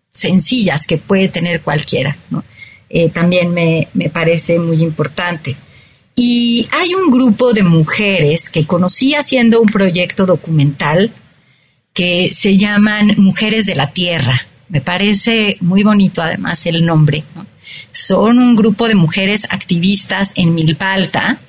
sencillas 0.09 0.87
que 0.87 0.97
puede 0.97 1.27
tener 1.29 1.61
cualquiera. 1.61 2.17
Eh, 2.89 3.09
también 3.09 3.53
me, 3.53 3.87
me 3.93 4.09
parece 4.09 4.57
muy 4.57 4.81
importante. 4.81 5.55
Y 6.15 6.67
hay 6.71 6.93
un 6.93 7.11
grupo 7.11 7.53
de 7.53 7.63
mujeres 7.63 8.49
que 8.49 8.65
conocí 8.65 9.15
haciendo 9.15 9.61
un 9.61 9.69
proyecto 9.69 10.25
documental 10.25 11.11
que 11.93 12.31
se 12.33 12.57
llaman 12.57 13.13
Mujeres 13.17 13.65
de 13.65 13.75
la 13.75 13.91
Tierra. 13.91 14.39
Me 14.69 14.81
parece 14.81 15.57
muy 15.61 15.83
bonito 15.83 16.21
además 16.21 16.65
el 16.65 16.85
nombre. 16.85 17.23
Son 17.91 18.39
un 18.39 18.55
grupo 18.55 18.87
de 18.87 18.95
mujeres 18.95 19.47
activistas 19.49 20.33
en 20.35 20.55
Milpalta 20.55 21.39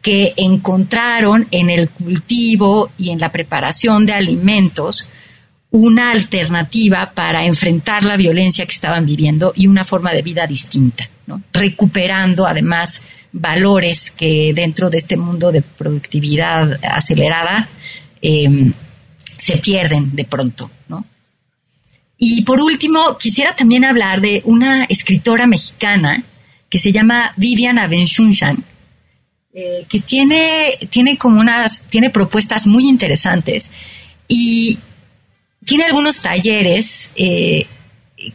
que 0.00 0.34
encontraron 0.36 1.46
en 1.50 1.70
el 1.70 1.88
cultivo 1.88 2.90
y 2.98 3.10
en 3.10 3.18
la 3.18 3.32
preparación 3.32 4.04
de 4.04 4.12
alimentos 4.12 5.08
una 5.70 6.12
alternativa 6.12 7.12
para 7.14 7.44
enfrentar 7.44 8.04
la 8.04 8.16
violencia 8.16 8.64
que 8.64 8.72
estaban 8.72 9.06
viviendo 9.06 9.52
y 9.56 9.66
una 9.66 9.82
forma 9.82 10.12
de 10.12 10.22
vida 10.22 10.46
distinta, 10.46 11.08
recuperando 11.52 12.46
además 12.46 13.02
valores 13.34 14.12
que 14.12 14.52
dentro 14.54 14.88
de 14.88 14.98
este 14.98 15.16
mundo 15.16 15.50
de 15.50 15.60
productividad 15.60 16.78
acelerada 16.84 17.68
em, 18.22 18.72
se 19.36 19.56
pierden 19.58 20.14
de 20.14 20.24
pronto, 20.24 20.70
¿no? 20.88 21.04
Y 22.16 22.42
por 22.42 22.60
último, 22.60 23.18
quisiera 23.18 23.56
también 23.56 23.84
hablar 23.84 24.20
de 24.20 24.40
una 24.44 24.84
escritora 24.84 25.48
mexicana 25.48 26.22
que 26.70 26.78
se 26.78 26.92
llama 26.92 27.34
Vivian 27.36 27.78
Abenchunshan, 27.78 28.64
eh, 29.52 29.84
que 29.88 29.98
tiene, 29.98 30.78
tiene 30.88 31.18
como 31.18 31.40
unas, 31.40 31.82
tiene 31.88 32.10
propuestas 32.10 32.68
muy 32.68 32.88
interesantes 32.88 33.70
y 34.28 34.78
tiene 35.64 35.84
algunos 35.84 36.22
talleres 36.22 37.10
eh, 37.16 37.66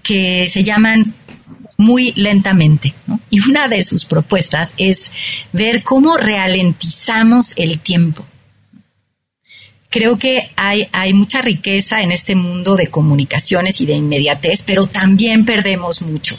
que 0.03 0.47
se 0.49 0.63
llaman 0.63 1.13
muy 1.79 2.11
lentamente. 2.17 2.93
Y 3.29 3.39
una 3.49 3.69
de 3.69 3.83
sus 3.83 4.05
propuestas 4.05 4.73
es 4.77 5.11
ver 5.53 5.81
cómo 5.81 6.17
ralentizamos 6.17 7.53
el 7.55 7.79
tiempo. 7.79 8.25
Creo 9.89 10.19
que 10.19 10.51
hay, 10.57 10.89
hay 10.91 11.13
mucha 11.13 11.41
riqueza 11.41 12.01
en 12.01 12.11
este 12.11 12.35
mundo 12.35 12.75
de 12.75 12.87
comunicaciones 12.87 13.79
y 13.79 13.85
de 13.85 13.93
inmediatez, 13.93 14.63
pero 14.63 14.87
también 14.87 15.45
perdemos 15.45 16.01
mucho. 16.01 16.37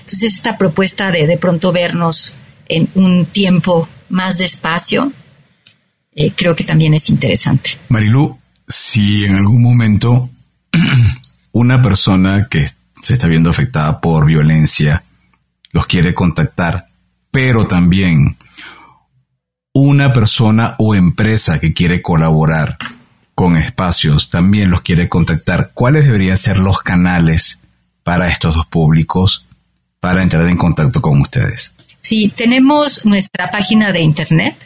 Entonces, 0.00 0.34
esta 0.34 0.58
propuesta 0.58 1.10
de 1.10 1.26
de 1.26 1.38
pronto 1.38 1.72
vernos 1.72 2.36
en 2.68 2.86
un 2.94 3.24
tiempo 3.24 3.88
más 4.10 4.36
despacio, 4.36 5.10
eh, 6.14 6.32
creo 6.36 6.54
que 6.54 6.64
también 6.64 6.92
es 6.92 7.08
interesante. 7.08 7.70
Marilu, 7.88 8.38
si 8.68 9.24
en 9.24 9.36
algún 9.36 9.62
momento 9.62 10.28
una 11.52 11.80
persona 11.80 12.46
que 12.50 12.68
se 13.00 13.14
está 13.14 13.26
viendo 13.26 13.50
afectada 13.50 14.00
por 14.00 14.26
violencia, 14.26 15.04
los 15.70 15.86
quiere 15.86 16.14
contactar, 16.14 16.86
pero 17.30 17.66
también 17.66 18.36
una 19.72 20.12
persona 20.12 20.74
o 20.78 20.94
empresa 20.94 21.60
que 21.60 21.74
quiere 21.74 22.00
colaborar 22.00 22.78
con 23.36 23.56
espacios 23.58 24.30
también 24.30 24.70
los 24.70 24.80
quiere 24.80 25.10
contactar, 25.10 25.72
¿cuáles 25.74 26.06
deberían 26.06 26.38
ser 26.38 26.56
los 26.56 26.78
canales 26.78 27.60
para 28.02 28.28
estos 28.28 28.54
dos 28.54 28.64
públicos 28.66 29.44
para 30.00 30.22
entrar 30.22 30.48
en 30.48 30.56
contacto 30.56 31.02
con 31.02 31.20
ustedes? 31.20 31.74
Sí, 32.00 32.32
tenemos 32.34 33.04
nuestra 33.04 33.50
página 33.50 33.92
de 33.92 34.00
internet 34.00 34.56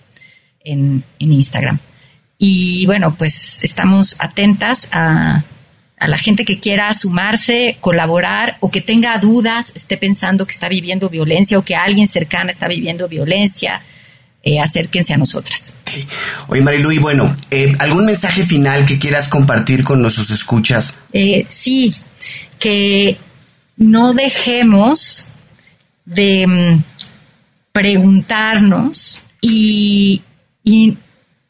en, 0.63 1.03
en 1.21 1.33
Instagram. 1.33 1.79
Y 2.37 2.85
bueno, 2.85 3.15
pues 3.17 3.65
estamos 3.65 4.17
atentas 4.19 4.91
a, 4.93 5.43
a 5.99 6.07
la 6.07 6.19
gente 6.19 6.45
que 6.45 6.61
quiera 6.61 6.93
sumarse, 6.93 7.79
colaborar 7.81 8.59
o 8.61 8.71
que 8.71 8.83
tenga 8.83 9.17
dudas, 9.17 9.73
esté 9.75 9.97
pensando 9.97 10.47
que 10.47 10.53
está 10.53 10.69
viviendo 10.69 11.09
violencia 11.09 11.59
o 11.59 11.65
que 11.65 11.77
alguien 11.77 12.09
cercana 12.09 12.51
está 12.51 12.69
viviendo 12.69 13.09
violencia 13.09 13.81
eh, 14.47 14.61
acérquense 14.61 15.13
a 15.13 15.17
nosotras. 15.17 15.75
Oye, 16.47 16.63
Marilu, 16.63 16.93
y 16.93 16.99
bueno, 16.99 17.35
eh, 17.51 17.73
¿algún 17.81 18.07
mensaje 18.07 18.45
final 18.45 18.87
que 18.87 18.97
quieras 18.97 19.27
compartir 19.27 19.83
con 19.83 20.01
nuestros 20.01 20.31
escuchas? 20.31 20.95
Eh, 21.13 21.45
sí, 21.49 21.93
que 22.61 23.19
no 23.77 24.15
dejemos 24.15 25.31
de 26.05 26.47
mm, 26.47 26.83
preguntarnos 27.73 29.23
y, 29.41 30.23
y 30.63 30.97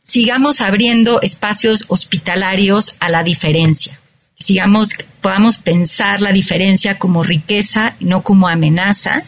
sigamos 0.02 0.62
abriendo 0.62 1.20
espacios 1.20 1.84
hospitalarios 1.88 2.94
a 3.00 3.10
la 3.10 3.22
diferencia. 3.22 4.00
Sigamos, 4.38 4.94
podamos 5.20 5.58
pensar 5.58 6.22
la 6.22 6.32
diferencia 6.32 6.98
como 6.98 7.22
riqueza, 7.22 7.94
no 8.00 8.22
como 8.22 8.48
amenaza, 8.48 9.22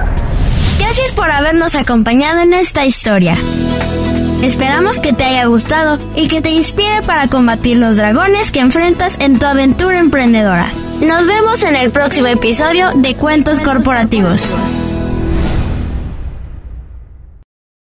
Gracias 0.79 1.11
por 1.13 1.29
habernos 1.29 1.75
acompañado 1.75 2.39
en 2.39 2.53
esta 2.53 2.85
historia. 2.85 3.35
Esperamos 4.41 4.99
que 4.99 5.11
te 5.11 5.25
haya 5.25 5.45
gustado 5.45 5.99
y 6.15 6.29
que 6.29 6.41
te 6.41 6.49
inspire 6.49 7.01
para 7.05 7.27
combatir 7.27 7.77
los 7.77 7.97
dragones 7.97 8.53
que 8.53 8.61
enfrentas 8.61 9.17
en 9.19 9.37
tu 9.37 9.45
aventura 9.45 9.99
emprendedora. 9.99 10.67
Nos 11.01 11.25
vemos 11.25 11.63
en 11.63 11.77
el 11.77 11.91
próximo 11.91 12.27
episodio 12.27 12.89
de 12.93 13.15
Cuentos 13.15 13.61
Corporativos. 13.61 14.53